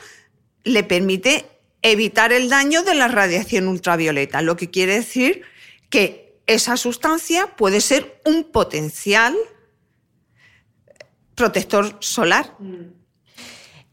le 0.65 0.85
permite 0.85 1.47
evitar 1.83 2.33
el 2.33 2.49
daño 2.49 2.83
de 2.83 2.95
la 2.95 3.09
radiación 3.09 3.69
ultravioleta, 3.69 4.43
lo 4.43 4.57
que 4.57 4.71
quiere 4.71 4.95
decir 4.95 5.43
que 5.91 6.41
esa 6.47 6.77
sustancia 6.77 7.57
puede 7.57 7.81
ser 7.81 8.21
un 8.25 8.45
potencial 8.45 9.37
protector 11.35 11.97
solar. 12.01 12.57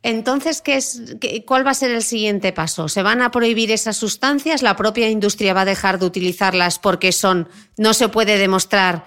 Entonces, 0.02 0.62
¿qué 0.62 0.78
es, 0.78 1.02
¿cuál 1.46 1.66
va 1.66 1.72
a 1.72 1.76
ser 1.76 1.92
el 1.92 2.04
siguiente 2.04 2.54
paso? 2.54 2.88
¿Se 2.88 3.02
van 3.02 3.22
a 3.22 3.32
prohibir 3.32 3.72
esas 3.72 3.98
sustancias? 3.98 4.62
¿La 4.62 4.76
propia 4.76 5.10
industria 5.10 5.54
va 5.54 5.62
a 5.62 5.66
dejar 5.66 6.00
de 6.00 6.06
utilizarlas 6.06 6.80
porque 6.80 7.12
son, 7.12 7.50
no 7.78 7.94
se 7.94 8.08
puede 8.08 8.38
demostrar, 8.38 9.06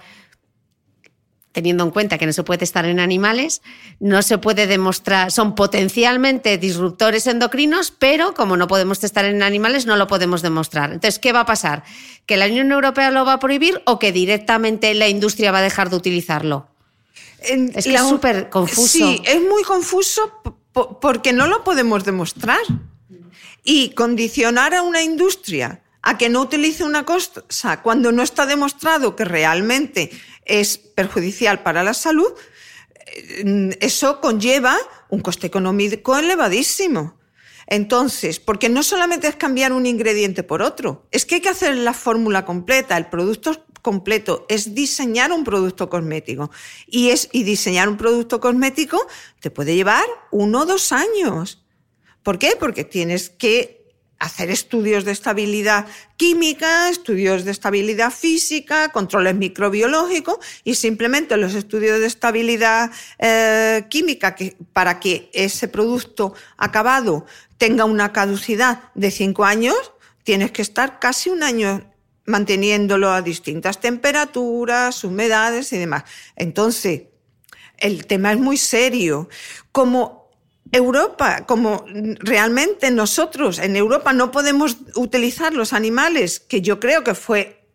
teniendo 1.51 1.83
en 1.83 1.91
cuenta 1.91 2.17
que 2.17 2.25
no 2.25 2.33
se 2.33 2.43
puede 2.43 2.59
testar 2.59 2.85
en 2.85 2.99
animales, 2.99 3.61
no 3.99 4.21
se 4.21 4.37
puede 4.37 4.67
demostrar, 4.67 5.31
son 5.31 5.55
potencialmente 5.55 6.57
disruptores 6.57 7.25
endocrinos, 7.27 7.91
pero 7.91 8.33
como 8.35 8.55
no 8.55 8.67
podemos 8.67 8.99
testar 8.99 9.25
en 9.25 9.41
animales, 9.41 9.85
no 9.85 9.95
lo 9.95 10.07
podemos 10.07 10.41
demostrar. 10.41 10.91
Entonces, 10.93 11.17
¿qué 11.19 11.33
va 11.33 11.41
a 11.41 11.45
pasar? 11.45 11.83
¿Que 12.27 12.37
la 12.37 12.45
Unión 12.45 12.71
Europea 12.71 13.09
lo 13.11 13.25
va 13.25 13.33
a 13.33 13.39
prohibir 13.39 13.81
o 13.85 13.97
que 13.97 14.11
directamente 14.11 14.93
la 14.93 15.07
industria 15.07 15.51
va 15.51 15.57
a 15.59 15.63
dejar 15.63 15.89
de 15.89 15.95
utilizarlo? 15.95 16.67
En 17.41 17.71
Es 17.75 17.85
que 17.85 17.93
la- 17.93 18.01
es 18.01 18.07
súper 18.09 18.49
confuso. 18.49 18.87
Sí, 18.87 19.21
es 19.25 19.41
muy 19.41 19.63
confuso 19.63 20.31
porque 21.01 21.33
no 21.33 21.47
lo 21.47 21.63
podemos 21.63 22.03
demostrar. 22.05 22.59
Y 23.63 23.89
condicionar 23.89 24.73
a 24.73 24.83
una 24.83 25.01
industria 25.01 25.81
a 26.01 26.17
que 26.17 26.29
no 26.29 26.41
utilice 26.41 26.83
una 26.85 27.03
cosa 27.05 27.81
cuando 27.81 28.11
no 28.11 28.23
está 28.23 28.45
demostrado 28.45 29.15
que 29.17 29.25
realmente 29.25 30.11
es 30.49 30.77
perjudicial 30.77 31.63
para 31.63 31.83
la 31.83 31.93
salud, 31.93 32.33
eh, 33.05 33.77
eso 33.79 34.19
conlleva 34.19 34.77
un 35.09 35.21
coste 35.21 35.47
económico 35.47 36.17
elevadísimo. 36.17 37.17
Entonces, 37.67 38.39
porque 38.39 38.67
no 38.67 38.81
solamente 38.81 39.27
es 39.27 39.35
cambiar 39.35 39.73
un 39.73 39.85
ingrediente 39.85 40.41
por 40.41 40.63
otro, 40.63 41.07
es 41.11 41.25
que 41.25 41.35
hay 41.35 41.41
que 41.41 41.49
hacer 41.49 41.77
la 41.77 41.93
fórmula 41.93 42.43
completa, 42.43 42.97
el 42.97 43.09
producto 43.09 43.63
completo, 43.83 44.47
es 44.49 44.73
diseñar 44.73 45.31
un 45.31 45.43
producto 45.43 45.87
cosmético. 45.87 46.49
Y, 46.87 47.09
es, 47.09 47.29
y 47.31 47.43
diseñar 47.43 47.87
un 47.87 47.97
producto 47.97 48.39
cosmético 48.39 49.05
te 49.39 49.51
puede 49.51 49.75
llevar 49.75 50.03
uno 50.31 50.61
o 50.61 50.65
dos 50.65 50.91
años. 50.91 51.63
¿Por 52.23 52.39
qué? 52.39 52.53
Porque 52.59 52.83
tienes 52.83 53.29
que 53.29 53.78
hacer 54.19 54.51
estudios 54.51 55.05
de 55.05 55.13
estabilidad 55.13 55.85
química, 56.17 56.89
estudios 56.89 57.45
de 57.45 57.51
estabilidad 57.51 58.11
física, 58.11 58.89
controles 58.89 59.35
microbiológicos 59.35 60.37
y 60.63 60.75
simplemente 60.75 61.37
los 61.37 61.55
estudios 61.55 61.99
de 61.99 62.07
estabilidad 62.07 62.91
eh, 63.17 63.85
química 63.89 64.35
que, 64.35 64.57
para 64.73 64.99
que 64.99 65.29
ese 65.33 65.69
producto 65.69 66.33
acabado 66.57 67.25
tenga 67.57 67.85
una 67.85 68.11
caducidad 68.11 68.91
de 68.93 69.09
cinco 69.11 69.45
años, 69.45 69.93
tienes 70.23 70.51
que 70.51 70.61
estar 70.61 70.99
casi 70.99 71.29
un 71.29 71.41
año 71.41 71.89
manteniéndolo 72.25 73.11
a 73.11 73.21
distintas 73.21 73.79
temperaturas, 73.79 75.03
humedades 75.03 75.73
y 75.73 75.77
demás. 75.77 76.03
Entonces, 76.35 77.03
el 77.77 78.05
tema 78.05 78.33
es 78.33 78.39
muy 78.39 78.57
serio. 78.57 79.29
Como 79.71 80.18
Europa, 80.71 81.45
como 81.45 81.85
realmente 82.19 82.91
nosotros 82.91 83.59
en 83.59 83.75
Europa 83.75 84.13
no 84.13 84.31
podemos 84.31 84.77
utilizar 84.95 85.53
los 85.53 85.73
animales, 85.73 86.39
que 86.39 86.61
yo 86.61 86.79
creo 86.79 87.03
que 87.03 87.15
fue 87.15 87.67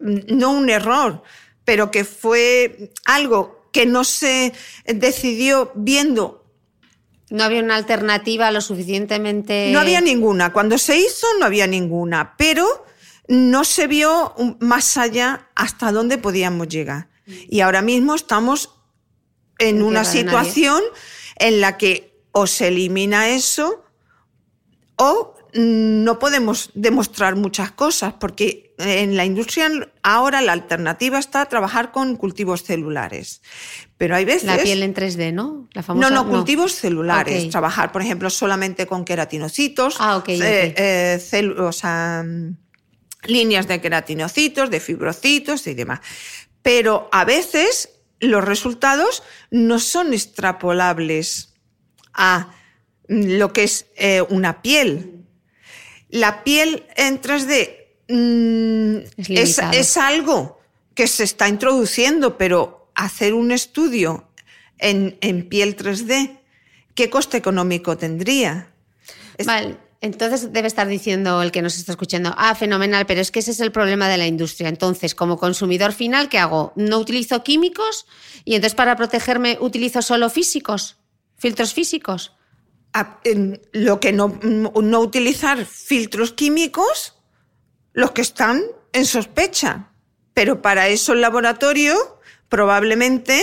mm, 0.00 0.36
no 0.36 0.52
un 0.52 0.68
error, 0.68 1.22
pero 1.64 1.90
que 1.90 2.04
fue 2.04 2.92
algo 3.04 3.68
que 3.72 3.86
no 3.86 4.04
se 4.04 4.52
decidió 4.86 5.72
viendo. 5.74 6.44
No 7.30 7.44
había 7.44 7.62
una 7.62 7.76
alternativa 7.76 8.50
lo 8.50 8.60
suficientemente. 8.60 9.70
No 9.72 9.80
había 9.80 10.02
ninguna. 10.02 10.52
Cuando 10.52 10.76
se 10.76 10.98
hizo 10.98 11.26
no 11.38 11.46
había 11.46 11.66
ninguna, 11.66 12.34
pero 12.36 12.84
no 13.28 13.64
se 13.64 13.86
vio 13.86 14.34
más 14.60 14.98
allá 14.98 15.48
hasta 15.54 15.92
dónde 15.92 16.18
podíamos 16.18 16.68
llegar. 16.68 17.08
Y 17.26 17.60
ahora 17.60 17.80
mismo 17.80 18.14
estamos 18.14 18.74
en 19.58 19.82
una 19.82 20.04
situación 20.04 20.82
en 21.36 21.60
la 21.60 21.78
que 21.78 22.11
o 22.32 22.46
se 22.46 22.68
elimina 22.68 23.28
eso 23.28 23.84
o 24.96 25.34
no 25.54 26.18
podemos 26.18 26.70
demostrar 26.74 27.36
muchas 27.36 27.72
cosas, 27.72 28.14
porque 28.18 28.74
en 28.78 29.16
la 29.18 29.26
industria 29.26 29.70
ahora 30.02 30.40
la 30.40 30.52
alternativa 30.52 31.18
está 31.18 31.44
trabajar 31.46 31.92
con 31.92 32.16
cultivos 32.16 32.62
celulares. 32.62 33.42
Pero 33.98 34.16
hay 34.16 34.24
veces... 34.24 34.44
La 34.44 34.56
piel 34.56 34.82
en 34.82 34.94
3D, 34.94 35.32
¿no? 35.34 35.68
La 35.74 35.82
No, 35.82 35.86
famosa. 35.86 36.10
no, 36.10 36.26
cultivos 36.28 36.72
celulares. 36.74 37.50
Trabajar, 37.50 37.92
por 37.92 38.00
ejemplo, 38.00 38.30
solamente 38.30 38.86
con 38.86 39.04
queratinocitos. 39.04 39.96
Ah, 39.98 40.16
ok, 40.16 40.28
eh, 40.30 40.74
eh, 40.76 41.18
celu- 41.20 41.60
o 41.60 41.72
sea, 41.72 42.24
líneas 43.24 43.68
de 43.68 43.80
queratinocitos, 43.80 44.70
de 44.70 44.80
fibrocitos 44.80 45.66
y 45.66 45.74
demás. 45.74 46.00
Pero 46.62 47.10
a 47.12 47.24
veces 47.26 47.90
los 48.20 48.42
resultados 48.42 49.22
no 49.50 49.78
son 49.78 50.14
extrapolables 50.14 51.51
a 52.14 52.54
lo 53.08 53.52
que 53.52 53.64
es 53.64 53.86
eh, 53.96 54.22
una 54.28 54.62
piel. 54.62 55.24
La 56.10 56.44
piel 56.44 56.84
en 56.96 57.20
3D 57.20 57.76
mm, 58.08 58.96
Es 58.96 59.18
es, 59.18 59.28
limitado. 59.28 59.72
es 59.72 59.96
algo 59.96 60.60
que 60.94 61.06
se 61.06 61.24
está 61.24 61.48
introduciendo, 61.48 62.36
pero 62.36 62.90
hacer 62.94 63.32
un 63.34 63.50
estudio 63.52 64.28
en, 64.78 65.16
en 65.20 65.48
piel 65.48 65.76
3D, 65.76 66.38
¿qué 66.94 67.08
coste 67.08 67.36
económico 67.38 67.96
tendría? 67.96 68.72
Es- 69.38 69.46
Vale. 69.46 69.76
Entonces 70.02 70.52
debe 70.52 70.66
estar 70.66 70.88
diciendo 70.88 71.40
el 71.42 71.52
que 71.52 71.62
nos 71.62 71.76
está 71.78 71.92
escuchando, 71.92 72.34
ah, 72.36 72.56
fenomenal, 72.56 73.06
pero 73.06 73.20
es 73.20 73.30
que 73.30 73.38
ese 73.38 73.52
es 73.52 73.60
el 73.60 73.70
problema 73.70 74.08
de 74.08 74.16
la 74.18 74.26
industria. 74.26 74.68
Entonces, 74.68 75.14
como 75.14 75.38
consumidor 75.38 75.92
final, 75.92 76.28
¿qué 76.28 76.40
hago? 76.40 76.72
No 76.74 76.98
utilizo 76.98 77.44
químicos 77.44 78.06
y 78.44 78.56
entonces 78.56 78.74
para 78.74 78.96
protegerme 78.96 79.58
utilizo 79.60 80.02
solo 80.02 80.28
físicos, 80.28 80.96
filtros 81.42 81.74
físicos. 81.74 82.32
a- 82.94 83.18
en 83.24 83.58
lo 83.72 84.00
que 84.00 84.12
no, 84.12 84.38
no 84.42 85.00
utilizar 85.00 85.64
filtros 85.64 86.32
químicos 86.34 87.14
los 87.94 88.10
que 88.10 88.20
están 88.20 88.60
en 88.92 89.06
sospecha. 89.06 89.88
Pero 90.34 90.60
para 90.60 90.88
eso 90.88 91.14
el 91.14 91.22
laboratorio 91.22 91.94
probablemente, 92.50 93.40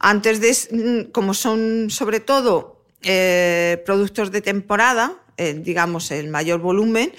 antes 0.00 0.40
de, 0.40 1.08
como 1.12 1.34
son 1.34 1.88
sobre 1.88 2.18
todo 2.18 2.84
eh, 3.02 3.80
productos 3.86 4.32
de 4.32 4.40
temporada, 4.40 5.22
eh, 5.36 5.54
digamos 5.54 6.10
el 6.10 6.28
mayor 6.28 6.58
volumen, 6.60 7.12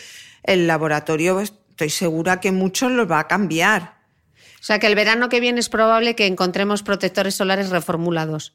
el 0.44 0.68
laboratorio 0.68 1.40
estoy 1.40 1.90
segura 1.90 2.42
que 2.42 2.52
muchos 2.52 2.92
los 2.92 3.10
va 3.10 3.20
a 3.20 3.28
cambiar. 3.28 3.82
O 4.60 4.64
sea 4.68 4.80
que 4.80 4.88
el 4.88 4.96
verano 4.96 5.30
que 5.30 5.40
viene 5.40 5.62
es 5.62 5.70
probable 5.70 6.16
que 6.16 6.26
encontremos 6.28 6.84
protectores 6.84 7.36
solares 7.36 7.70
reformulados. 7.70 8.54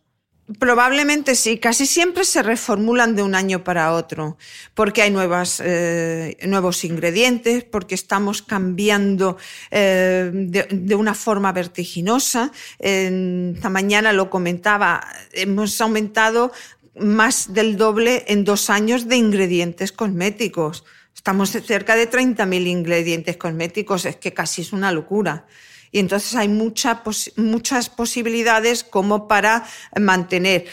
Probablemente 0.59 1.35
sí, 1.37 1.59
casi 1.59 1.87
siempre 1.87 2.25
se 2.25 2.43
reformulan 2.43 3.15
de 3.15 3.23
un 3.23 3.35
año 3.35 3.63
para 3.63 3.93
otro, 3.93 4.37
porque 4.75 5.03
hay 5.03 5.11
nuevas, 5.11 5.63
eh, 5.65 6.37
nuevos 6.47 6.85
ingredientes, 6.85 7.63
porque 7.63 7.95
estamos 7.95 8.43
cambiando 8.43 9.37
eh, 9.71 10.31
de, 10.33 10.95
una 10.95 11.15
forma 11.15 11.53
vertiginosa. 11.53 12.51
esta 12.79 13.69
mañana 13.69 14.13
lo 14.13 14.29
comentaba, 14.29 15.07
hemos 15.33 15.81
aumentado 15.81 16.53
más 16.99 17.53
del 17.53 17.77
doble 17.77 18.25
en 18.27 18.45
dos 18.45 18.71
años 18.71 19.07
de 19.07 19.17
ingredientes 19.17 19.93
cosméticos. 19.93 20.85
Estamos 21.15 21.51
cerca 21.51 21.95
de 21.95 22.11
30.000 22.11 22.67
ingredientes 22.67 23.37
cosméticos, 23.37 24.05
es 24.05 24.17
que 24.17 24.33
casi 24.33 24.63
es 24.63 24.73
una 24.73 24.91
locura. 24.91 25.47
Y 25.93 25.99
entonces 25.99 26.35
hay 26.35 26.49
muchas 26.49 27.89
posibilidades 27.91 28.85
como 28.85 29.27
para 29.29 29.67
mantener. 29.99 30.67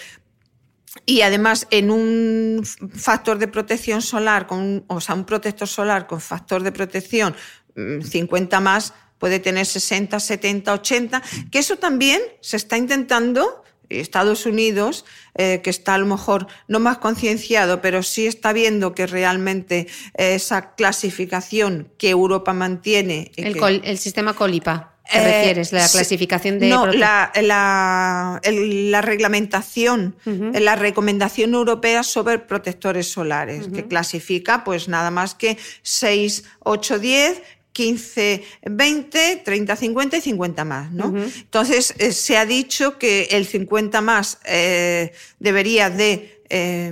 Y 1.05 1.22
además, 1.22 1.68
en 1.70 1.91
un 1.91 2.63
factor 2.95 3.38
de 3.38 3.47
protección 3.47 4.01
solar, 4.01 4.47
con, 4.47 4.84
o 4.88 5.01
sea, 5.01 5.15
un 5.15 5.26
protector 5.26 5.68
solar 5.68 6.07
con 6.07 6.22
factor 6.22 6.63
de 6.63 6.72
protección 6.72 7.36
50 7.76 8.59
mm, 8.59 8.63
más, 8.63 8.93
puede 9.18 9.39
tener 9.39 9.65
60, 9.65 10.20
70, 10.20 10.74
80, 10.74 11.24
que 11.51 11.59
eso 11.59 11.78
también 11.78 12.22
se 12.41 12.57
está 12.57 12.78
intentando 12.78 13.63
Estados 13.89 14.45
Unidos, 14.45 15.05
eh, 15.36 15.61
que 15.63 15.70
está 15.70 15.95
a 15.95 15.97
lo 15.97 16.05
mejor 16.05 16.47
no 16.68 16.80
más 16.80 16.97
concienciado, 16.97 17.82
pero 17.82 18.03
sí 18.03 18.28
está 18.28 18.53
viendo 18.53 18.93
que 18.93 19.07
realmente 19.07 19.88
esa 20.15 20.76
clasificación 20.76 21.89
que 21.97 22.09
Europa 22.09 22.53
mantiene. 22.53 23.32
El, 23.38 23.97
sistema 23.97 24.34
COLIPA. 24.34 24.97
¿Te 25.12 25.18
eh, 25.18 25.24
refieres? 25.24 25.72
La 25.72 25.88
clasificación 25.88 26.60
de. 26.60 26.70
No, 26.70 26.88
la, 26.88 27.32
la, 27.41 29.01
reglamentación, 29.01 30.16
la 30.26 30.76
recomendación 30.76 31.53
europea 31.53 32.03
sobre 32.03 32.39
protectores 32.39 33.12
solares, 33.12 33.68
que 33.68 33.88
clasifica 33.88 34.64
pues 34.64 34.88
nada 34.88 35.12
más 35.12 35.36
que 35.36 35.58
6, 35.84 36.43
8, 36.60 36.99
10 36.99 37.41
15, 37.78 38.43
20, 38.72 39.41
30, 39.45 39.76
50 39.76 40.18
y 40.18 40.22
50 40.22 40.66
más, 40.66 40.91
¿no? 40.91 41.14
Entonces, 41.16 41.93
eh, 41.99 42.12
se 42.12 42.36
ha 42.36 42.43
dicho 42.43 42.97
que 42.97 43.28
el 43.30 43.45
50 43.45 44.01
más 44.01 44.39
eh, 44.45 45.14
debería 45.38 45.91
de 45.91 46.41
eh, 46.49 46.91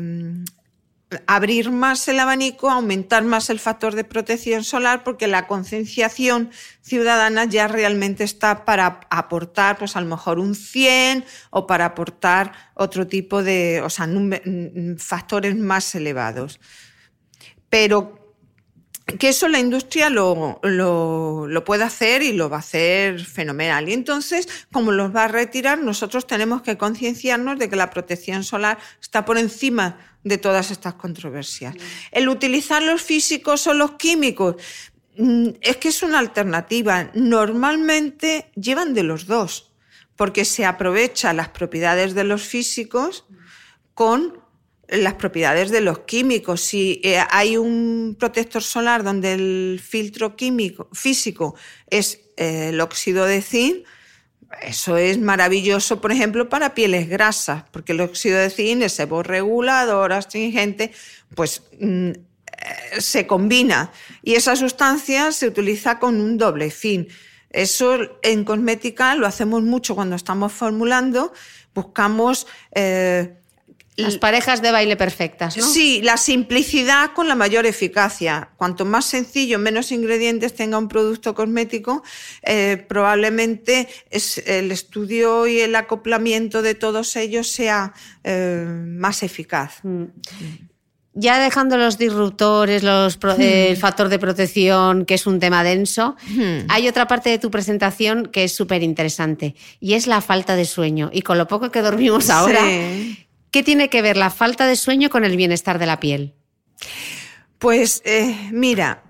abrir 1.28 1.72
más 1.72 2.08
el 2.08 2.20
abanico, 2.20 2.70
aumentar 2.70 3.24
más 3.24 3.50
el 3.50 3.60
factor 3.60 3.96
de 3.96 4.04
protección 4.04 4.64
solar, 4.64 5.04
porque 5.04 5.28
la 5.28 5.48
concienciación 5.48 6.52
ciudadana 6.82 7.46
ya 7.46 7.68
realmente 7.68 8.24
está 8.24 8.66
para 8.66 9.02
aportar, 9.10 9.78
pues 9.78 9.96
a 9.96 10.02
lo 10.02 10.08
mejor 10.08 10.40
un 10.40 10.56
100 10.56 11.26
o 11.50 11.68
para 11.68 11.86
aportar 11.86 12.54
otro 12.74 13.08
tipo 13.08 13.44
de, 13.44 13.82
o 13.84 13.90
sea, 13.90 14.08
factores 14.98 15.56
más 15.56 15.94
elevados. 15.96 16.60
Pero 17.70 18.26
que 19.20 19.30
eso 19.30 19.48
la 19.48 19.60
industria 19.60 20.10
lo, 20.10 20.60
lo, 20.64 21.64
puede 21.64 21.84
hacer 21.84 22.24
y 22.24 22.34
lo 22.34 22.50
va 22.50 22.58
a 22.58 22.60
hacer 22.60 23.24
fenomenal. 23.24 23.88
Y 23.88 23.94
entonces, 23.94 24.48
como 24.72 24.92
los 24.92 25.16
va 25.16 25.26
a 25.26 25.28
retirar, 25.28 25.80
nosotros 25.80 26.26
tenemos 26.26 26.64
que 26.64 26.78
concienciarnos 26.78 27.60
de 27.60 27.70
que 27.70 27.76
la 27.76 27.92
protección 27.92 28.44
solar 28.44 28.80
está 29.00 29.24
por 29.24 29.38
encima 29.38 29.98
de 30.26 30.38
todas 30.40 30.72
estas 30.72 30.96
controversias. 30.96 31.76
El 32.12 32.28
utilizar 32.28 32.82
los 32.84 33.02
físicos 33.02 33.68
o 33.68 33.74
los 33.74 33.92
químicos 33.92 34.56
mm, 35.18 35.50
es 35.62 35.78
que 35.78 35.90
es 35.90 36.04
una 36.04 36.20
alternativa. 36.20 37.12
Normalmente 37.14 38.52
llevan 38.56 38.94
de 38.94 39.04
los 39.04 39.28
dos, 39.28 39.72
porque 40.18 40.44
se 40.44 40.66
aprovecha 40.66 41.32
las 41.32 41.50
propiedades 41.50 42.16
de 42.16 42.24
los 42.24 42.42
físicos 42.42 43.26
con 43.94 44.44
las 44.88 45.14
propiedades 45.14 45.70
de 45.70 45.82
los 45.82 46.00
químicos. 46.00 46.62
Si 46.62 47.00
eh, 47.04 47.20
hay 47.30 47.58
un 47.58 48.16
protector 48.20 48.64
solar 48.64 49.04
donde 49.04 49.34
el 49.34 49.82
filtro 49.84 50.36
químico 50.36 50.90
físico 50.92 51.56
es 51.88 52.20
eh, 52.38 52.70
el 52.70 52.82
óxido 52.82 53.26
de 53.26 53.44
zinc, 53.44 53.86
eso 54.62 54.98
es 54.98 55.20
maravilloso, 55.20 56.02
por 56.02 56.12
ejemplo, 56.12 56.50
para 56.50 56.74
pieles 56.74 57.10
grasas, 57.10 57.64
porque 57.72 57.92
el 57.92 58.02
óxido 58.02 58.40
de 58.40 58.50
zinc 58.50 58.82
es 58.84 58.94
seborregulador, 58.94 60.14
astringente, 60.14 60.92
pues 61.36 61.64
mm, 61.80 62.10
eh, 62.10 62.22
se 63.00 63.28
combina 63.28 63.92
y 64.24 64.36
esa 64.36 64.56
sustancia 64.56 65.32
se 65.32 65.48
utiliza 65.48 66.00
con 66.00 66.20
un 66.20 66.38
doble 66.38 66.72
fin. 66.72 67.08
Eso 67.50 67.98
en 68.22 68.44
cosmética 68.44 69.16
lo 69.16 69.28
hacemos 69.28 69.64
mucho 69.64 69.96
cuando 69.96 70.16
estamos 70.16 70.52
formulando, 70.52 71.32
buscamos 71.74 72.48
las 73.98 74.18
parejas 74.18 74.62
de 74.62 74.72
baile 74.72 74.98
perfectas, 74.98 75.56
¿no? 75.58 75.66
Sí, 75.66 76.02
la 76.04 76.18
simplicidad 76.18 77.12
con 77.14 77.28
la 77.28 77.36
mayor 77.36 77.66
eficacia. 77.66 78.50
Cuanto 78.58 78.86
más 78.86 79.06
sencillo, 79.06 79.58
menos 79.60 79.92
ingredientes 79.92 80.54
tenga 80.54 80.78
un 80.78 80.88
producto 80.88 81.34
cosmético, 81.34 82.04
eh, 82.44 82.84
probablemente 82.88 83.88
es 84.10 84.40
el 84.40 84.72
estudio 84.72 85.48
y 85.48 85.60
el 85.60 85.76
acoplamiento 85.76 86.62
de 86.62 86.76
todos 86.76 87.16
ellos 87.16 87.48
sea 87.48 87.94
eh, 88.24 88.66
más 88.68 89.24
eficaz. 89.24 89.80
Mm. 89.84 90.06
Ya 91.18 91.40
dejando 91.40 91.78
los 91.78 91.98
disruptores, 91.98 92.84
los, 92.84 93.18
hmm. 93.18 93.40
el 93.40 93.78
factor 93.78 94.10
de 94.10 94.20
protección, 94.20 95.06
que 95.06 95.14
es 95.14 95.26
un 95.26 95.40
tema 95.40 95.64
denso, 95.64 96.18
hmm. 96.28 96.68
hay 96.68 96.90
otra 96.90 97.08
parte 97.08 97.30
de 97.30 97.40
tu 97.40 97.50
presentación 97.50 98.26
que 98.26 98.44
es 98.44 98.54
súper 98.54 98.84
interesante 98.84 99.56
y 99.80 99.94
es 99.94 100.08
la 100.08 100.20
falta 100.20 100.58
de 100.58 100.66
sueño. 100.66 101.10
Y 101.14 101.22
con 101.22 101.38
lo 101.38 101.48
poco 101.48 101.72
que 101.72 101.82
dormimos 101.82 102.30
ahora, 102.30 102.60
¿Qué 103.56 103.64
tiene 103.64 103.90
que 103.90 104.02
ver 104.02 104.18
la 104.18 104.32
falta 104.32 104.68
de 104.68 104.76
sueño 104.76 105.10
con 105.10 105.24
el 105.24 105.38
bienestar 105.38 105.80
de 105.80 105.86
la 105.86 106.02
piel? 106.02 106.34
Pues 107.58 108.02
eh, 108.04 108.50
mira, 108.52 109.06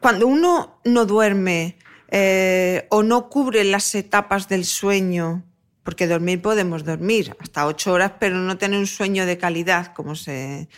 cuando 0.00 0.26
uno 0.26 0.80
no 0.86 1.04
duerme 1.04 1.76
eh, 2.10 2.86
o 2.88 3.02
no 3.02 3.28
cubre 3.28 3.64
las 3.64 3.94
etapas 3.94 4.48
del 4.48 4.64
sueño, 4.64 5.44
porque 5.82 6.06
dormir 6.06 6.40
podemos 6.40 6.86
dormir 6.86 7.36
hasta 7.38 7.66
ocho 7.66 7.92
horas, 7.92 8.12
pero 8.18 8.36
no 8.36 8.56
tener 8.56 8.78
un 8.78 8.86
sueño 8.86 9.26
de 9.26 9.36
calidad, 9.36 9.92
como 9.92 10.14
se, 10.14 10.70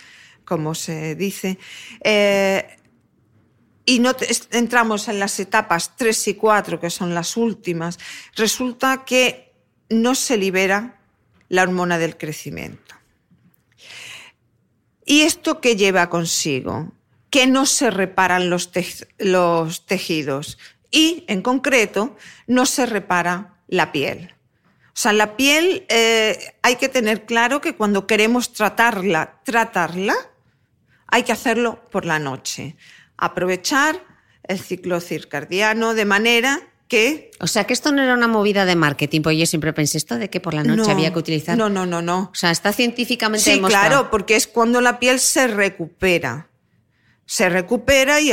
como 0.44 0.74
se 0.74 1.14
dice, 1.14 1.56
eh, 2.02 2.66
y 3.84 4.00
no 4.00 4.10
entramos 4.50 5.06
en 5.06 5.20
las 5.20 5.38
etapas 5.38 5.94
tres 5.94 6.26
y 6.26 6.34
cuatro, 6.34 6.80
que 6.80 6.90
son 6.90 7.14
las 7.14 7.36
últimas, 7.36 7.96
resulta 8.34 9.04
que 9.04 9.54
no 9.88 10.16
se 10.16 10.36
libera 10.36 10.97
la 11.48 11.62
hormona 11.62 11.98
del 11.98 12.16
crecimiento. 12.16 12.94
¿Y 15.04 15.22
esto 15.22 15.60
qué 15.60 15.74
lleva 15.74 16.10
consigo? 16.10 16.92
Que 17.30 17.46
no 17.46 17.64
se 17.64 17.90
reparan 17.90 18.50
los, 18.50 18.70
tejidos 19.86 20.58
y, 20.90 21.24
en 21.28 21.42
concreto, 21.42 22.16
no 22.46 22.66
se 22.66 22.84
repara 22.84 23.54
la 23.68 23.90
piel. 23.90 24.34
O 24.88 25.00
sea, 25.00 25.12
la 25.12 25.36
piel 25.36 25.86
eh, 25.88 26.54
hay 26.62 26.76
que 26.76 26.88
tener 26.88 27.24
claro 27.24 27.60
que 27.60 27.74
cuando 27.74 28.06
queremos 28.06 28.52
tratarla, 28.52 29.40
tratarla, 29.44 30.14
hay 31.06 31.22
que 31.22 31.32
hacerlo 31.32 31.88
por 31.90 32.04
la 32.04 32.18
noche. 32.18 32.76
Aprovechar 33.16 34.04
el 34.42 34.58
ciclo 34.58 35.00
circadiano 35.00 35.94
de 35.94 36.04
manera 36.04 36.67
o 37.40 37.46
sea, 37.46 37.64
que 37.64 37.72
esto 37.74 37.92
no 37.92 38.02
era 38.02 38.14
una 38.14 38.28
movida 38.28 38.64
de 38.64 38.74
marketing, 38.74 39.20
porque 39.20 39.36
yo 39.36 39.46
siempre 39.46 39.72
pensé 39.72 39.98
esto 39.98 40.16
de 40.16 40.30
que 40.30 40.40
por 40.40 40.54
la 40.54 40.62
noche 40.62 40.90
había 40.90 41.12
que 41.12 41.18
utilizar. 41.18 41.56
No, 41.56 41.68
no, 41.68 41.84
no, 41.84 42.00
no. 42.00 42.30
O 42.32 42.34
sea, 42.34 42.50
está 42.50 42.72
científicamente 42.72 43.52
sí, 43.52 43.60
claro, 43.60 44.10
porque 44.10 44.36
es 44.36 44.46
cuando 44.46 44.80
la 44.80 44.98
piel 44.98 45.20
se 45.20 45.48
recupera. 45.48 46.48
Se 47.26 47.50
recupera 47.50 48.20
y, 48.20 48.32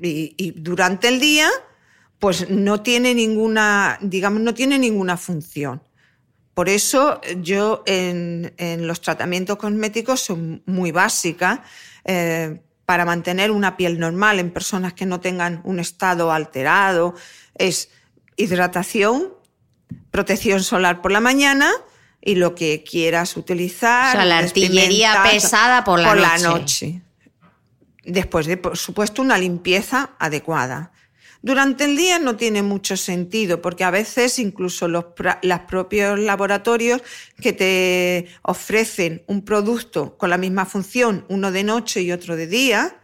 y, 0.00 0.50
durante 0.52 1.08
el 1.08 1.20
día, 1.20 1.48
pues 2.18 2.48
no 2.48 2.82
tiene 2.82 3.14
ninguna, 3.14 3.98
digamos, 4.00 4.40
no 4.40 4.54
tiene 4.54 4.78
ninguna 4.78 5.18
función. 5.18 5.82
Por 6.54 6.70
eso 6.70 7.20
yo 7.42 7.82
en, 7.84 8.52
los 8.86 9.02
tratamientos 9.02 9.58
cosméticos 9.58 10.20
son 10.20 10.62
muy 10.64 10.90
básicas. 10.90 11.60
Eh, 12.04 12.60
para 12.90 13.04
mantener 13.04 13.52
una 13.52 13.76
piel 13.76 14.00
normal 14.00 14.40
en 14.40 14.50
personas 14.50 14.94
que 14.94 15.06
no 15.06 15.20
tengan 15.20 15.60
un 15.62 15.78
estado 15.78 16.32
alterado, 16.32 17.14
es 17.54 17.90
hidratación, 18.36 19.34
protección 20.10 20.62
solar 20.62 21.02
por 21.02 21.12
la 21.12 21.20
mañana 21.20 21.70
y 22.20 22.34
lo 22.34 22.54
que 22.54 22.84
quieras 22.88 23.36
utilizar. 23.36 24.16
O 24.16 24.18
sea, 24.18 24.24
la 24.24 24.38
artillería 24.38 25.22
pesada 25.30 25.84
por 25.84 26.00
la 26.00 26.08
por 26.08 26.18
noche. 26.18 26.42
La 26.42 26.48
noche. 26.48 27.02
después 28.04 28.46
de, 28.46 28.56
por 28.56 28.76
supuesto, 28.76 29.22
una 29.22 29.38
limpieza 29.38 30.10
adecuada. 30.18 30.92
Durante 31.42 31.84
el 31.84 31.96
día 31.96 32.18
no 32.18 32.36
tiene 32.36 32.62
mucho 32.62 32.98
sentido 32.98 33.62
porque 33.62 33.82
a 33.82 33.90
veces 33.90 34.38
incluso 34.38 34.88
los, 34.88 35.06
propios 35.66 36.18
laboratorios 36.18 37.02
que 37.40 37.54
te 37.54 38.28
ofrecen 38.42 39.22
un 39.26 39.42
producto 39.42 40.18
con 40.18 40.28
la 40.28 40.36
misma 40.36 40.66
función, 40.66 41.24
uno 41.28 41.50
de 41.50 41.64
noche 41.64 42.02
y 42.02 42.12
otro 42.12 42.36
de 42.36 42.46
día, 42.46 42.96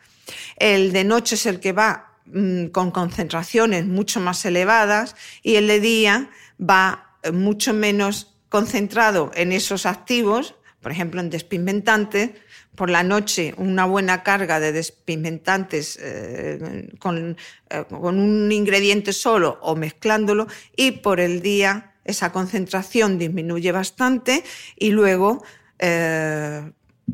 el 0.57 0.92
de 0.92 1.05
noche 1.05 1.36
es 1.36 1.47
el 1.47 1.61
que 1.61 1.72
va 1.72 2.15
mm, 2.27 2.66
con 2.66 2.91
concentraciones 2.91 3.87
mucho 3.87 4.20
más 4.20 4.45
elevadas 4.45 5.16
y 5.43 5.57
el 5.57 5.66
de 5.68 5.81
día 5.81 6.31
va 6.61 7.16
eh, 7.22 7.33
mucho 7.33 7.74
menos 7.74 8.35
concentrado 8.49 9.31
en 9.35 9.53
esos 9.53 9.87
activos, 9.87 10.55
por 10.81 10.93
ejemplo 10.93 11.20
en 11.20 11.31
despigmentantes, 11.31 12.31
por 12.74 12.91
la 12.91 13.03
noche 13.03 13.55
una 13.57 13.87
buena 13.87 14.22
carga 14.22 14.61
de 14.61 14.72
despigmentantes 14.72 15.99
eh, 16.01 16.91
con, 16.99 17.37
eh, 17.70 17.85
con, 17.89 18.20
un 18.20 18.53
ingrediente 18.53 19.12
solo 19.12 19.59
o 19.62 19.74
mezclándolo 19.74 20.47
y 20.77 20.93
por 20.93 21.20
el 21.20 21.41
día 21.41 21.95
esa 22.05 22.31
concentración 22.33 23.18
disminuye 23.18 23.72
bastante 23.72 24.45
y 24.77 24.91
luego 24.91 25.43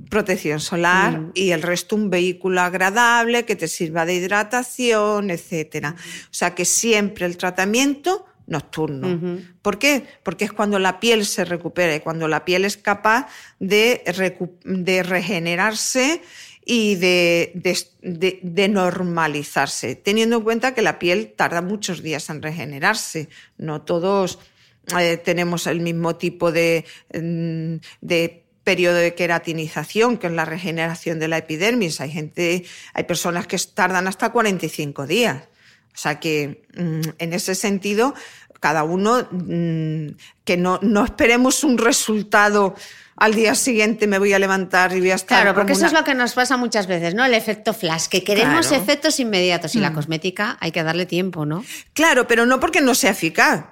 protección 0.08 0.60
solar 0.60 1.18
mm. 1.18 1.30
y 1.34 1.50
el 1.50 1.62
resto 1.62 1.96
un 1.96 2.10
vehículo 2.10 2.60
agradable 2.60 3.44
que 3.44 3.56
te 3.56 3.68
sirva 3.68 4.04
de 4.06 4.14
hidratación, 4.14 5.30
etc. 5.30 5.94
O 5.94 6.34
sea 6.34 6.54
que 6.54 6.64
siempre 6.64 7.26
el 7.26 7.36
tratamiento 7.36 8.26
nocturno. 8.46 9.40
¿Por 9.62 9.78
qué? 9.78 10.04
Porque 10.22 10.44
es 10.44 10.52
cuando 10.52 10.78
la 10.78 11.00
piel 11.00 11.24
se 11.24 11.44
recupera 11.44 11.94
y 11.94 12.00
cuando 12.00 12.28
la 12.28 12.44
piel 12.44 12.64
es 12.64 12.76
capaz 12.76 13.28
de, 13.58 14.02
de 14.64 15.02
regenerarse 15.02 16.22
y 16.64 16.94
de, 16.96 17.52
de, 18.02 18.68
normalizarse, 18.68 19.96
teniendo 19.96 20.36
en 20.36 20.42
cuenta 20.42 20.74
que 20.74 20.82
la 20.82 20.98
piel 20.98 21.32
tarda 21.36 21.60
muchos 21.60 22.02
días 22.02 22.30
en 22.30 22.42
regenerarse. 22.42 23.28
No 23.58 23.82
todos 23.82 24.38
eh, 24.98 25.16
tenemos 25.16 25.66
el 25.66 25.80
mismo 25.80 26.16
tipo 26.16 26.52
de, 26.52 26.84
mm, 27.12 27.76
de 28.00 28.41
periodo 28.64 28.96
de 28.96 29.14
queratinización, 29.14 30.18
que 30.18 30.28
es 30.28 30.32
la 30.32 30.44
regeneración 30.44 31.18
de 31.18 31.28
la 31.28 31.38
epidermis. 31.38 32.00
Hay 32.00 32.10
gente, 32.10 32.64
hay 32.94 33.04
personas 33.04 33.46
que 33.46 33.58
tardan 33.58 34.08
hasta 34.08 34.30
45 34.30 35.06
días. 35.06 35.44
O 35.94 35.96
sea 35.96 36.20
que 36.20 36.64
mm, 36.76 37.00
en 37.18 37.32
ese 37.32 37.54
sentido, 37.54 38.14
cada 38.60 38.84
uno, 38.84 39.26
mm, 39.30 40.16
que 40.44 40.56
no, 40.56 40.78
no 40.82 41.04
esperemos 41.04 41.64
un 41.64 41.78
resultado 41.78 42.74
al 43.16 43.34
día 43.34 43.54
siguiente 43.54 44.06
me 44.06 44.18
voy 44.18 44.32
a 44.32 44.38
levantar 44.38 44.96
y 44.96 45.00
voy 45.00 45.10
a 45.10 45.14
estar. 45.14 45.42
Claro, 45.42 45.54
porque 45.54 45.74
eso 45.74 45.86
es 45.86 45.92
lo 45.92 46.02
que 46.02 46.14
nos 46.14 46.32
pasa 46.32 46.56
muchas 46.56 46.86
veces, 46.86 47.14
¿no? 47.14 47.24
El 47.24 47.34
efecto 47.34 47.72
flash, 47.72 48.06
que 48.06 48.24
queremos 48.24 48.72
efectos 48.72 49.20
inmediatos 49.20 49.74
y 49.76 49.80
la 49.80 49.90
mm. 49.90 49.94
cosmética 49.94 50.56
hay 50.60 50.72
que 50.72 50.82
darle 50.82 51.06
tiempo, 51.06 51.46
¿no? 51.46 51.64
Claro, 51.92 52.26
pero 52.26 52.46
no 52.46 52.58
porque 52.58 52.80
no 52.80 52.94
sea 52.94 53.10
eficaz 53.10 53.64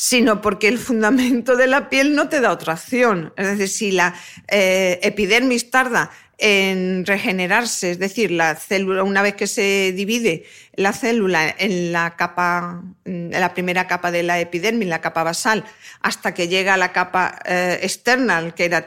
sino 0.00 0.40
porque 0.40 0.68
el 0.68 0.78
fundamento 0.78 1.56
de 1.56 1.66
la 1.66 1.88
piel 1.88 2.14
no 2.14 2.28
te 2.28 2.40
da 2.40 2.52
otra 2.52 2.74
acción. 2.74 3.32
Es 3.36 3.48
decir, 3.48 3.68
si 3.68 3.90
la 3.90 4.14
eh, 4.46 5.00
epidermis 5.02 5.72
tarda 5.72 6.12
en 6.38 7.04
regenerarse, 7.04 7.90
es 7.90 7.98
decir, 7.98 8.30
la 8.30 8.54
célula, 8.54 9.02
una 9.02 9.22
vez 9.22 9.34
que 9.34 9.48
se 9.48 9.92
divide 9.96 10.44
la 10.74 10.92
célula 10.92 11.52
en 11.58 11.90
la 11.90 12.14
capa, 12.14 12.80
en 13.04 13.32
la 13.32 13.52
primera 13.54 13.88
capa 13.88 14.12
de 14.12 14.22
la 14.22 14.38
epidermis, 14.38 14.86
la 14.86 15.00
capa 15.00 15.24
basal, 15.24 15.64
hasta 16.00 16.32
que 16.32 16.46
llega 16.46 16.74
a 16.74 16.76
la 16.76 16.92
capa 16.92 17.40
eh, 17.44 17.80
externa, 17.82 18.54
que 18.54 18.66
era 18.66 18.86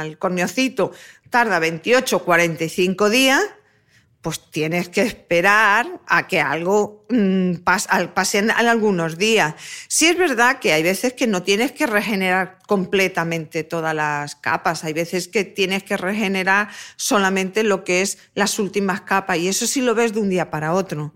al 0.00 0.16
corneocito, 0.16 0.92
tarda 1.28 1.58
28 1.58 2.24
45 2.24 3.10
días, 3.10 3.42
pues 4.24 4.40
tienes 4.50 4.88
que 4.88 5.02
esperar 5.02 6.00
a 6.06 6.26
que 6.26 6.40
algo 6.40 7.04
mm, 7.10 7.56
pasen 7.56 8.50
algunos 8.50 9.18
días. 9.18 9.54
Sí 9.86 10.06
es 10.06 10.16
verdad 10.16 10.60
que 10.60 10.72
hay 10.72 10.82
veces 10.82 11.12
que 11.12 11.26
no 11.26 11.42
tienes 11.42 11.72
que 11.72 11.86
regenerar 11.86 12.56
completamente 12.66 13.64
todas 13.64 13.94
las 13.94 14.34
capas, 14.34 14.82
hay 14.82 14.94
veces 14.94 15.28
que 15.28 15.44
tienes 15.44 15.82
que 15.82 15.98
regenerar 15.98 16.70
solamente 16.96 17.64
lo 17.64 17.84
que 17.84 18.00
es 18.00 18.16
las 18.34 18.58
últimas 18.58 19.02
capas 19.02 19.36
y 19.36 19.48
eso 19.48 19.66
sí 19.66 19.82
lo 19.82 19.94
ves 19.94 20.14
de 20.14 20.20
un 20.20 20.30
día 20.30 20.50
para 20.50 20.72
otro. 20.72 21.12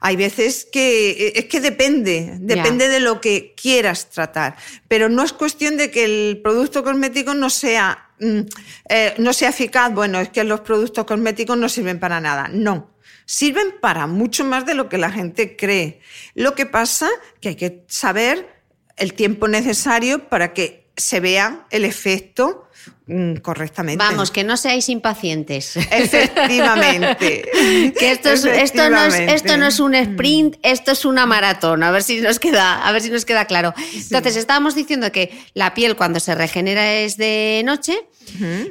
Hay 0.00 0.16
veces 0.16 0.66
que 0.72 1.10
eh, 1.10 1.32
es 1.34 1.44
que 1.44 1.60
depende, 1.60 2.38
depende 2.40 2.88
de 2.88 3.00
lo 3.00 3.20
que 3.20 3.54
quieras 3.54 4.08
tratar, 4.08 4.56
pero 4.88 5.10
no 5.10 5.22
es 5.22 5.34
cuestión 5.34 5.76
de 5.76 5.90
que 5.90 6.04
el 6.04 6.40
producto 6.42 6.82
cosmético 6.82 7.34
no 7.34 7.50
sea 7.50 8.09
Mm, 8.09 8.09
eh, 8.20 9.14
no 9.18 9.32
sea 9.32 9.48
eficaz, 9.48 9.92
bueno, 9.92 10.20
es 10.20 10.28
que 10.28 10.44
los 10.44 10.60
productos 10.60 11.04
cosméticos 11.04 11.56
no 11.56 11.68
sirven 11.68 11.98
para 11.98 12.20
nada. 12.20 12.48
No, 12.48 12.90
sirven 13.24 13.74
para 13.80 14.06
mucho 14.06 14.44
más 14.44 14.66
de 14.66 14.74
lo 14.74 14.88
que 14.88 14.98
la 14.98 15.10
gente 15.10 15.56
cree. 15.56 16.00
Lo 16.34 16.54
que 16.54 16.66
pasa 16.66 17.08
que 17.40 17.50
hay 17.50 17.56
que 17.56 17.84
saber 17.88 18.60
el 18.96 19.14
tiempo 19.14 19.48
necesario 19.48 20.28
para 20.28 20.52
que 20.52 20.89
se 21.00 21.20
vea 21.20 21.66
el 21.70 21.84
efecto 21.84 22.68
mm, 23.06 23.36
correctamente. 23.36 24.02
Vamos, 24.02 24.30
que 24.30 24.44
no 24.44 24.56
seáis 24.56 24.88
impacientes. 24.88 25.76
Efectivamente. 25.76 27.42
que 27.98 28.10
esto, 28.10 28.30
es, 28.30 28.44
esto, 28.44 28.88
no 28.90 29.04
es, 29.04 29.14
esto 29.14 29.56
no 29.56 29.66
es 29.66 29.80
un 29.80 29.94
sprint, 29.94 30.56
esto 30.62 30.92
es 30.92 31.04
una 31.04 31.26
maratón. 31.26 31.82
A 31.82 31.90
ver 31.90 32.02
si 32.02 32.20
nos 32.20 32.38
queda, 32.38 32.86
a 32.86 32.92
ver 32.92 33.02
si 33.02 33.10
nos 33.10 33.24
queda 33.24 33.46
claro. 33.46 33.74
Entonces, 33.94 34.36
estábamos 34.36 34.74
diciendo 34.74 35.10
que 35.12 35.30
la 35.54 35.74
piel 35.74 35.96
cuando 35.96 36.20
se 36.20 36.34
regenera 36.34 36.94
es 36.94 37.16
de 37.16 37.62
noche 37.64 37.98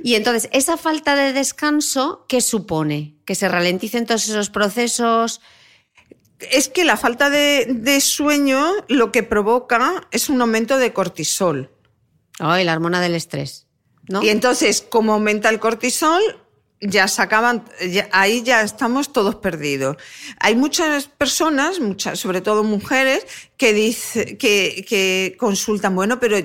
y 0.04 0.16
entonces, 0.16 0.50
esa 0.52 0.78
falta 0.78 1.16
de 1.16 1.34
descanso, 1.34 2.26
¿qué 2.28 2.42
supone? 2.42 3.16
Que 3.26 3.36
se 3.36 3.48
ralenticen 3.48 4.06
todos 4.06 4.28
esos 4.28 4.50
procesos. 4.50 5.42
Es 6.52 6.70
que 6.70 6.86
la 6.86 6.98
falta 6.98 7.30
de, 7.30 8.00
sueño 8.02 8.64
lo 8.88 9.12
que 9.12 9.24
provoca 9.24 10.08
es 10.12 10.30
un 10.30 10.42
aumento 10.42 10.78
de 10.78 10.94
cortisol. 10.94 11.72
Ay, 12.40 12.64
la 12.64 12.74
hormona 12.74 13.02
del 13.02 13.16
estrés. 13.16 13.68
Y 14.22 14.30
entonces, 14.30 14.82
como 14.82 15.14
aumenta 15.14 15.50
el 15.50 15.60
cortisol, 15.60 16.22
ya 16.82 17.08
se 17.08 17.22
acaban, 17.22 17.66
ahí 18.12 18.42
ya 18.42 18.62
estamos 18.62 19.12
todos 19.12 19.36
perdidos. 19.36 19.98
Hay 20.40 20.56
muchas 20.56 21.08
personas, 21.08 21.80
muchas, 21.80 22.20
sobre 22.20 22.42
todo 22.42 22.64
mujeres, 22.64 23.26
que, 23.58 23.74
dice, 23.74 24.38
que, 24.38 24.86
que 24.88 25.36
consultan, 25.38 25.96
bueno, 25.96 26.20
pero 26.20 26.38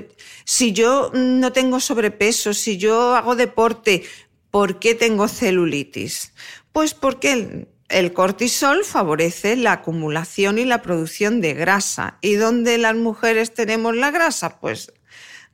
si 0.45 0.73
yo 0.73 1.11
no 1.15 1.53
tengo 1.53 1.81
sobrepeso, 1.81 2.53
si 2.53 2.77
yo 2.77 3.15
hago 3.15 3.37
deporte, 3.37 4.05
¿por 4.51 4.79
qué 4.79 4.95
tengo 4.95 5.29
celulitis? 5.29 6.35
Pues 6.73 6.93
porque 6.95 7.33
el, 7.33 7.69
el 7.89 8.13
cortisol 8.13 8.85
favorece 8.85 9.57
la 9.57 9.73
acumulación 9.73 10.59
y 10.59 10.65
la 10.65 10.83
producción 10.83 11.41
de 11.41 11.55
grasa. 11.55 12.19
¿Y 12.21 12.35
dónde 12.35 12.77
las 12.79 12.97
mujeres 12.97 13.55
tenemos 13.55 13.95
la 13.95 14.11
grasa? 14.11 14.59
Pues 14.59 14.93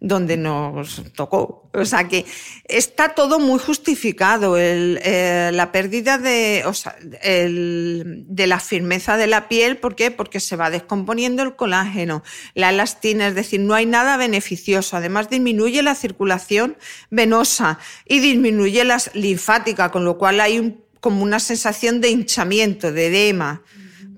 donde 0.01 0.39
nos 0.39 1.03
tocó. 1.15 1.71
O 1.75 1.85
sea 1.85 2.09
que 2.09 2.25
está 2.65 3.11
todo 3.11 3.39
muy 3.39 3.59
justificado. 3.59 4.57
Eh, 4.59 5.51
la 5.53 5.71
pérdida 5.73 6.17
de, 6.19 6.63
o 6.67 6.73
sea, 6.73 6.97
de 7.01 8.47
la 8.47 8.61
firmeza 8.61 9.19
de 9.19 9.27
la 9.27 9.49
piel, 9.49 9.77
¿por 9.77 9.95
qué? 9.95 10.11
Porque 10.11 10.41
se 10.41 10.57
va 10.57 10.71
descomponiendo 10.71 11.43
el 11.43 11.55
colágeno, 11.55 12.25
la 12.55 12.71
elastina, 12.71 13.29
es 13.29 13.35
decir, 13.35 13.61
no 13.61 13.75
hay 13.75 13.87
nada 13.87 14.17
beneficioso. 14.17 14.97
Además, 14.97 15.29
disminuye 15.29 15.83
la 15.83 15.95
circulación 15.95 16.77
venosa 17.11 17.79
y 18.07 18.21
disminuye 18.21 18.85
la 18.85 19.01
linfática, 19.13 19.91
con 19.91 20.05
lo 20.05 20.17
cual 20.17 20.41
hay 20.41 20.79
como 21.01 21.23
una 21.23 21.41
sensación 21.41 22.01
de 22.01 22.09
hinchamiento, 22.09 22.91
de 22.91 23.07
edema, 23.07 23.63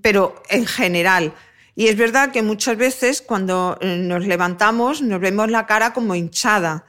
pero 0.01 0.43
en 0.49 0.67
general. 0.67 1.35
Y 1.75 1.89
es 1.89 1.97
verdad 1.97 2.33
que 2.33 2.43
muchas 2.43 2.77
veces 2.77 3.23
cuando 3.23 3.79
eh, 3.81 3.97
nos 3.99 4.27
levantamos 4.27 5.03
nos 5.03 5.21
vemos 5.21 5.51
la 5.51 5.67
cara 5.67 5.93
como 5.93 6.15
hinchada. 6.15 6.85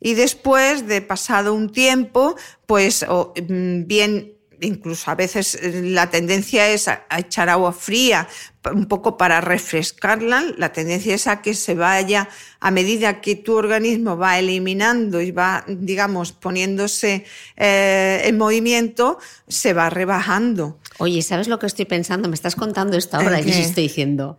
Y 0.00 0.14
después 0.14 0.86
de 0.86 1.00
pasado 1.00 1.54
un 1.54 1.72
tiempo, 1.72 2.36
pues 2.66 3.04
mm, 3.04 3.86
bien, 3.86 4.35
incluso 4.60 5.10
a 5.10 5.14
veces 5.14 5.54
eh, 5.54 5.82
la 5.84 6.10
tendencia 6.10 6.68
es 6.68 6.88
a, 6.88 7.06
echar 7.18 7.48
agua 7.48 7.72
fría 7.72 8.28
un 8.72 8.86
poco 8.86 9.16
para 9.16 9.40
refrescarla, 9.40 10.44
la 10.56 10.72
tendencia 10.72 11.14
es 11.14 11.26
a 11.26 11.40
que 11.40 11.54
se 11.54 11.74
vaya, 11.74 12.28
a 12.58 12.70
medida 12.70 13.20
que 13.20 13.36
tu 13.36 13.54
organismo 13.54 14.16
va 14.16 14.38
eliminando 14.38 15.20
y 15.20 15.30
va, 15.30 15.64
digamos, 15.68 16.32
poniéndose 16.32 17.24
eh, 17.56 18.22
en 18.24 18.36
movimiento, 18.36 19.18
se 19.46 19.72
va 19.72 19.88
rebajando. 19.88 20.80
Oye, 20.98 21.22
¿sabes 21.22 21.46
lo 21.46 21.58
que 21.58 21.66
estoy 21.66 21.84
pensando? 21.84 22.28
Me 22.28 22.34
estás 22.34 22.56
contando 22.56 22.96
esto 22.96 23.18
ahora 23.18 23.40
y 23.40 23.44
yo 23.44 23.52
estoy 23.52 23.84
diciendo. 23.84 24.38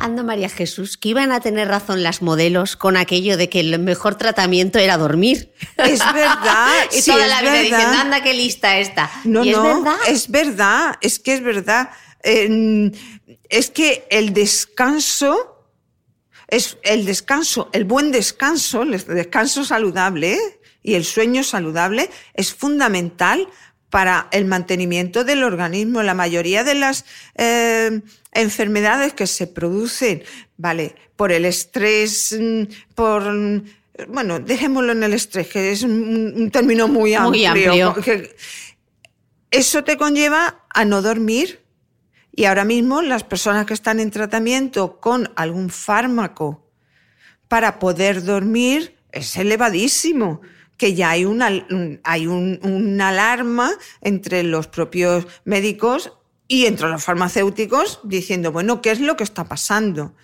Ando 0.00 0.24
María 0.24 0.48
Jesús, 0.48 0.96
que 0.96 1.10
iban 1.10 1.30
a 1.32 1.40
tener 1.40 1.68
razón 1.68 2.02
las 2.02 2.20
modelos 2.20 2.76
con 2.76 2.96
aquello 2.96 3.36
de 3.36 3.48
que 3.48 3.60
el 3.60 3.78
mejor 3.78 4.16
tratamiento 4.16 4.78
era 4.78 4.96
dormir. 4.96 5.52
Es 5.76 6.00
verdad. 6.12 6.72
y 6.92 7.02
toda 7.02 7.26
la 7.26 7.40
vida 7.40 7.60
diciendo, 7.60 7.96
anda, 7.98 8.22
qué 8.22 8.34
lista 8.34 8.78
está. 8.78 9.10
No, 9.24 9.44
no, 9.44 9.50
es 9.50 9.62
verdad. 9.62 9.96
Es 10.08 10.30
verdad, 10.30 10.94
es 11.00 11.18
que 11.18 11.34
es 11.34 11.42
verdad. 11.42 11.90
es 12.22 13.70
que 13.70 14.06
el 14.10 14.34
descanso, 14.34 15.70
es 16.48 16.76
el 16.82 17.06
descanso, 17.06 17.70
el 17.72 17.84
buen 17.84 18.10
descanso, 18.10 18.82
el 18.82 19.04
descanso 19.06 19.64
saludable 19.64 20.38
y 20.82 20.94
el 20.94 21.04
sueño 21.04 21.42
saludable 21.44 22.10
es 22.34 22.52
fundamental 22.52 23.48
para 23.94 24.26
el 24.32 24.44
mantenimiento 24.44 25.22
del 25.22 25.44
organismo. 25.44 26.02
La 26.02 26.14
mayoría 26.14 26.64
de 26.64 26.74
las 26.74 27.04
eh, 27.36 28.02
enfermedades 28.34 29.14
que 29.14 29.26
se 29.26 29.46
producen, 29.46 30.22
¿vale? 30.56 30.94
Por 31.16 31.32
el 31.32 31.44
estrés, 31.44 32.36
mm, 32.38 32.64
por 32.94 33.22
bueno, 34.08 34.40
dejémoslo 34.40 34.92
en 34.92 35.02
el 35.04 35.12
estrés, 35.12 35.48
que 35.48 35.70
es 35.70 35.82
un, 35.82 36.50
término 36.52 36.88
muy 36.88 37.14
amplio. 37.14 37.94
eso 39.50 39.84
te 39.84 39.96
conlleva 39.96 40.64
a 40.68 40.84
no 40.84 41.00
dormir. 41.00 41.60
Y 42.36 42.46
ahora 42.46 42.64
mismo 42.64 43.02
las 43.02 43.22
personas 43.22 43.64
que 43.66 43.74
están 43.74 44.00
en 44.00 44.10
tratamiento 44.10 44.98
con 44.98 45.30
algún 45.36 45.70
fármaco 45.70 46.68
para 47.46 47.78
poder 47.78 48.24
dormir 48.24 48.96
es 49.12 49.36
elevadísimo 49.36 50.40
que 50.76 50.94
ya 50.94 51.10
hay 51.10 51.24
una, 51.24 51.52
hay 52.02 52.26
una 52.26 53.08
alarma 53.10 53.70
entre 54.00 54.42
los 54.42 54.66
propios 54.66 55.28
médicos 55.44 56.12
y 56.46 56.66
entre 56.66 56.88
los 56.88 57.02
farmacéuticos 57.02 58.00
diciendo, 58.04 58.52
bueno, 58.52 58.82
¿qué 58.82 58.90
es 58.90 59.00
lo 59.00 59.16
que 59.16 59.24
está 59.24 59.44
pasando? 59.44 60.14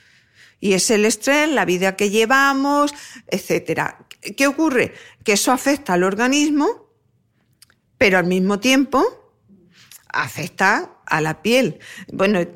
Y 0.61 0.75
es 0.75 0.91
el 0.91 1.07
estrés, 1.07 1.49
la 1.49 1.65
vida 1.65 1.97
que 1.97 2.11
llevamos, 2.11 2.93
etcétera. 3.29 4.07
¿Qué 4.37 4.47
ocurre? 4.47 4.93
Que 5.25 5.33
eso 5.33 5.53
afecta 5.53 5.95
al 5.95 6.03
organismo, 6.03 6.91
pero 7.97 8.19
al 8.19 8.27
mismo 8.27 8.61
tiempo 8.61 9.05
afecta 10.09 10.91
a 11.07 11.21
la 11.23 11.41
piel. 11.43 11.79
Bueno, 12.13 12.47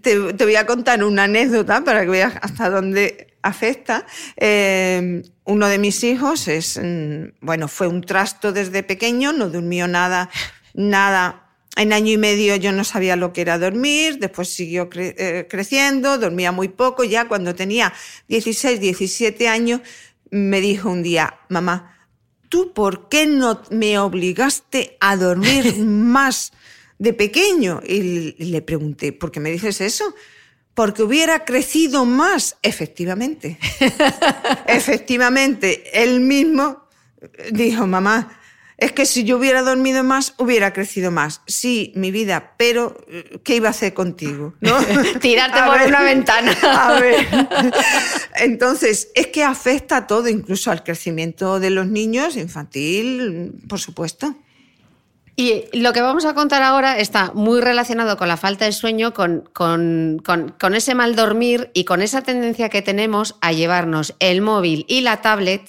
te, 0.00 0.18
voy 0.18 0.56
a 0.56 0.66
contar 0.66 1.02
una 1.02 1.24
anécdota 1.24 1.82
para 1.82 2.02
que 2.02 2.10
veas 2.10 2.34
hasta 2.40 2.70
dónde 2.70 3.36
afecta. 3.42 4.06
Eh, 4.36 5.22
uno 5.44 5.66
de 5.66 5.78
mis 5.78 6.04
hijos 6.04 6.46
es, 6.46 6.78
mm, 6.80 7.38
bueno, 7.40 7.66
fue 7.66 7.88
un 7.88 8.02
trasto 8.02 8.52
desde 8.52 8.84
pequeño, 8.84 9.32
no 9.32 9.48
durmió 9.48 9.88
nada, 9.88 10.30
nada 10.74 11.45
en 11.76 11.92
año 11.92 12.12
y 12.12 12.16
medio 12.16 12.56
yo 12.56 12.72
no 12.72 12.84
sabía 12.84 13.16
lo 13.16 13.32
que 13.32 13.42
era 13.42 13.58
dormir, 13.58 14.18
después 14.18 14.48
siguió 14.48 14.88
eh, 14.94 15.46
creciendo, 15.48 16.18
dormía 16.18 16.50
muy 16.50 16.68
poco, 16.68 17.04
ya 17.04 17.28
cuando 17.28 17.54
tenía 17.54 17.92
16, 18.28 18.80
17 18.80 19.48
años 19.48 19.82
me 20.30 20.60
dijo 20.60 20.90
un 20.90 21.02
día, 21.02 21.38
mamá, 21.48 21.96
¿tú 22.48 22.72
por 22.72 23.08
qué 23.08 23.26
no 23.26 23.62
me 23.70 23.98
obligaste 23.98 24.96
a 25.00 25.16
dormir 25.16 25.76
más 25.84 26.52
de 26.98 27.12
pequeño? 27.12 27.80
Y 27.86 28.32
le 28.42 28.62
pregunté, 28.62 29.12
¿por 29.12 29.30
qué 29.30 29.40
me 29.40 29.50
dices 29.50 29.80
eso? 29.80 30.14
Porque 30.74 31.02
hubiera 31.02 31.44
crecido 31.44 32.04
más, 32.04 32.56
efectivamente. 32.62 33.58
efectivamente, 34.66 36.02
él 36.02 36.20
mismo 36.20 36.86
dijo, 37.52 37.86
mamá, 37.86 38.40
es 38.78 38.92
que 38.92 39.06
si 39.06 39.24
yo 39.24 39.38
hubiera 39.38 39.62
dormido 39.62 40.04
más, 40.04 40.34
hubiera 40.36 40.72
crecido 40.72 41.10
más. 41.10 41.40
Sí, 41.46 41.92
mi 41.94 42.10
vida, 42.10 42.52
pero 42.58 42.96
eh, 43.08 43.40
¿qué 43.42 43.56
iba 43.56 43.68
a 43.68 43.70
hacer 43.70 43.94
contigo? 43.94 44.54
Tirarte 45.20 45.58
por 45.66 45.80
una 45.88 46.02
ventana. 46.02 46.52
a 46.62 47.00
ver. 47.00 47.26
Entonces, 48.34 49.08
es 49.14 49.28
que 49.28 49.44
afecta 49.44 49.96
a 49.96 50.06
todo, 50.06 50.28
incluso 50.28 50.70
al 50.70 50.82
crecimiento 50.82 51.58
de 51.58 51.70
los 51.70 51.86
niños, 51.86 52.36
infantil, 52.36 53.54
por 53.66 53.80
supuesto. 53.80 54.36
Y 55.38 55.64
lo 55.72 55.92
que 55.92 56.00
vamos 56.00 56.24
a 56.24 56.34
contar 56.34 56.62
ahora 56.62 56.98
está 56.98 57.30
muy 57.34 57.60
relacionado 57.60 58.16
con 58.16 58.28
la 58.28 58.38
falta 58.38 58.64
de 58.64 58.72
sueño, 58.72 59.12
con, 59.12 59.48
con, 59.52 60.22
con, 60.24 60.74
ese 60.74 60.94
mal 60.94 61.14
dormir 61.14 61.70
y 61.74 61.84
con 61.84 62.00
esa 62.00 62.22
tendencia 62.22 62.70
que 62.70 62.80
tenemos 62.80 63.36
a 63.42 63.52
llevarnos 63.52 64.14
el 64.18 64.40
móvil 64.40 64.86
y 64.88 65.02
la 65.02 65.20
tablet 65.20 65.60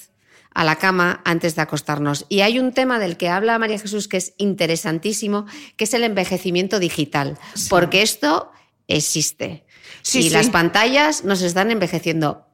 a 0.57 0.63
la 0.63 0.77
cama 0.77 1.21
antes 1.23 1.55
de 1.55 1.61
acostarnos. 1.61 2.25
Y 2.29 2.41
hay 2.41 2.57
un 2.57 2.73
tema 2.73 2.97
del 2.97 3.15
que 3.15 3.29
habla 3.29 3.59
María 3.59 3.77
Jesús 3.77 4.07
que 4.07 4.17
es 4.17 4.33
interesantísimo, 4.37 5.45
que 5.75 5.83
es 5.83 5.93
el 5.93 6.03
envejecimiento 6.03 6.79
digital, 6.79 7.37
porque 7.69 8.01
esto 8.01 8.51
existe. 8.87 9.65
y 10.13 10.31
las 10.31 10.49
pantallas 10.49 11.23
nos 11.23 11.43
están 11.43 11.69
envejeciendo. 11.69 12.47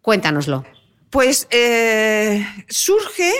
Cuéntanoslo. 0.00 0.64
Pues 1.10 1.46
eh, 1.50 2.44
surge 2.68 3.32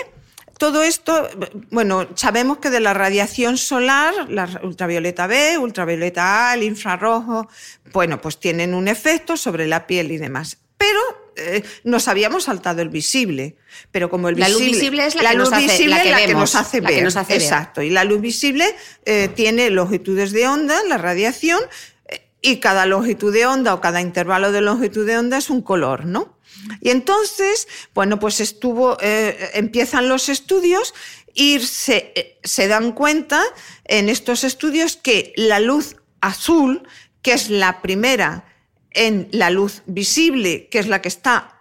todo 0.57 0.81
esto, 0.81 1.27
bueno, 1.69 2.07
sabemos 2.15 2.59
que 2.59 2.69
de 2.69 2.79
la 2.79 2.93
radiación 2.93 3.57
solar, 3.57 4.13
la 4.29 4.61
ultravioleta 4.63 5.27
B, 5.27 5.57
ultravioleta 5.57 6.51
A, 6.51 6.53
el 6.53 6.63
infrarrojo, 6.63 7.49
bueno, 7.91 8.21
pues 8.21 8.39
tienen 8.39 8.75
un 8.75 8.87
efecto 8.87 9.35
sobre 9.35 9.67
la 9.67 9.87
piel 9.87 10.13
y 10.13 10.17
demás. 10.17 10.62
Pero 10.83 11.23
eh, 11.37 11.63
nos 11.85 12.09
habíamos 12.09 12.43
saltado 12.43 12.81
el 12.81 12.89
visible, 12.89 13.55
pero 13.91 14.09
como 14.09 14.27
el 14.27 14.35
visible, 14.35 14.53
la 14.53 14.59
luz 14.59 14.71
visible 14.71 15.05
es 15.05 15.15
la, 15.15 15.31
que, 15.31 15.37
nos 15.37 15.53
hace, 15.53 15.87
la 15.87 16.03
que, 16.03 16.33
nos 16.33 16.55
hace 16.55 16.81
ver, 16.81 17.07
exacto, 17.29 17.81
y 17.81 17.89
la 17.89 18.03
luz 18.03 18.19
visible 18.19 18.65
eh, 19.05 19.29
tiene 19.33 19.69
longitudes 19.69 20.33
de 20.33 20.47
onda, 20.47 20.83
la 20.83 20.97
radiación, 20.97 21.61
eh, 22.07 22.27
y 22.41 22.57
cada 22.57 22.85
longitud 22.85 23.33
de 23.33 23.45
onda 23.45 23.73
o 23.73 23.79
cada 23.79 24.01
intervalo 24.01 24.51
de 24.51 24.59
longitud 24.59 25.07
de 25.07 25.17
onda 25.17 25.37
es 25.37 25.49
un 25.49 25.61
color, 25.61 26.05
¿no? 26.05 26.37
Y 26.81 26.89
entonces, 26.89 27.67
bueno, 27.93 28.19
pues 28.19 28.39
estuvo, 28.39 28.97
empiezan 29.01 30.07
los 30.07 30.29
estudios 30.29 30.93
y 31.33 31.59
se, 31.59 32.37
se 32.43 32.67
dan 32.67 32.91
cuenta 32.91 33.41
en 33.85 34.07
estos 34.07 34.43
estudios 34.43 34.95
que 34.95 35.33
la 35.35 35.59
luz 35.59 35.95
azul, 36.21 36.87
que 37.21 37.33
es 37.33 37.49
la 37.49 37.81
primera 37.81 38.45
en 38.93 39.27
la 39.31 39.49
luz 39.49 39.81
visible, 39.85 40.67
que 40.69 40.79
es 40.79 40.87
la 40.87 41.01
que 41.01 41.07
está 41.07 41.59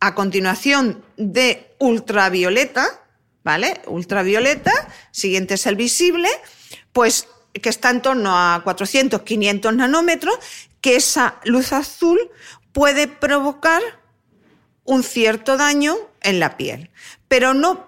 a 0.00 0.14
continuación 0.14 1.04
de 1.16 1.74
ultravioleta, 1.78 2.86
¿vale? 3.44 3.80
Ultravioleta, 3.86 4.72
siguiente 5.10 5.54
es 5.54 5.66
el 5.66 5.76
visible, 5.76 6.28
pues 6.92 7.28
que 7.52 7.68
está 7.68 7.90
en 7.90 8.02
torno 8.02 8.36
a 8.36 8.60
400, 8.62 9.22
500 9.22 9.74
nanómetros, 9.74 10.38
que 10.80 10.96
esa 10.96 11.40
luz 11.44 11.72
azul 11.72 12.18
puede 12.72 13.08
provocar 13.08 13.82
un 14.84 15.02
cierto 15.02 15.56
daño 15.56 15.96
en 16.20 16.40
la 16.40 16.56
piel, 16.56 16.90
pero 17.28 17.54
no 17.54 17.86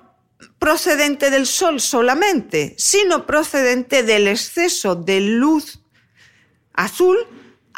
procedente 0.58 1.30
del 1.30 1.46
sol 1.46 1.80
solamente, 1.80 2.74
sino 2.78 3.26
procedente 3.26 4.02
del 4.02 4.28
exceso 4.28 4.94
de 4.94 5.20
luz 5.20 5.80
azul 6.72 7.18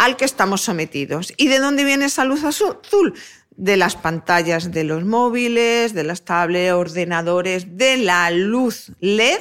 al 0.00 0.16
que 0.16 0.24
estamos 0.24 0.62
sometidos. 0.62 1.34
¿Y 1.36 1.48
de 1.48 1.58
dónde 1.58 1.84
viene 1.84 2.06
esa 2.06 2.24
luz 2.24 2.42
azul? 2.44 3.12
De 3.50 3.76
las 3.76 3.96
pantallas 3.96 4.72
de 4.72 4.82
los 4.82 5.04
móviles, 5.04 5.92
de 5.92 6.04
las 6.04 6.24
tablets, 6.24 6.72
ordenadores, 6.72 7.76
de 7.76 7.98
la 7.98 8.30
luz 8.30 8.92
LED, 9.00 9.40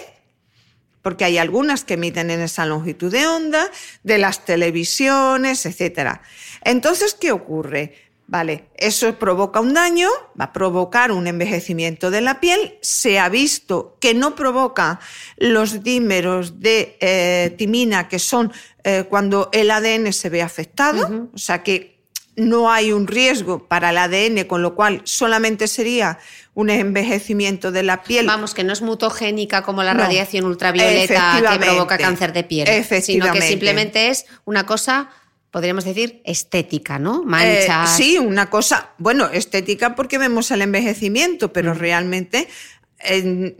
porque 1.01 1.23
hay 1.23 1.37
algunas 1.37 1.85
que 1.85 1.93
emiten 1.93 2.29
en 2.29 2.41
esa 2.41 2.65
longitud 2.65 3.09
de 3.09 3.25
onda, 3.25 3.71
de 4.03 4.17
las 4.17 4.43
televisiones, 4.43 5.65
etc. 5.65 6.19
Entonces, 6.65 7.13
¿qué 7.13 7.31
ocurre? 7.31 7.95
Vale, 8.31 8.69
eso 8.77 9.15
provoca 9.15 9.59
un 9.59 9.73
daño, 9.73 10.07
va 10.39 10.45
a 10.45 10.53
provocar 10.53 11.11
un 11.11 11.25
envejecimiento 11.25 12.11
de 12.11 12.21
la 12.21 12.39
piel. 12.39 12.77
Se 12.79 13.17
ha 13.17 13.27
visto 13.27 13.97
que 13.99 14.13
no 14.13 14.35
provoca 14.35 14.99
los 15.37 15.81
dímeros 15.81 16.59
de 16.59 16.95
eh, 16.99 17.55
timina, 17.57 18.07
que 18.07 18.19
son 18.19 18.53
eh, 18.83 19.05
cuando 19.09 19.49
el 19.51 19.71
ADN 19.71 20.13
se 20.13 20.29
ve 20.29 20.43
afectado, 20.43 21.29
o 21.33 21.37
sea 21.39 21.63
que 21.63 22.03
no 22.35 22.71
hay 22.71 22.91
un 22.91 23.07
riesgo 23.07 23.67
para 23.67 23.89
el 23.89 23.97
ADN, 23.97 24.45
con 24.45 24.61
lo 24.61 24.75
cual 24.75 25.01
solamente 25.05 25.67
sería 25.67 26.19
un 26.53 26.69
envejecimiento 26.69 27.71
de 27.71 27.81
la 27.81 28.03
piel. 28.03 28.27
Vamos, 28.27 28.53
que 28.53 28.63
no 28.63 28.73
es 28.73 28.83
mutogénica 28.83 29.63
como 29.63 29.81
la 29.81 29.95
radiación 29.95 30.45
ultravioleta 30.45 31.41
que 31.51 31.59
provoca 31.59 31.97
cáncer 31.97 32.31
de 32.31 32.43
piel, 32.43 32.85
sino 33.01 33.31
que 33.33 33.41
simplemente 33.41 34.09
es 34.09 34.27
una 34.45 34.67
cosa 34.67 35.09
podríamos 35.51 35.85
decir, 35.85 36.21
estética, 36.25 36.99
¿no? 36.99 37.23
Manchas. 37.23 37.99
Eh, 37.99 38.03
sí, 38.03 38.17
una 38.17 38.49
cosa, 38.49 38.91
bueno, 38.97 39.29
estética 39.29 39.95
porque 39.95 40.17
vemos 40.17 40.51
el 40.51 40.61
envejecimiento, 40.61 41.51
pero 41.51 41.73
realmente 41.73 42.47
en, 42.99 43.55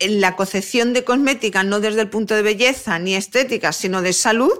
la 0.00 0.34
concepción 0.34 0.92
de 0.92 1.04
cosmética, 1.04 1.62
no 1.62 1.78
desde 1.78 2.00
el 2.00 2.10
punto 2.10 2.34
de 2.34 2.42
belleza 2.42 2.98
ni 2.98 3.14
estética, 3.14 3.72
sino 3.72 4.02
de 4.02 4.12
salud, 4.12 4.52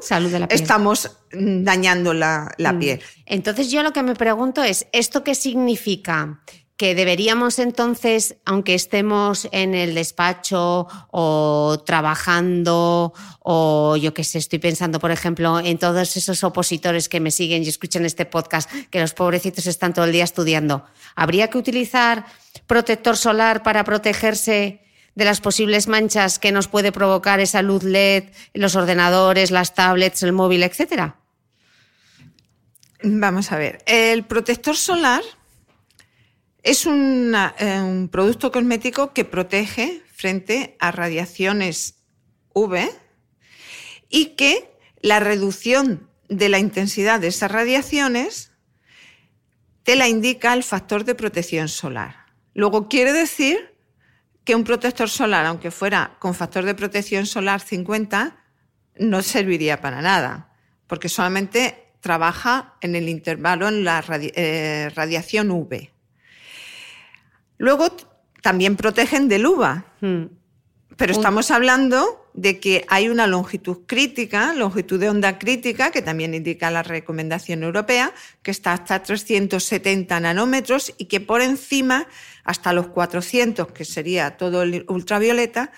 estamos 0.50 1.18
dañando 1.32 2.14
la, 2.14 2.54
mm. 2.58 2.78
piel. 2.78 3.00
Entonces 3.26 3.70
yo 3.70 3.82
lo 3.82 3.92
que 3.92 4.02
me 4.02 4.14
pregunto 4.14 4.62
es, 4.62 4.86
¿esto 4.92 5.24
qué 5.24 5.34
significa? 5.34 6.40
Que 6.76 6.94
deberíamos 6.94 7.58
entonces, 7.58 8.36
aunque 8.44 8.74
estemos 8.74 9.48
en 9.52 9.74
el 9.74 9.94
despacho 9.94 10.88
o 11.10 11.82
trabajando 11.84 13.12
o 13.40 13.96
yo 13.96 14.14
qué 14.14 14.24
sé, 14.24 14.38
estoy 14.38 14.58
pensando, 14.58 14.98
por 14.98 15.10
ejemplo, 15.10 15.60
en 15.60 15.78
todos 15.78 16.16
esos 16.16 16.42
opositores 16.44 17.08
que 17.08 17.20
me 17.20 17.30
siguen 17.30 17.62
y 17.62 17.68
escuchan 17.68 18.04
este 18.04 18.26
podcast, 18.26 18.70
que 18.90 19.00
los 19.00 19.14
pobrecitos 19.14 19.66
están 19.66 19.94
todo 19.94 20.06
el 20.06 20.12
día 20.12 20.24
estudiando, 20.24 20.84
¿habría 21.14 21.48
que 21.50 21.58
utilizar 21.58 22.26
protector 22.66 23.16
solar 23.16 23.62
para 23.62 23.84
protegerse 23.84 24.80
de 25.14 25.24
las 25.24 25.40
posibles 25.40 25.88
manchas 25.88 26.38
que 26.38 26.52
nos 26.52 26.68
puede 26.68 26.90
provocar 26.90 27.40
esa 27.40 27.62
luz 27.62 27.82
LED, 27.82 28.24
los 28.54 28.76
ordenadores, 28.76 29.50
las 29.50 29.74
tablets, 29.74 30.22
el 30.22 30.32
móvil, 30.32 30.62
etcétera? 30.62 31.16
Vamos 33.04 33.52
a 33.52 33.58
ver, 33.58 33.82
el 33.86 34.24
protector 34.24 34.76
solar 34.76 35.22
Es 36.62 36.86
eh, 36.86 36.90
un 36.90 38.08
producto 38.10 38.52
cosmético 38.52 39.12
que 39.12 39.24
protege 39.24 40.02
frente 40.14 40.76
a 40.78 40.92
radiaciones 40.92 41.96
UV 42.54 42.88
y 44.08 44.36
que 44.36 44.70
la 45.00 45.18
reducción 45.18 46.08
de 46.28 46.48
la 46.48 46.60
intensidad 46.60 47.18
de 47.18 47.28
esas 47.28 47.50
radiaciones 47.50 48.52
te 49.82 49.96
la 49.96 50.08
indica 50.08 50.54
el 50.54 50.62
factor 50.62 51.04
de 51.04 51.16
protección 51.16 51.68
solar. 51.68 52.26
Luego 52.54 52.88
quiere 52.88 53.12
decir 53.12 53.74
que 54.44 54.54
un 54.54 54.64
protector 54.64 55.08
solar, 55.08 55.46
aunque 55.46 55.70
fuera 55.70 56.16
con 56.20 56.34
factor 56.34 56.64
de 56.64 56.74
protección 56.74 57.26
solar 57.26 57.60
50, 57.60 58.36
no 58.98 59.22
serviría 59.22 59.80
para 59.80 60.00
nada, 60.02 60.52
porque 60.86 61.08
solamente 61.08 61.92
trabaja 62.00 62.74
en 62.80 62.94
el 62.94 63.08
intervalo 63.08 63.68
en 63.68 63.84
la 63.84 64.04
eh, 64.08 64.90
radiación 64.94 65.50
UV. 65.50 65.91
Luego 67.62 67.96
también 68.42 68.74
protegen 68.74 69.28
del 69.28 69.46
UVA, 69.46 69.86
hmm. 70.00 70.24
pero 70.96 71.12
estamos 71.12 71.52
hablando 71.52 72.28
de 72.34 72.58
que 72.58 72.84
hay 72.88 73.08
una 73.08 73.28
longitud 73.28 73.86
crítica, 73.86 74.52
longitud 74.52 74.98
de 74.98 75.08
onda 75.08 75.38
crítica, 75.38 75.92
que 75.92 76.02
también 76.02 76.34
indica 76.34 76.72
la 76.72 76.82
recomendación 76.82 77.62
europea, 77.62 78.12
que 78.42 78.50
está 78.50 78.72
hasta 78.72 79.04
370 79.04 80.18
nanómetros 80.18 80.92
y 80.98 81.04
que 81.04 81.20
por 81.20 81.40
encima, 81.40 82.08
hasta 82.42 82.72
los 82.72 82.88
400, 82.88 83.70
que 83.70 83.84
sería 83.84 84.36
todo 84.36 84.62
el 84.62 84.84
ultravioleta, 84.88 85.70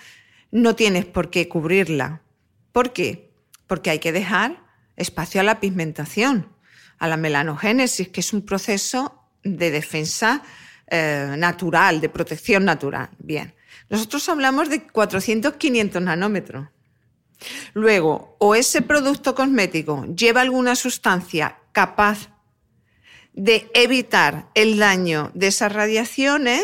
no 0.49 0.75
tienes 0.75 1.05
por 1.05 1.29
qué 1.29 1.47
cubrirla. 1.47 2.23
¿Por 2.71 2.93
qué? 2.93 3.31
Porque 3.67 3.91
hay 3.91 3.99
que 3.99 4.11
dejar 4.11 4.65
espacio 4.95 5.39
a 5.39 5.43
la 5.43 5.59
pigmentación, 5.59 6.49
a 6.97 7.07
la 7.07 7.17
melanogénesis, 7.17 8.07
que 8.07 8.21
es 8.21 8.33
un 8.33 8.41
proceso 8.41 9.21
de 9.43 9.69
defensa 9.69 10.41
eh, 10.87 11.35
natural, 11.37 12.01
de 12.01 12.09
protección 12.09 12.65
natural. 12.65 13.09
Bien. 13.17 13.53
Nosotros 13.89 14.27
hablamos 14.29 14.69
de 14.69 14.87
400-500 14.87 16.01
nanómetros. 16.01 16.67
Luego, 17.73 18.35
o 18.39 18.55
ese 18.55 18.81
producto 18.81 19.35
cosmético 19.35 20.05
lleva 20.15 20.41
alguna 20.41 20.75
sustancia 20.75 21.57
capaz 21.71 22.29
de 23.33 23.69
evitar 23.73 24.49
el 24.55 24.79
daño 24.79 25.31
de 25.33 25.47
esas 25.47 25.71
radiaciones 25.71 26.63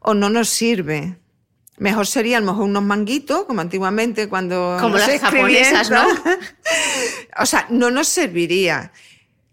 o 0.00 0.14
no 0.14 0.28
nos 0.28 0.48
sirve. 0.48 1.18
Mejor 1.78 2.06
sería 2.06 2.38
a 2.38 2.40
lo 2.40 2.46
mejor 2.46 2.64
unos 2.64 2.82
manguitos, 2.82 3.44
como 3.44 3.60
antiguamente 3.60 4.28
cuando... 4.28 4.76
Como 4.80 4.98
las 4.98 5.20
japonesas, 5.20 5.90
¿no? 5.90 6.04
o 7.38 7.46
sea, 7.46 7.66
no 7.70 7.90
nos 7.90 8.08
serviría. 8.08 8.92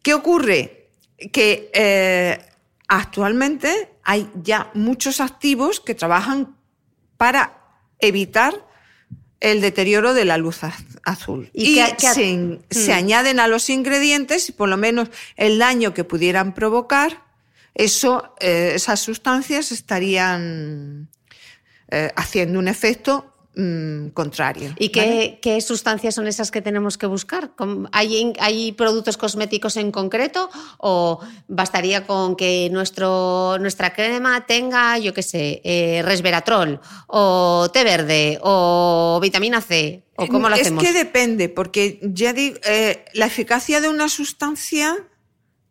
¿Qué 0.02 0.14
ocurre? 0.14 0.90
Que 1.32 1.70
eh, 1.74 2.49
actualmente 2.90 3.92
hay 4.04 4.30
ya 4.44 4.72
muchos 4.74 5.22
activos 5.22 5.80
que 5.80 5.96
trabajan 5.96 6.58
para 7.18 7.62
evitar 8.00 8.68
el 9.40 9.62
deterioro 9.62 10.14
de 10.14 10.26
la 10.26 10.38
luz 10.38 10.60
azul. 11.06 11.50
Y, 11.54 11.80
se, 11.98 12.36
mm. 12.36 12.92
añaden 12.92 13.40
a 13.40 13.48
los 13.48 13.70
ingredientes 13.70 14.50
y 14.50 14.52
por 14.52 14.68
lo 14.68 14.76
menos 14.76 15.10
el 15.38 15.60
daño 15.60 15.94
que 15.94 16.04
pudieran 16.04 16.54
provocar, 16.54 17.24
eso, 17.76 18.36
eh, 18.40 18.74
esas 18.76 19.00
sustancias 19.00 19.72
estarían 19.72 21.08
eh, 21.90 22.12
haciendo 22.16 22.60
un 22.60 22.68
efecto 22.68 23.29
Mm, 23.56 24.10
contrario. 24.10 24.74
¿Y 24.78 24.90
qué, 24.90 25.62
sustancias 25.62 26.16
son 26.16 26.28
esas 26.28 26.52
que 26.52 26.62
tenemos 26.62 26.98
que 26.98 27.08
buscar? 27.08 27.52
¿Hay, 27.92 28.34
¿Hay, 28.40 28.72
productos 28.74 29.18
cosméticos 29.18 29.76
en 29.76 29.92
concreto 29.92 30.50
o 30.78 31.20
bastaría 31.48 32.06
con 32.06 32.36
que 32.36 32.70
nuestro, 32.72 33.58
nuestra 33.60 33.94
crema 33.94 34.46
tenga, 34.46 34.98
yo 35.00 35.14
qué 35.14 35.24
sé, 35.24 35.62
eh, 35.64 36.02
resveratrol 36.04 36.80
o 37.08 37.70
té 37.74 37.84
verde 37.84 38.40
o 38.44 39.20
vitamina 39.22 39.62
C? 39.62 40.04
¿O 40.16 40.28
cómo 40.28 40.48
lo 40.48 40.56
hacemos? 40.56 40.84
Es 40.84 40.90
que 40.90 40.98
depende, 40.98 41.50
porque 41.50 42.00
ya 42.04 42.34
digo, 42.34 42.58
eh, 42.66 43.06
la 43.14 43.26
eficacia 43.26 43.82
de 43.82 43.90
una 43.90 44.10
sustancia 44.10 44.96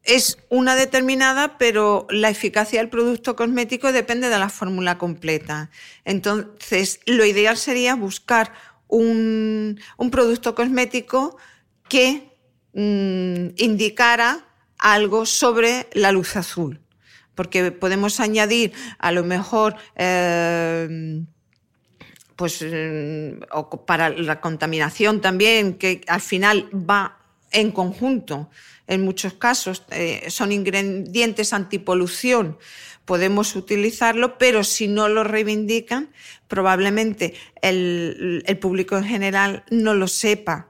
es 0.04 0.38
una 0.48 0.74
determinada, 0.74 1.58
pero 1.58 2.06
la 2.10 2.30
eficacia 2.30 2.80
del 2.80 2.88
producto 2.88 3.36
cosmético 3.36 3.92
depende 3.92 4.28
de 4.28 4.38
la 4.38 4.48
fórmula 4.48 4.96
completa. 4.98 5.70
Entonces, 6.04 7.00
lo 7.06 7.24
ideal 7.24 7.56
sería 7.56 7.94
buscar 7.94 8.52
un, 8.88 9.78
producto 10.10 10.54
cosmético 10.54 11.36
que 11.88 12.36
mm, 12.72 13.54
indicara 13.56 14.46
algo 14.78 15.26
sobre 15.26 15.88
la 15.92 16.12
luz 16.12 16.36
azul, 16.36 16.80
porque 17.34 17.72
podemos 17.72 18.20
añadir 18.20 18.72
a 18.98 19.12
lo 19.12 19.24
mejor... 19.24 19.76
Eh, 19.96 21.22
pues 22.38 22.62
mm, 22.62 23.40
para 23.84 24.10
la 24.10 24.40
contaminación 24.40 25.20
también, 25.20 25.74
que 25.74 26.02
al 26.06 26.20
final 26.20 26.70
va 26.72 27.18
en 27.50 27.72
conjunto 27.72 28.48
en 28.88 29.02
muchos 29.02 29.34
casos 29.34 29.84
eh, 29.90 30.24
son 30.28 30.50
ingredientes 30.50 31.52
antipolución, 31.52 32.58
podemos 33.04 33.54
utilizarlo, 33.54 34.36
pero 34.38 34.64
si 34.64 34.88
no 34.88 35.08
lo 35.08 35.24
reivindican, 35.24 36.10
probablemente 36.48 37.34
el, 37.62 38.44
público 38.60 38.96
en 38.96 39.04
general 39.04 39.64
no 39.70 39.94
lo 39.94 40.08
sepa. 40.08 40.68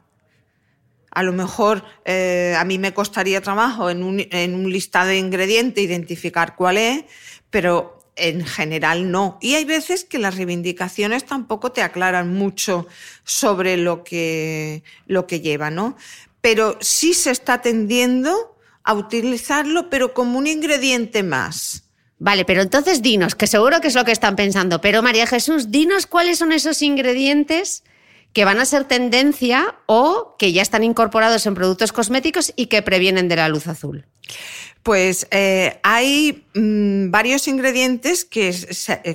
A 1.11 1.23
lo 1.23 1.33
mejor 1.33 1.85
eh, 2.05 2.55
a 2.57 2.64
mí 2.64 2.79
me 2.79 2.93
costaría 2.93 3.41
trabajo 3.41 3.89
en 3.91 4.03
un, 4.03 4.71
listado 4.71 5.09
de 5.09 5.19
ingredientes 5.19 5.83
identificar 5.83 6.55
cuál 6.55 6.77
es, 6.77 7.05
pero 7.51 7.99
en 8.14 8.45
general 8.45 9.11
no. 9.11 9.39
Y 9.41 9.55
hay 9.55 9.64
veces 9.64 10.05
que 10.05 10.19
las 10.19 10.37
reivindicaciones 10.37 11.25
tampoco 11.25 11.73
te 11.73 11.83
aclaran 11.83 12.33
mucho 12.35 12.87
sobre 13.25 13.77
lo 13.77 14.05
que, 14.05 14.83
lo 15.07 15.27
que 15.27 15.41
lleva, 15.41 15.71
¿no? 15.71 15.97
Pero 16.41 16.78
sí 16.80 17.14
se 17.14 17.30
está 17.30 17.61
tendiendo 17.61 18.57
a 18.84 18.95
utilizarlo, 18.95 19.91
pero 19.91 20.14
como 20.14 20.39
un 20.39 20.47
ingrediente 20.47 21.22
más. 21.22 21.84
Vale, 22.18 22.45
pero 22.45 22.62
entonces 22.62 23.03
dinos, 23.03 23.34
que 23.34 23.47
seguro 23.47 23.80
que 23.80 23.89
es 23.89 23.95
lo 23.95 24.05
que 24.05 24.12
están 24.12 24.34
pensando, 24.34 24.80
pero 24.80 25.03
María 25.03 25.26
Jesús, 25.26 25.70
dinos 25.70 26.07
cuáles 26.07 26.39
son 26.39 26.53
esos 26.53 26.82
ingredientes 26.82 27.84
que 28.32 28.45
van 28.45 28.59
a 28.59 28.64
ser 28.64 28.84
tendencia 28.84 29.76
o 29.86 30.36
que 30.39 30.53
ya 30.53 30.62
están 30.62 30.84
incorporados 30.84 31.47
en 31.47 31.55
productos 31.55 31.93
cosméticos 31.93 32.53
y 32.57 32.66
que 32.66 32.82
previenen 32.82 33.28
de 33.28 33.36
la 33.36 33.49
luz 33.49 33.66
azul. 33.68 34.07
Pues 34.83 35.26
eh, 35.31 35.81
hay 35.83 36.47
mm, 36.55 37.11
varios 37.11 37.47
ingredientes 37.47 38.24
que, 38.24 38.55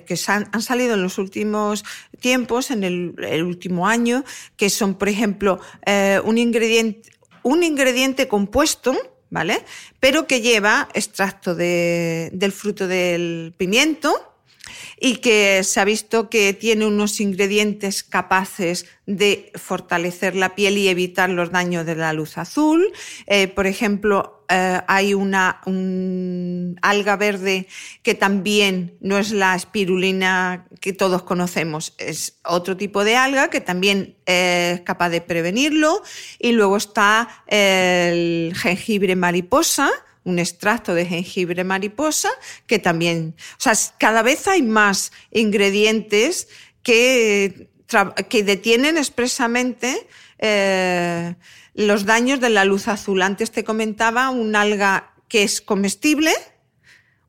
que 0.05 0.19
han, 0.27 0.61
salido 0.61 0.93
en 0.93 1.01
los 1.01 1.17
últimos 1.17 1.83
tiempos, 2.19 2.69
en 2.69 2.83
el, 2.83 3.43
último 3.43 3.87
año, 3.87 4.23
que 4.55 4.69
son, 4.69 4.95
por 4.95 5.09
ejemplo, 5.09 5.59
eh, 5.85 6.21
un, 6.23 6.37
ingrediente, 6.37 7.11
un 7.41 7.63
ingrediente 7.63 8.27
compuesto, 8.27 8.95
¿vale? 9.29 9.63
Pero 9.99 10.27
que 10.27 10.41
lleva 10.41 10.89
extracto 10.93 11.55
del 11.55 12.51
fruto 12.51 12.87
del 12.87 13.53
pimiento, 13.57 14.32
y 15.05 15.17
que 15.17 15.65
se 15.65 15.81
ha 15.81 15.83
visto 15.83 16.29
que 16.29 16.53
tiene 16.53 16.85
unos 16.85 17.19
ingredientes 17.19 18.03
capaces 18.03 18.85
de 19.05 19.51
fortalecer 19.55 20.33
la 20.33 20.55
piel 20.55 20.77
y 20.77 20.87
evitar 20.87 21.29
los 21.29 21.51
daños 21.51 21.85
de 21.85 21.95
la 21.95 22.13
luz 22.13 22.37
azul. 22.37 22.89
Eh, 23.27 23.49
por 23.49 23.67
ejemplo, 23.67 24.45
eh, 24.47 24.79
hay 24.87 25.13
una 25.13 25.59
alga 26.81 27.17
verde 27.17 27.67
que 28.01 28.15
también 28.15 28.95
no 29.01 29.17
es 29.17 29.31
la 29.31 29.55
espirulina 29.55 30.67
que 30.79 30.93
todos 30.93 31.23
conocemos, 31.23 31.95
es 31.97 32.39
otro 32.45 32.77
tipo 32.77 33.03
de 33.03 33.17
alga 33.17 33.49
que 33.49 33.59
también 33.59 34.15
es 34.25 34.79
capaz 34.81 35.09
de 35.09 35.19
prevenirlo. 35.19 36.01
Y 36.39 36.53
luego 36.53 36.77
está 36.77 37.43
el 37.47 38.53
jengibre 38.55 39.17
mariposa, 39.17 39.91
un 40.23 40.39
extracto 40.39 40.93
de 40.93 41.05
jengibre 41.05 41.63
mariposa, 41.63 42.29
que 42.67 42.79
también, 42.79 43.35
o 43.57 43.61
sea, 43.61 43.73
cada 43.97 44.21
vez 44.21 44.47
hay 44.47 44.61
más 44.61 45.11
ingredientes 45.31 46.47
que, 46.81 47.69
que 48.29 48.43
detienen 48.43 48.97
expresamente 48.97 50.07
eh, 50.39 51.35
los 51.73 52.05
daños 52.05 52.39
de 52.39 52.49
la 52.49 52.65
luz 52.65 52.87
azul. 52.87 53.21
Antes 53.21 53.51
te 53.51 53.63
comentaba 53.63 54.29
un 54.29 54.55
alga 54.55 55.13
que 55.27 55.43
es 55.43 55.61
comestible, 55.61 56.31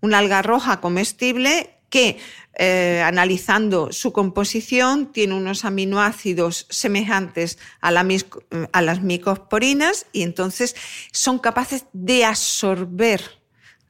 una 0.00 0.18
alga 0.18 0.42
roja 0.42 0.80
comestible 0.80 1.70
que 1.88 2.18
eh, 2.56 3.02
analizando 3.04 3.92
su 3.92 4.12
composición, 4.12 5.12
tiene 5.12 5.34
unos 5.34 5.64
aminoácidos 5.64 6.66
semejantes 6.70 7.58
a, 7.80 7.90
las 7.90 9.02
micosporinas 9.02 10.06
y 10.12 10.22
entonces 10.22 10.76
son 11.12 11.38
capaces 11.38 11.86
de 11.92 12.24
absorber 12.24 13.20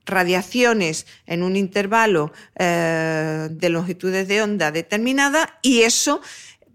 radiaciones 0.07 1.07
en 1.27 1.43
un 1.43 1.57
intervalo 1.57 2.33
eh, 2.57 3.49
de 3.51 3.69
longitudes 3.69 4.29
de 4.29 4.43
onda 4.43 4.71
determinada 4.71 5.59
y 5.62 5.83
eso 5.83 6.21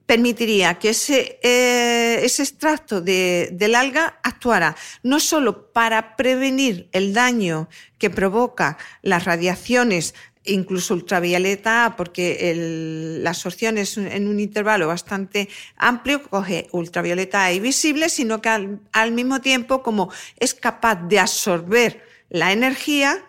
permitiría 0.09 0.79
que 0.79 0.89
ese, 0.89 1.39
eh, 1.43 2.21
ese 2.23 2.41
extracto 2.41 2.99
de, 2.99 3.49
del 3.51 3.75
alga 3.75 4.19
actuara 4.23 4.75
no 5.03 5.19
solo 5.19 5.71
para 5.71 6.15
prevenir 6.15 6.89
el 6.93 7.13
daño 7.13 7.69
que 7.99 8.09
provoca 8.09 8.79
las 9.03 9.25
radiaciones 9.25 10.15
incluso 10.45 10.93
ultravioleta 10.93 11.95
porque 11.97 12.51
el, 12.51 13.23
la 13.23 13.31
absorción 13.31 13.77
es 13.77 13.97
en 13.97 14.27
un 14.27 14.39
intervalo 14.39 14.87
bastante 14.87 15.49
amplio, 15.75 16.23
coge 16.23 16.67
ultravioleta 16.71 17.51
y 17.51 17.59
visible, 17.59 18.09
sino 18.09 18.41
que 18.41 18.49
al, 18.49 18.79
al 18.91 19.11
mismo 19.11 19.41
tiempo, 19.41 19.83
como 19.83 20.11
es 20.37 20.53
capaz 20.53 20.95
de 21.07 21.19
absorber 21.19 22.03
la 22.29 22.51
energía, 22.51 23.23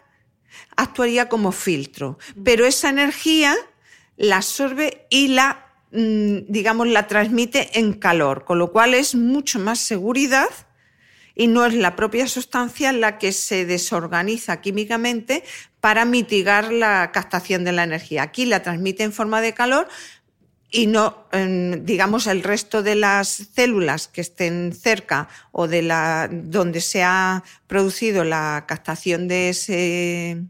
actuaría 0.77 1.29
como 1.29 1.53
filtro. 1.53 2.19
Pero 2.43 2.67
esa 2.67 2.91
energía 2.91 3.57
la 4.17 4.37
absorbe 4.37 5.07
y 5.11 5.29
la, 5.29 5.67
mm, 5.93 6.39
digamos, 6.49 6.89
la 6.89 7.07
transmite 7.07 7.79
en 7.79 7.95
calor, 7.95 8.45
con 8.45 8.59
lo 8.59 8.73
cual 8.73 8.95
es 8.95 9.15
mucho 9.15 9.59
más 9.59 9.79
seguridad 9.79 10.49
y 11.41 11.47
no 11.47 11.65
es 11.65 11.73
la 11.73 11.97
propia 11.97 12.29
sustancia 12.29 12.93
la 12.93 13.17
que 13.17 13.33
se 13.33 13.65
desorganiza 13.65 14.61
químicamente 14.61 15.43
para 15.81 16.05
mitigar 16.05 16.71
la 16.71 17.13
captación 17.13 17.65
de 17.65 17.73
la 17.73 17.85
energía. 17.85 18.25
Aquí 18.25 18.45
la 18.45 18.63
transmite 18.63 19.05
en 19.05 19.13
forma 19.15 19.41
de 19.41 19.55
calor 19.55 19.89
y 20.71 20.87
no, 20.87 21.25
digamos, 21.33 22.27
el 22.27 22.43
resto 22.43 22.83
de 22.83 22.95
las 22.95 23.29
células 23.55 24.07
que 24.07 24.21
estén 24.21 24.75
cerca 24.75 25.31
o 25.51 25.67
de 25.67 25.81
la 25.81 26.29
donde 26.31 26.83
se 26.83 27.03
ha 27.03 27.43
producido 27.67 28.23
la 28.23 28.67
captación 28.69 29.27
de 29.27 29.49
ese 29.49 30.43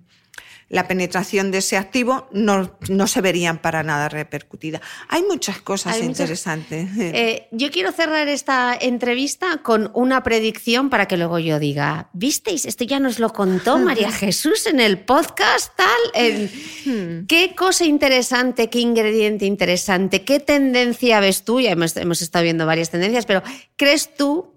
la 0.70 0.86
penetración 0.86 1.50
de 1.50 1.58
ese 1.58 1.76
activo 1.76 2.28
no, 2.30 2.78
no 2.88 3.06
se 3.08 3.20
verían 3.20 3.58
para 3.58 3.82
nada 3.82 4.08
repercutidas. 4.08 4.80
Hay 5.08 5.22
muchas 5.24 5.60
cosas 5.60 6.00
interesantes. 6.00 6.88
Eh, 6.96 7.48
yo 7.50 7.72
quiero 7.72 7.90
cerrar 7.90 8.28
esta 8.28 8.78
entrevista 8.80 9.62
con 9.64 9.90
una 9.94 10.22
predicción 10.22 10.88
para 10.88 11.06
que 11.06 11.16
luego 11.16 11.40
yo 11.40 11.58
diga, 11.58 12.08
¿visteis? 12.12 12.66
Esto 12.66 12.84
ya 12.84 13.00
nos 13.00 13.18
lo 13.18 13.32
contó 13.32 13.78
María 13.90 14.12
Jesús 14.12 14.68
en 14.68 14.78
el 14.78 15.00
podcast, 15.00 15.72
tal. 15.76 16.50
Hmm. 16.84 17.26
¿Qué 17.26 17.54
cosa 17.56 17.84
interesante, 17.84 18.70
qué 18.70 18.78
ingrediente 18.78 19.46
interesante, 19.46 20.22
qué 20.22 20.38
tendencia 20.38 21.18
ves 21.18 21.44
tú? 21.44 21.60
Ya 21.60 21.72
hemos, 21.72 21.96
hemos 21.96 22.22
estado 22.22 22.44
viendo 22.44 22.64
varias 22.64 22.90
tendencias, 22.90 23.26
pero 23.26 23.42
¿crees 23.76 24.14
tú 24.14 24.54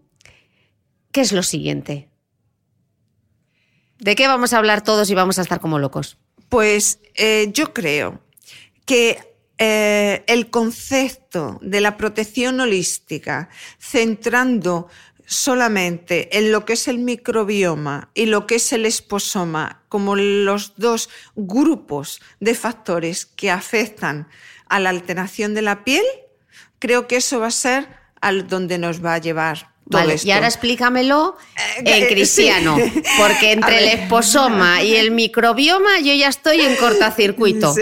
qué 1.11 1.22
es 1.22 1.32
lo 1.32 1.41
siguiente? 1.41 2.12
¿De 4.04 4.16
qué 4.18 4.28
vamos 4.28 4.51
a 4.51 4.58
hablar 4.58 4.84
todos 4.84 5.10
y 5.10 5.16
vamos 5.16 5.39
a 5.39 5.43
estar 5.43 5.62
como 5.62 5.80
locos? 5.80 6.18
Pues 6.49 6.99
eh, 7.16 7.49
yo 7.54 7.74
creo 7.74 8.20
que 8.86 9.18
eh, 9.58 10.26
el 10.28 10.49
concepto 10.49 11.58
de 11.62 11.80
la 11.80 11.95
protección 11.95 12.60
holística, 12.60 13.47
centrando 13.80 14.89
solamente 15.26 16.38
en 16.38 16.51
lo 16.51 16.66
que 16.66 16.74
es 16.74 16.89
el 16.89 16.99
microbioma 16.99 18.10
y 18.14 18.26
lo 18.26 18.45
que 18.45 18.56
es 18.56 18.74
el 18.74 18.86
esposoma 18.86 19.84
como 19.88 20.18
los 20.18 20.74
dos 20.76 21.10
grupos 21.38 22.22
de 22.41 22.56
factores 22.56 23.26
que 23.26 23.51
afectan 23.51 24.28
a 24.68 24.82
la 24.82 24.89
alteración 24.89 25.54
de 25.54 25.62
la 25.62 25.86
piel, 25.86 26.04
creo 26.80 27.08
que 27.08 27.16
eso 27.16 27.39
va 27.39 27.47
a 27.47 27.51
ser 27.51 27.88
al 28.20 28.49
donde 28.49 28.78
nos 28.78 29.04
va 29.04 29.14
a 29.14 29.20
llevar 29.20 29.72
Vale, 29.86 30.15
y 30.23 30.31
ahora 30.31 30.47
explícamelo 30.47 31.38
eh, 31.57 31.84
en 31.86 32.07
cristiano, 32.07 32.77
porque 33.17 33.51
entre 33.51 33.79
el 33.79 33.99
esposoma 33.99 34.81
y 34.81 34.95
el 34.95 35.11
microbioma 35.11 35.99
yo 35.99 36.13
ya 36.13 36.29
estoy 36.29 36.61
en 36.61 36.75
cortacircuito. 36.75 37.75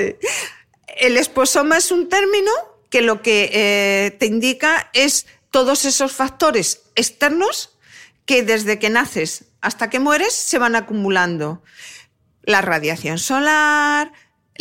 El 0.88 1.18
esposoma 1.18 1.78
es 1.78 1.92
un 1.92 2.10
término 2.10 2.52
que 2.90 3.02
lo 3.02 3.22
que 3.22 3.50
eh, 3.54 4.12
te 4.20 4.26
indica 4.26 4.90
es 4.94 5.26
todos 5.52 5.86
esos 5.86 6.12
factores 6.12 6.82
externos 6.96 7.78
que 8.26 8.44
desde 8.44 8.80
que 8.80 8.90
naces 8.90 9.46
hasta 9.62 9.90
que 9.90 10.00
mueres 10.00 10.34
se 10.34 10.58
van 10.58 10.76
acumulando. 10.76 11.64
La 12.44 12.62
radiación 12.62 13.20
solar, 13.20 14.12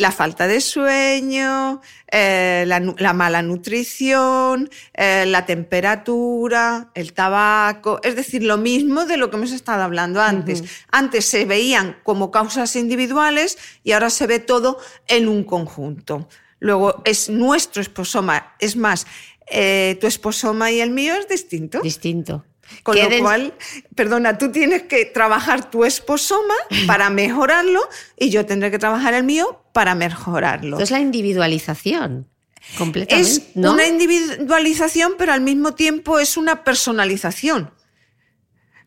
la 0.00 0.12
falta 0.12 0.48
de 0.48 0.62
sueño, 0.62 1.82
eh, 2.10 2.64
la, 2.66 3.12
mala 3.12 3.42
nutrición, 3.42 4.70
eh, 4.94 5.26
la 5.26 5.44
temperatura, 5.44 6.90
el 6.94 7.12
tabaco, 7.12 8.00
es 8.02 8.16
decir, 8.16 8.42
lo 8.42 8.56
mismo 8.56 9.04
de 9.04 9.18
lo 9.18 9.28
que 9.28 9.36
hemos 9.36 9.52
estado 9.52 9.82
hablando 9.82 10.22
antes. 10.22 10.64
Antes 10.90 11.26
se 11.26 11.44
veían 11.44 11.98
como 12.02 12.30
causas 12.30 12.76
individuales 12.76 13.58
y 13.84 13.92
ahora 13.92 14.08
se 14.08 14.26
ve 14.26 14.38
todo 14.38 14.78
en 15.06 15.28
un 15.28 15.44
conjunto. 15.44 16.26
Luego 16.60 17.02
es 17.04 17.28
nuestro 17.28 17.82
esposoma, 17.82 18.54
es 18.58 18.76
más, 18.76 19.06
eh, 19.50 19.98
tu 20.00 20.06
esposoma 20.06 20.70
y 20.70 20.80
el 20.80 20.92
mío 20.92 21.14
es 21.14 21.28
distinto. 21.28 21.80
Distinto. 21.82 22.46
Con 22.82 22.96
lo 22.96 23.18
cual, 23.20 23.54
perdona, 23.94 24.38
tú 24.38 24.50
tienes 24.50 24.82
que 24.82 25.04
trabajar 25.04 25.70
tu 25.70 25.84
esposoma 25.84 26.54
para 26.86 27.10
mejorarlo 27.10 27.80
y 28.16 28.30
yo 28.30 28.46
tendré 28.46 28.70
que 28.70 28.78
trabajar 28.78 29.14
el 29.14 29.24
mío 29.24 29.62
para 29.72 29.94
mejorarlo. 29.94 30.78
Es 30.78 30.90
la 30.90 31.00
individualización. 31.00 32.28
Completamente, 32.76 33.30
es 33.30 33.42
una 33.54 33.86
individualización, 33.86 35.14
pero 35.18 35.32
al 35.32 35.40
mismo 35.40 35.74
tiempo 35.74 36.18
es 36.18 36.36
una 36.36 36.62
personalización. 36.62 37.70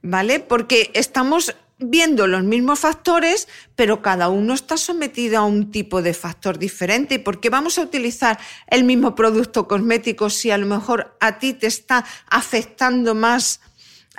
¿Vale? 0.02 0.40
Porque 0.40 0.92
estamos 0.94 1.56
viendo 1.80 2.28
los 2.28 2.44
mismos 2.44 2.80
factores, 2.80 3.48
pero 3.76 4.02
cada 4.02 4.30
uno 4.30 4.54
está 4.54 4.78
sometido 4.78 5.40
a 5.40 5.46
un 5.46 5.72
tipo 5.72 6.02
de 6.02 6.14
factor 6.14 6.58
diferente. 6.58 7.16
¿Y 7.16 7.20
por 7.20 7.40
qué 7.40 7.50
vamos 7.50 7.78
a 7.78 7.82
utilizar 7.82 8.40
el 8.68 8.84
mismo 8.84 9.16
producto 9.16 9.68
cosmético 9.68 10.30
si 10.30 10.52
a 10.52 10.58
lo 10.58 10.66
mejor 10.66 11.16
a 11.20 11.40
ti 11.40 11.54
te 11.54 11.68
está 11.68 12.06
afectando 12.30 13.16
más 13.16 13.62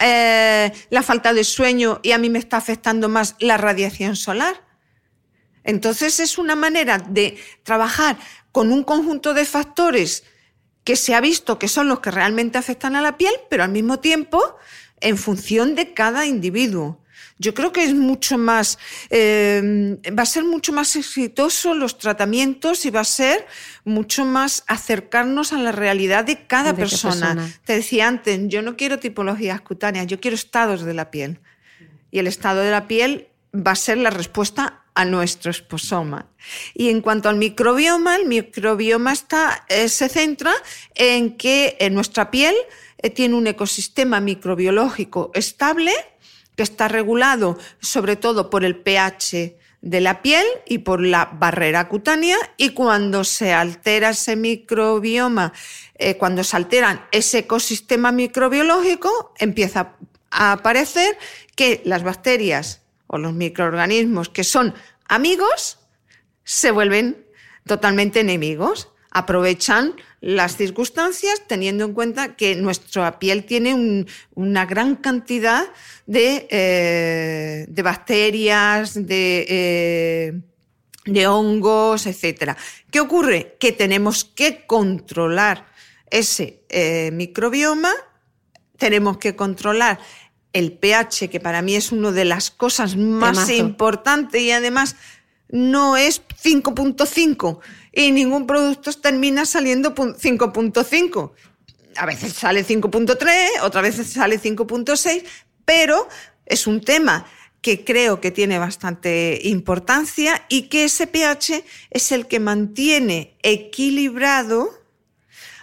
eh, 0.00 0.72
la 0.90 1.02
falta 1.02 1.32
de 1.32 1.44
sueño 1.44 2.00
y 2.02 2.12
a 2.12 2.18
mí 2.18 2.30
me 2.30 2.38
está 2.38 2.56
afectando 2.56 3.08
más 3.08 3.36
la 3.38 3.56
radiación 3.56 4.16
solar. 4.16 4.62
Entonces 5.62 6.20
es 6.20 6.36
una 6.38 6.56
manera 6.56 6.98
de 6.98 7.38
trabajar 7.62 8.18
con 8.52 8.72
un 8.72 8.84
conjunto 8.84 9.34
de 9.34 9.44
factores 9.44 10.24
que 10.84 10.96
se 10.96 11.14
ha 11.14 11.20
visto 11.20 11.58
que 11.58 11.68
son 11.68 11.88
los 11.88 12.00
que 12.00 12.10
realmente 12.10 12.58
afectan 12.58 12.94
a 12.96 13.00
la 13.00 13.16
piel, 13.16 13.34
pero 13.48 13.62
al 13.62 13.70
mismo 13.70 14.00
tiempo 14.00 14.56
en 15.00 15.16
función 15.16 15.74
de 15.74 15.94
cada 15.94 16.26
individuo. 16.26 17.00
Yo 17.38 17.54
creo 17.54 17.72
que 17.72 17.84
es 17.84 17.94
mucho 17.94 18.38
más, 18.38 18.78
eh, 19.10 19.98
va 20.16 20.22
a 20.22 20.26
ser 20.26 20.44
mucho 20.44 20.72
más 20.72 20.94
exitoso 20.96 21.74
los 21.74 21.98
tratamientos 21.98 22.86
y 22.86 22.90
va 22.90 23.00
a 23.00 23.04
ser 23.04 23.46
mucho 23.84 24.24
más 24.24 24.64
acercarnos 24.66 25.52
a 25.52 25.58
la 25.58 25.72
realidad 25.72 26.24
de 26.24 26.46
cada 26.46 26.74
persona. 26.74 27.52
Te 27.64 27.74
decía 27.74 28.08
antes, 28.08 28.40
yo 28.46 28.62
no 28.62 28.76
quiero 28.76 28.98
tipologías 28.98 29.60
cutáneas, 29.60 30.06
yo 30.06 30.20
quiero 30.20 30.34
estados 30.34 30.82
de 30.82 30.94
la 30.94 31.10
piel. 31.10 31.40
Y 32.10 32.20
el 32.20 32.26
estado 32.26 32.60
de 32.60 32.70
la 32.70 32.86
piel 32.86 33.28
va 33.54 33.72
a 33.72 33.76
ser 33.76 33.98
la 33.98 34.10
respuesta 34.10 34.84
a 34.94 35.04
nuestro 35.04 35.50
esposoma. 35.50 36.26
Y 36.72 36.90
en 36.90 37.00
cuanto 37.00 37.28
al 37.28 37.36
microbioma, 37.36 38.16
el 38.16 38.26
microbioma 38.26 39.12
está, 39.12 39.64
eh, 39.68 39.88
se 39.88 40.08
centra 40.08 40.52
en 40.94 41.36
que 41.36 41.76
en 41.80 41.94
nuestra 41.94 42.30
piel 42.30 42.54
eh, 42.98 43.10
tiene 43.10 43.34
un 43.34 43.46
ecosistema 43.46 44.20
microbiológico 44.20 45.30
estable 45.34 45.92
que 46.56 46.62
está 46.62 46.88
regulado 46.88 47.58
sobre 47.80 48.16
todo 48.16 48.50
por 48.50 48.64
el 48.64 48.76
pH 48.76 49.56
de 49.84 50.00
la 50.00 50.22
piel 50.22 50.46
y 50.66 50.78
por 50.78 51.02
la 51.02 51.30
barrera 51.34 51.88
cutánea 51.88 52.38
y 52.56 52.70
cuando 52.70 53.22
se 53.22 53.52
altera 53.52 54.10
ese 54.10 54.34
microbioma, 54.34 55.52
eh, 55.96 56.16
cuando 56.16 56.42
se 56.42 56.56
altera 56.56 57.06
ese 57.12 57.40
ecosistema 57.40 58.10
microbiológico, 58.10 59.34
empieza 59.38 59.96
a 60.30 60.52
aparecer 60.52 61.18
que 61.54 61.82
las 61.84 62.02
bacterias 62.02 62.80
o 63.06 63.18
los 63.18 63.34
microorganismos 63.34 64.30
que 64.30 64.42
son 64.42 64.74
amigos 65.06 65.78
se 66.44 66.70
vuelven 66.70 67.26
totalmente 67.66 68.20
enemigos 68.20 68.88
aprovechan 69.14 69.94
las 70.20 70.56
circunstancias 70.56 71.42
teniendo 71.46 71.84
en 71.84 71.94
cuenta 71.94 72.34
que 72.34 72.56
nuestra 72.56 73.20
piel 73.20 73.44
tiene 73.44 74.06
una 74.34 74.66
gran 74.66 74.96
cantidad 74.96 75.64
de, 76.06 76.48
eh, 76.50 77.82
bacterias, 77.82 78.98
eh, 79.08 80.40
de, 81.06 81.26
hongos, 81.28 82.06
etc. 82.06 82.56
¿Qué 82.90 82.98
ocurre? 83.00 83.56
Que 83.60 83.70
tenemos 83.70 84.24
que 84.24 84.66
controlar 84.66 85.66
ese 86.10 86.64
eh, 86.68 87.10
microbioma, 87.12 87.92
tenemos 88.76 89.18
que 89.18 89.36
controlar 89.36 90.00
el 90.52 90.72
pH, 90.72 91.30
que 91.30 91.38
para 91.38 91.62
mí 91.62 91.76
es 91.76 91.92
una 91.92 92.10
de 92.10 92.24
las 92.24 92.50
cosas 92.50 92.96
más 92.96 93.48
importantes 93.48 94.40
y 94.42 94.50
además 94.50 94.96
no 95.48 95.96
es 95.96 96.20
5.5 96.42 97.60
y 97.94 98.10
ningún 98.12 98.46
producto 98.46 98.92
termina 98.92 99.46
saliendo 99.46 99.94
5.5. 99.94 101.32
A 101.96 102.06
veces 102.06 102.32
sale 102.32 102.64
5.3, 102.66 103.62
otras 103.62 103.82
veces 103.84 104.08
sale 104.08 104.40
5.6, 104.40 105.24
pero 105.64 106.08
es 106.44 106.66
un 106.66 106.80
tema 106.80 107.26
que 107.60 107.84
creo 107.84 108.20
que 108.20 108.30
tiene 108.30 108.58
bastante 108.58 109.40
importancia 109.44 110.44
y 110.48 110.62
que 110.62 110.84
ese 110.84 111.06
pH 111.06 111.64
es 111.90 112.12
el 112.12 112.26
que 112.26 112.40
mantiene 112.40 113.38
equilibrado 113.42 114.68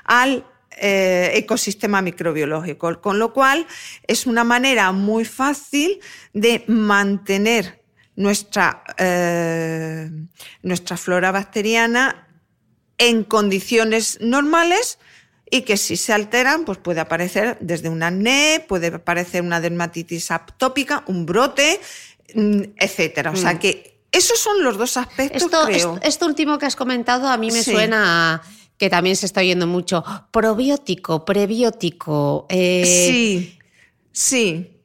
al 0.06 0.46
eh, 0.78 1.32
ecosistema 1.36 2.02
microbiológico, 2.02 3.00
con 3.02 3.20
lo 3.20 3.34
cual 3.34 3.68
es 4.08 4.26
una 4.26 4.44
manera 4.44 4.92
muy 4.92 5.26
fácil 5.26 6.00
de 6.34 6.64
mantener 6.66 7.81
nuestra, 8.22 8.84
eh, 8.98 10.10
nuestra 10.64 10.96
flora 10.98 11.32
bacteriana 11.32 12.28
en 12.98 13.24
condiciones 13.24 14.20
normales 14.22 15.00
y 15.50 15.62
que 15.64 15.76
si 15.76 15.98
se 15.98 16.14
alteran, 16.14 16.64
pues 16.66 16.78
puede 16.78 17.00
aparecer 17.02 17.58
desde 17.60 17.90
un 17.90 18.04
acné, 18.04 18.64
puede 18.68 18.88
aparecer 18.88 19.42
una 19.42 19.60
dermatitis 19.60 20.32
atópica, 20.32 21.04
un 21.08 21.26
brote, 21.26 21.80
mm, 22.36 22.62
etcétera. 22.78 23.32
O 23.32 23.36
sea 23.36 23.54
Mm. 23.54 23.60
que 23.60 24.02
esos 24.12 24.40
son 24.40 24.64
los 24.64 24.78
dos 24.78 24.96
aspectos, 24.98 25.44
Esto, 25.44 25.64
creo. 25.66 25.76
esto, 25.78 26.00
esto 26.04 26.26
último 26.26 26.58
que 26.58 26.66
has 26.68 26.76
comentado 26.76 27.28
a 27.28 27.38
mí 27.38 27.50
me 27.52 27.64
Sí. 27.64 27.72
suena 27.72 28.34
a 28.36 28.42
que 28.78 28.90
también 28.90 29.16
se 29.16 29.26
está 29.26 29.42
oyendo 29.42 29.68
mucho 29.68 30.04
probiótico, 30.32 31.24
prebiótico. 31.26 32.46
eh, 32.50 32.84
Sí, 33.10 33.60
sí. 34.12 34.78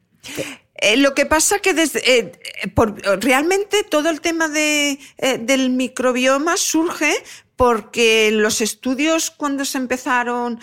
Eh, 0.79 0.97
lo 0.97 1.13
que 1.13 1.25
pasa 1.25 1.59
que 1.59 1.73
desde, 1.73 2.01
eh, 2.19 2.31
por- 2.75 2.95
realmente 3.23 3.83
todo 3.83 4.09
el 4.09 4.21
tema 4.21 4.47
de, 4.47 4.99
eh, 5.17 5.37
del 5.39 5.69
microbioma 5.71 6.57
surge 6.57 7.13
porque 7.55 8.29
los 8.31 8.61
estudios 8.61 9.31
cuando 9.31 9.65
se 9.65 9.79
empezaron 9.79 10.59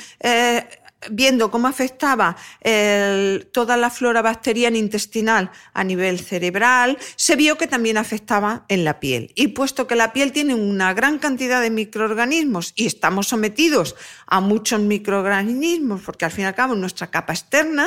viendo 1.10 1.50
cómo 1.50 1.68
afectaba 1.68 2.34
el- 2.62 3.46
toda 3.52 3.76
la 3.76 3.90
flora 3.90 4.22
bacteriana 4.22 4.78
intestinal 4.78 5.50
a 5.74 5.84
nivel 5.84 6.18
cerebral, 6.20 6.96
se 7.16 7.36
vio 7.36 7.58
que 7.58 7.66
también 7.66 7.98
afectaba 7.98 8.64
en 8.68 8.84
la 8.84 9.00
piel. 9.00 9.30
Y 9.34 9.48
puesto 9.48 9.86
que 9.86 9.96
la 9.96 10.12
piel 10.14 10.32
tiene 10.32 10.54
una 10.54 10.94
gran 10.94 11.18
cantidad 11.18 11.60
de 11.60 11.68
microorganismos 11.70 12.72
y 12.74 12.86
estamos 12.86 13.28
sometidos 13.28 13.96
a 14.26 14.40
muchos 14.40 14.80
microorganismos, 14.80 16.00
porque 16.02 16.24
al 16.24 16.30
fin 16.30 16.44
y 16.44 16.46
al 16.46 16.54
cabo 16.54 16.74
nuestra 16.74 17.10
capa 17.10 17.32
externa, 17.34 17.86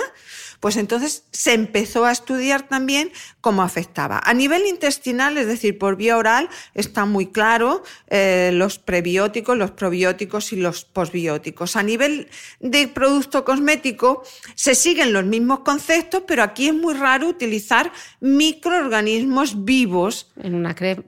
pues 0.59 0.75
entonces 0.77 1.23
se 1.31 1.53
empezó 1.53 2.05
a 2.05 2.11
estudiar 2.11 2.67
también 2.67 3.11
cómo 3.41 3.61
afectaba. 3.61 4.19
A 4.23 4.33
nivel 4.33 4.65
intestinal, 4.65 5.37
es 5.37 5.47
decir, 5.47 5.77
por 5.77 5.95
vía 5.97 6.17
oral, 6.17 6.49
está 6.73 7.05
muy 7.05 7.27
claro 7.27 7.83
eh, 8.07 8.51
los 8.53 8.79
prebióticos, 8.79 9.57
los 9.57 9.71
probióticos 9.71 10.51
y 10.53 10.55
los 10.57 10.83
posbióticos. 10.85 11.75
A 11.75 11.83
nivel 11.83 12.29
de 12.59 12.87
producto 12.87 13.45
cosmético, 13.45 14.23
se 14.55 14.73
siguen 14.75 15.13
los 15.13 15.25
mismos 15.25 15.59
conceptos, 15.59 16.23
pero 16.27 16.43
aquí 16.43 16.67
es 16.67 16.73
muy 16.73 16.93
raro 16.95 17.27
utilizar 17.27 17.91
microorganismos 18.19 19.63
vivos 19.65 20.31
En 20.41 20.55
una 20.55 20.73
crema. 20.75 21.03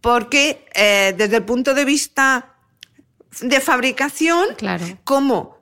porque 0.00 0.66
eh, 0.74 1.14
desde 1.16 1.36
el 1.36 1.44
punto 1.44 1.74
de 1.74 1.84
vista 1.84 2.54
de 3.40 3.60
fabricación, 3.60 4.54
Claro. 4.56 4.84
como 5.02 5.53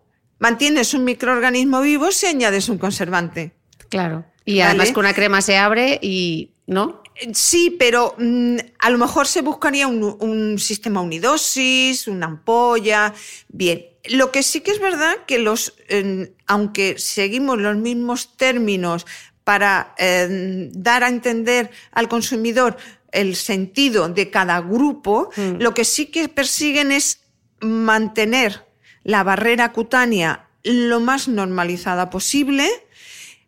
mantienes 0.42 0.92
un 0.92 1.04
microorganismo 1.04 1.80
vivo 1.80 2.10
si 2.10 2.26
añades 2.26 2.68
un 2.68 2.76
conservante. 2.76 3.52
Claro. 3.88 4.24
Y 4.44 4.58
Vale. 4.58 4.70
además 4.70 4.90
que 4.92 4.98
una 4.98 5.14
crema 5.14 5.40
se 5.40 5.56
abre 5.56 6.00
y. 6.02 6.50
¿No? 6.66 7.02
Eh, 7.14 7.30
Sí, 7.32 7.76
pero 7.78 8.16
mm, 8.18 8.56
a 8.80 8.90
lo 8.90 8.98
mejor 8.98 9.28
se 9.28 9.40
buscaría 9.40 9.86
un, 9.86 10.02
un 10.18 10.58
sistema 10.58 11.00
unidosis, 11.00 12.08
una 12.08 12.26
ampolla. 12.26 13.14
Bien, 13.48 13.86
lo 14.10 14.32
que 14.32 14.42
sí 14.42 14.62
que 14.62 14.72
es 14.72 14.80
verdad 14.80 15.14
que 15.26 15.38
los, 15.38 15.74
eh, 15.88 16.34
aunque 16.48 16.98
seguimos 16.98 17.58
los 17.58 17.76
mismos 17.76 18.36
términos 18.36 19.06
para 19.44 19.94
eh, 19.98 20.70
dar 20.72 21.04
a 21.04 21.08
entender 21.08 21.70
al 21.92 22.08
consumidor 22.08 22.76
el 23.12 23.36
sentido 23.36 24.08
de 24.08 24.30
cada 24.30 24.60
grupo, 24.60 25.30
lo 25.36 25.74
que 25.74 25.84
sí 25.84 26.06
que 26.06 26.28
persiguen 26.28 26.90
es 26.90 27.20
mantener 27.60 28.71
la 29.04 29.22
barrera 29.22 29.72
cutánea 29.72 30.48
lo 30.64 31.00
más 31.00 31.28
normalizada 31.28 32.10
posible, 32.10 32.68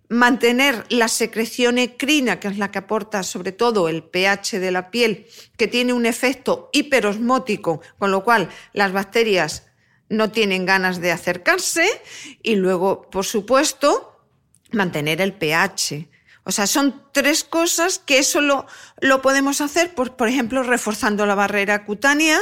mantener 0.08 0.84
la 0.90 1.08
secreción 1.08 1.78
ecrina, 1.78 2.40
que 2.40 2.48
es 2.48 2.58
la 2.58 2.70
que 2.70 2.78
aporta 2.78 3.22
sobre 3.22 3.52
todo 3.52 3.88
el 3.88 4.02
pH 4.02 4.60
de 4.60 4.70
la 4.70 4.90
piel, 4.90 5.26
que 5.56 5.68
tiene 5.68 5.92
un 5.92 6.06
efecto 6.06 6.70
hiperosmótico, 6.72 7.80
con 7.98 8.10
lo 8.10 8.22
cual 8.24 8.50
las 8.72 8.92
bacterias 8.92 9.66
no 10.08 10.30
tienen 10.30 10.66
ganas 10.66 11.00
de 11.00 11.12
acercarse, 11.12 11.88
y 12.42 12.56
luego, 12.56 13.08
por 13.10 13.24
supuesto, 13.24 14.20
mantener 14.70 15.20
el 15.20 15.32
pH. 15.32 16.08
O 16.44 16.52
sea, 16.52 16.66
son 16.66 17.02
tres 17.12 17.42
cosas 17.42 17.98
que 17.98 18.18
eso 18.18 18.42
lo, 18.42 18.66
lo 19.00 19.22
podemos 19.22 19.62
hacer, 19.62 19.94
por, 19.94 20.14
por 20.14 20.28
ejemplo, 20.28 20.62
reforzando 20.62 21.24
la 21.24 21.34
barrera 21.34 21.86
cutánea, 21.86 22.38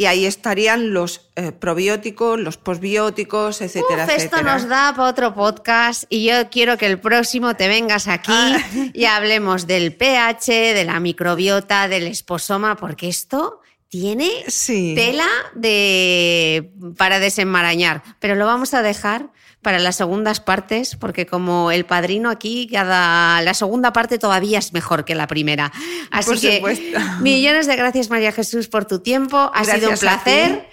y 0.00 0.04
ahí 0.06 0.26
estarían 0.26 0.92
los 0.92 1.28
eh, 1.34 1.50
probióticos, 1.50 2.38
los 2.38 2.56
posbióticos, 2.56 3.60
etcétera, 3.60 4.04
Uf, 4.04 4.10
esto 4.10 4.36
etcétera. 4.36 4.52
nos 4.54 4.68
da 4.68 4.94
para 4.94 5.08
otro 5.08 5.34
podcast 5.34 6.04
y 6.08 6.24
yo 6.24 6.48
quiero 6.50 6.76
que 6.78 6.86
el 6.86 7.00
próximo 7.00 7.56
te 7.56 7.66
vengas 7.66 8.06
aquí 8.06 8.30
Ah. 8.32 8.58
y 8.94 9.06
hablemos 9.06 9.66
del 9.66 9.96
pH, 9.96 10.72
de 10.74 10.84
la 10.84 11.00
microbiota, 11.00 11.88
del 11.88 12.06
esposoma, 12.06 12.76
porque 12.76 13.08
esto 13.08 13.60
tiene 13.88 14.30
Sí. 14.46 14.92
tela 14.94 15.26
de 15.54 16.70
para 16.96 17.18
desenmarañar, 17.18 18.02
pero 18.20 18.36
lo 18.36 18.46
vamos 18.46 18.74
a 18.74 18.82
dejar 18.82 19.30
para 19.68 19.78
las 19.80 19.96
segundas 19.96 20.40
partes 20.40 20.96
porque 20.96 21.26
como 21.26 21.70
el 21.70 21.84
padrino 21.84 22.30
aquí 22.30 22.66
cada 22.72 23.42
la 23.42 23.52
segunda 23.52 23.92
parte 23.92 24.18
todavía 24.18 24.58
es 24.60 24.72
mejor 24.72 25.04
que 25.04 25.14
la 25.14 25.26
primera. 25.26 25.70
Así 26.10 26.30
Por 26.30 26.40
que 26.40 26.96
millones 27.20 27.66
de 27.66 27.76
gracias 27.76 28.08
María 28.08 28.32
Jesús 28.32 28.68
por 28.68 28.86
tu 28.86 29.00
tiempo, 29.00 29.50
ha 29.52 29.64
sido 29.64 29.90
un 29.90 29.96
Gracias 29.96 30.02
a 30.10 30.24
ti. 30.24 30.24
placer. 30.24 30.68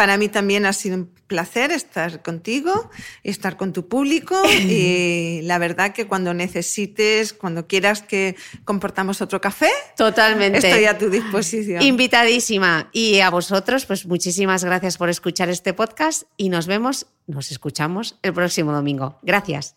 Para 0.00 0.16
mí 0.16 0.30
también 0.30 0.64
ha 0.64 0.72
sido 0.72 0.96
un 0.96 1.10
placer 1.26 1.72
estar 1.72 2.22
contigo 2.22 2.90
y 3.22 3.28
estar 3.28 3.58
con 3.58 3.74
tu 3.74 3.86
público. 3.86 4.34
y 4.50 5.42
la 5.42 5.58
verdad 5.58 5.92
que 5.92 6.06
cuando 6.06 6.32
necesites, 6.32 7.34
cuando 7.34 7.66
quieras 7.66 8.00
que 8.00 8.34
comportamos 8.64 9.20
otro 9.20 9.42
café, 9.42 9.68
Totalmente. 9.98 10.56
estoy 10.56 10.86
a 10.86 10.96
tu 10.96 11.10
disposición. 11.10 11.82
Invitadísima. 11.82 12.88
Y 12.94 13.20
a 13.20 13.28
vosotros, 13.28 13.84
pues 13.84 14.06
muchísimas 14.06 14.64
gracias 14.64 14.96
por 14.96 15.10
escuchar 15.10 15.50
este 15.50 15.74
podcast 15.74 16.22
y 16.38 16.48
nos 16.48 16.66
vemos, 16.66 17.06
nos 17.26 17.50
escuchamos 17.50 18.18
el 18.22 18.32
próximo 18.32 18.72
domingo. 18.72 19.18
Gracias. 19.20 19.76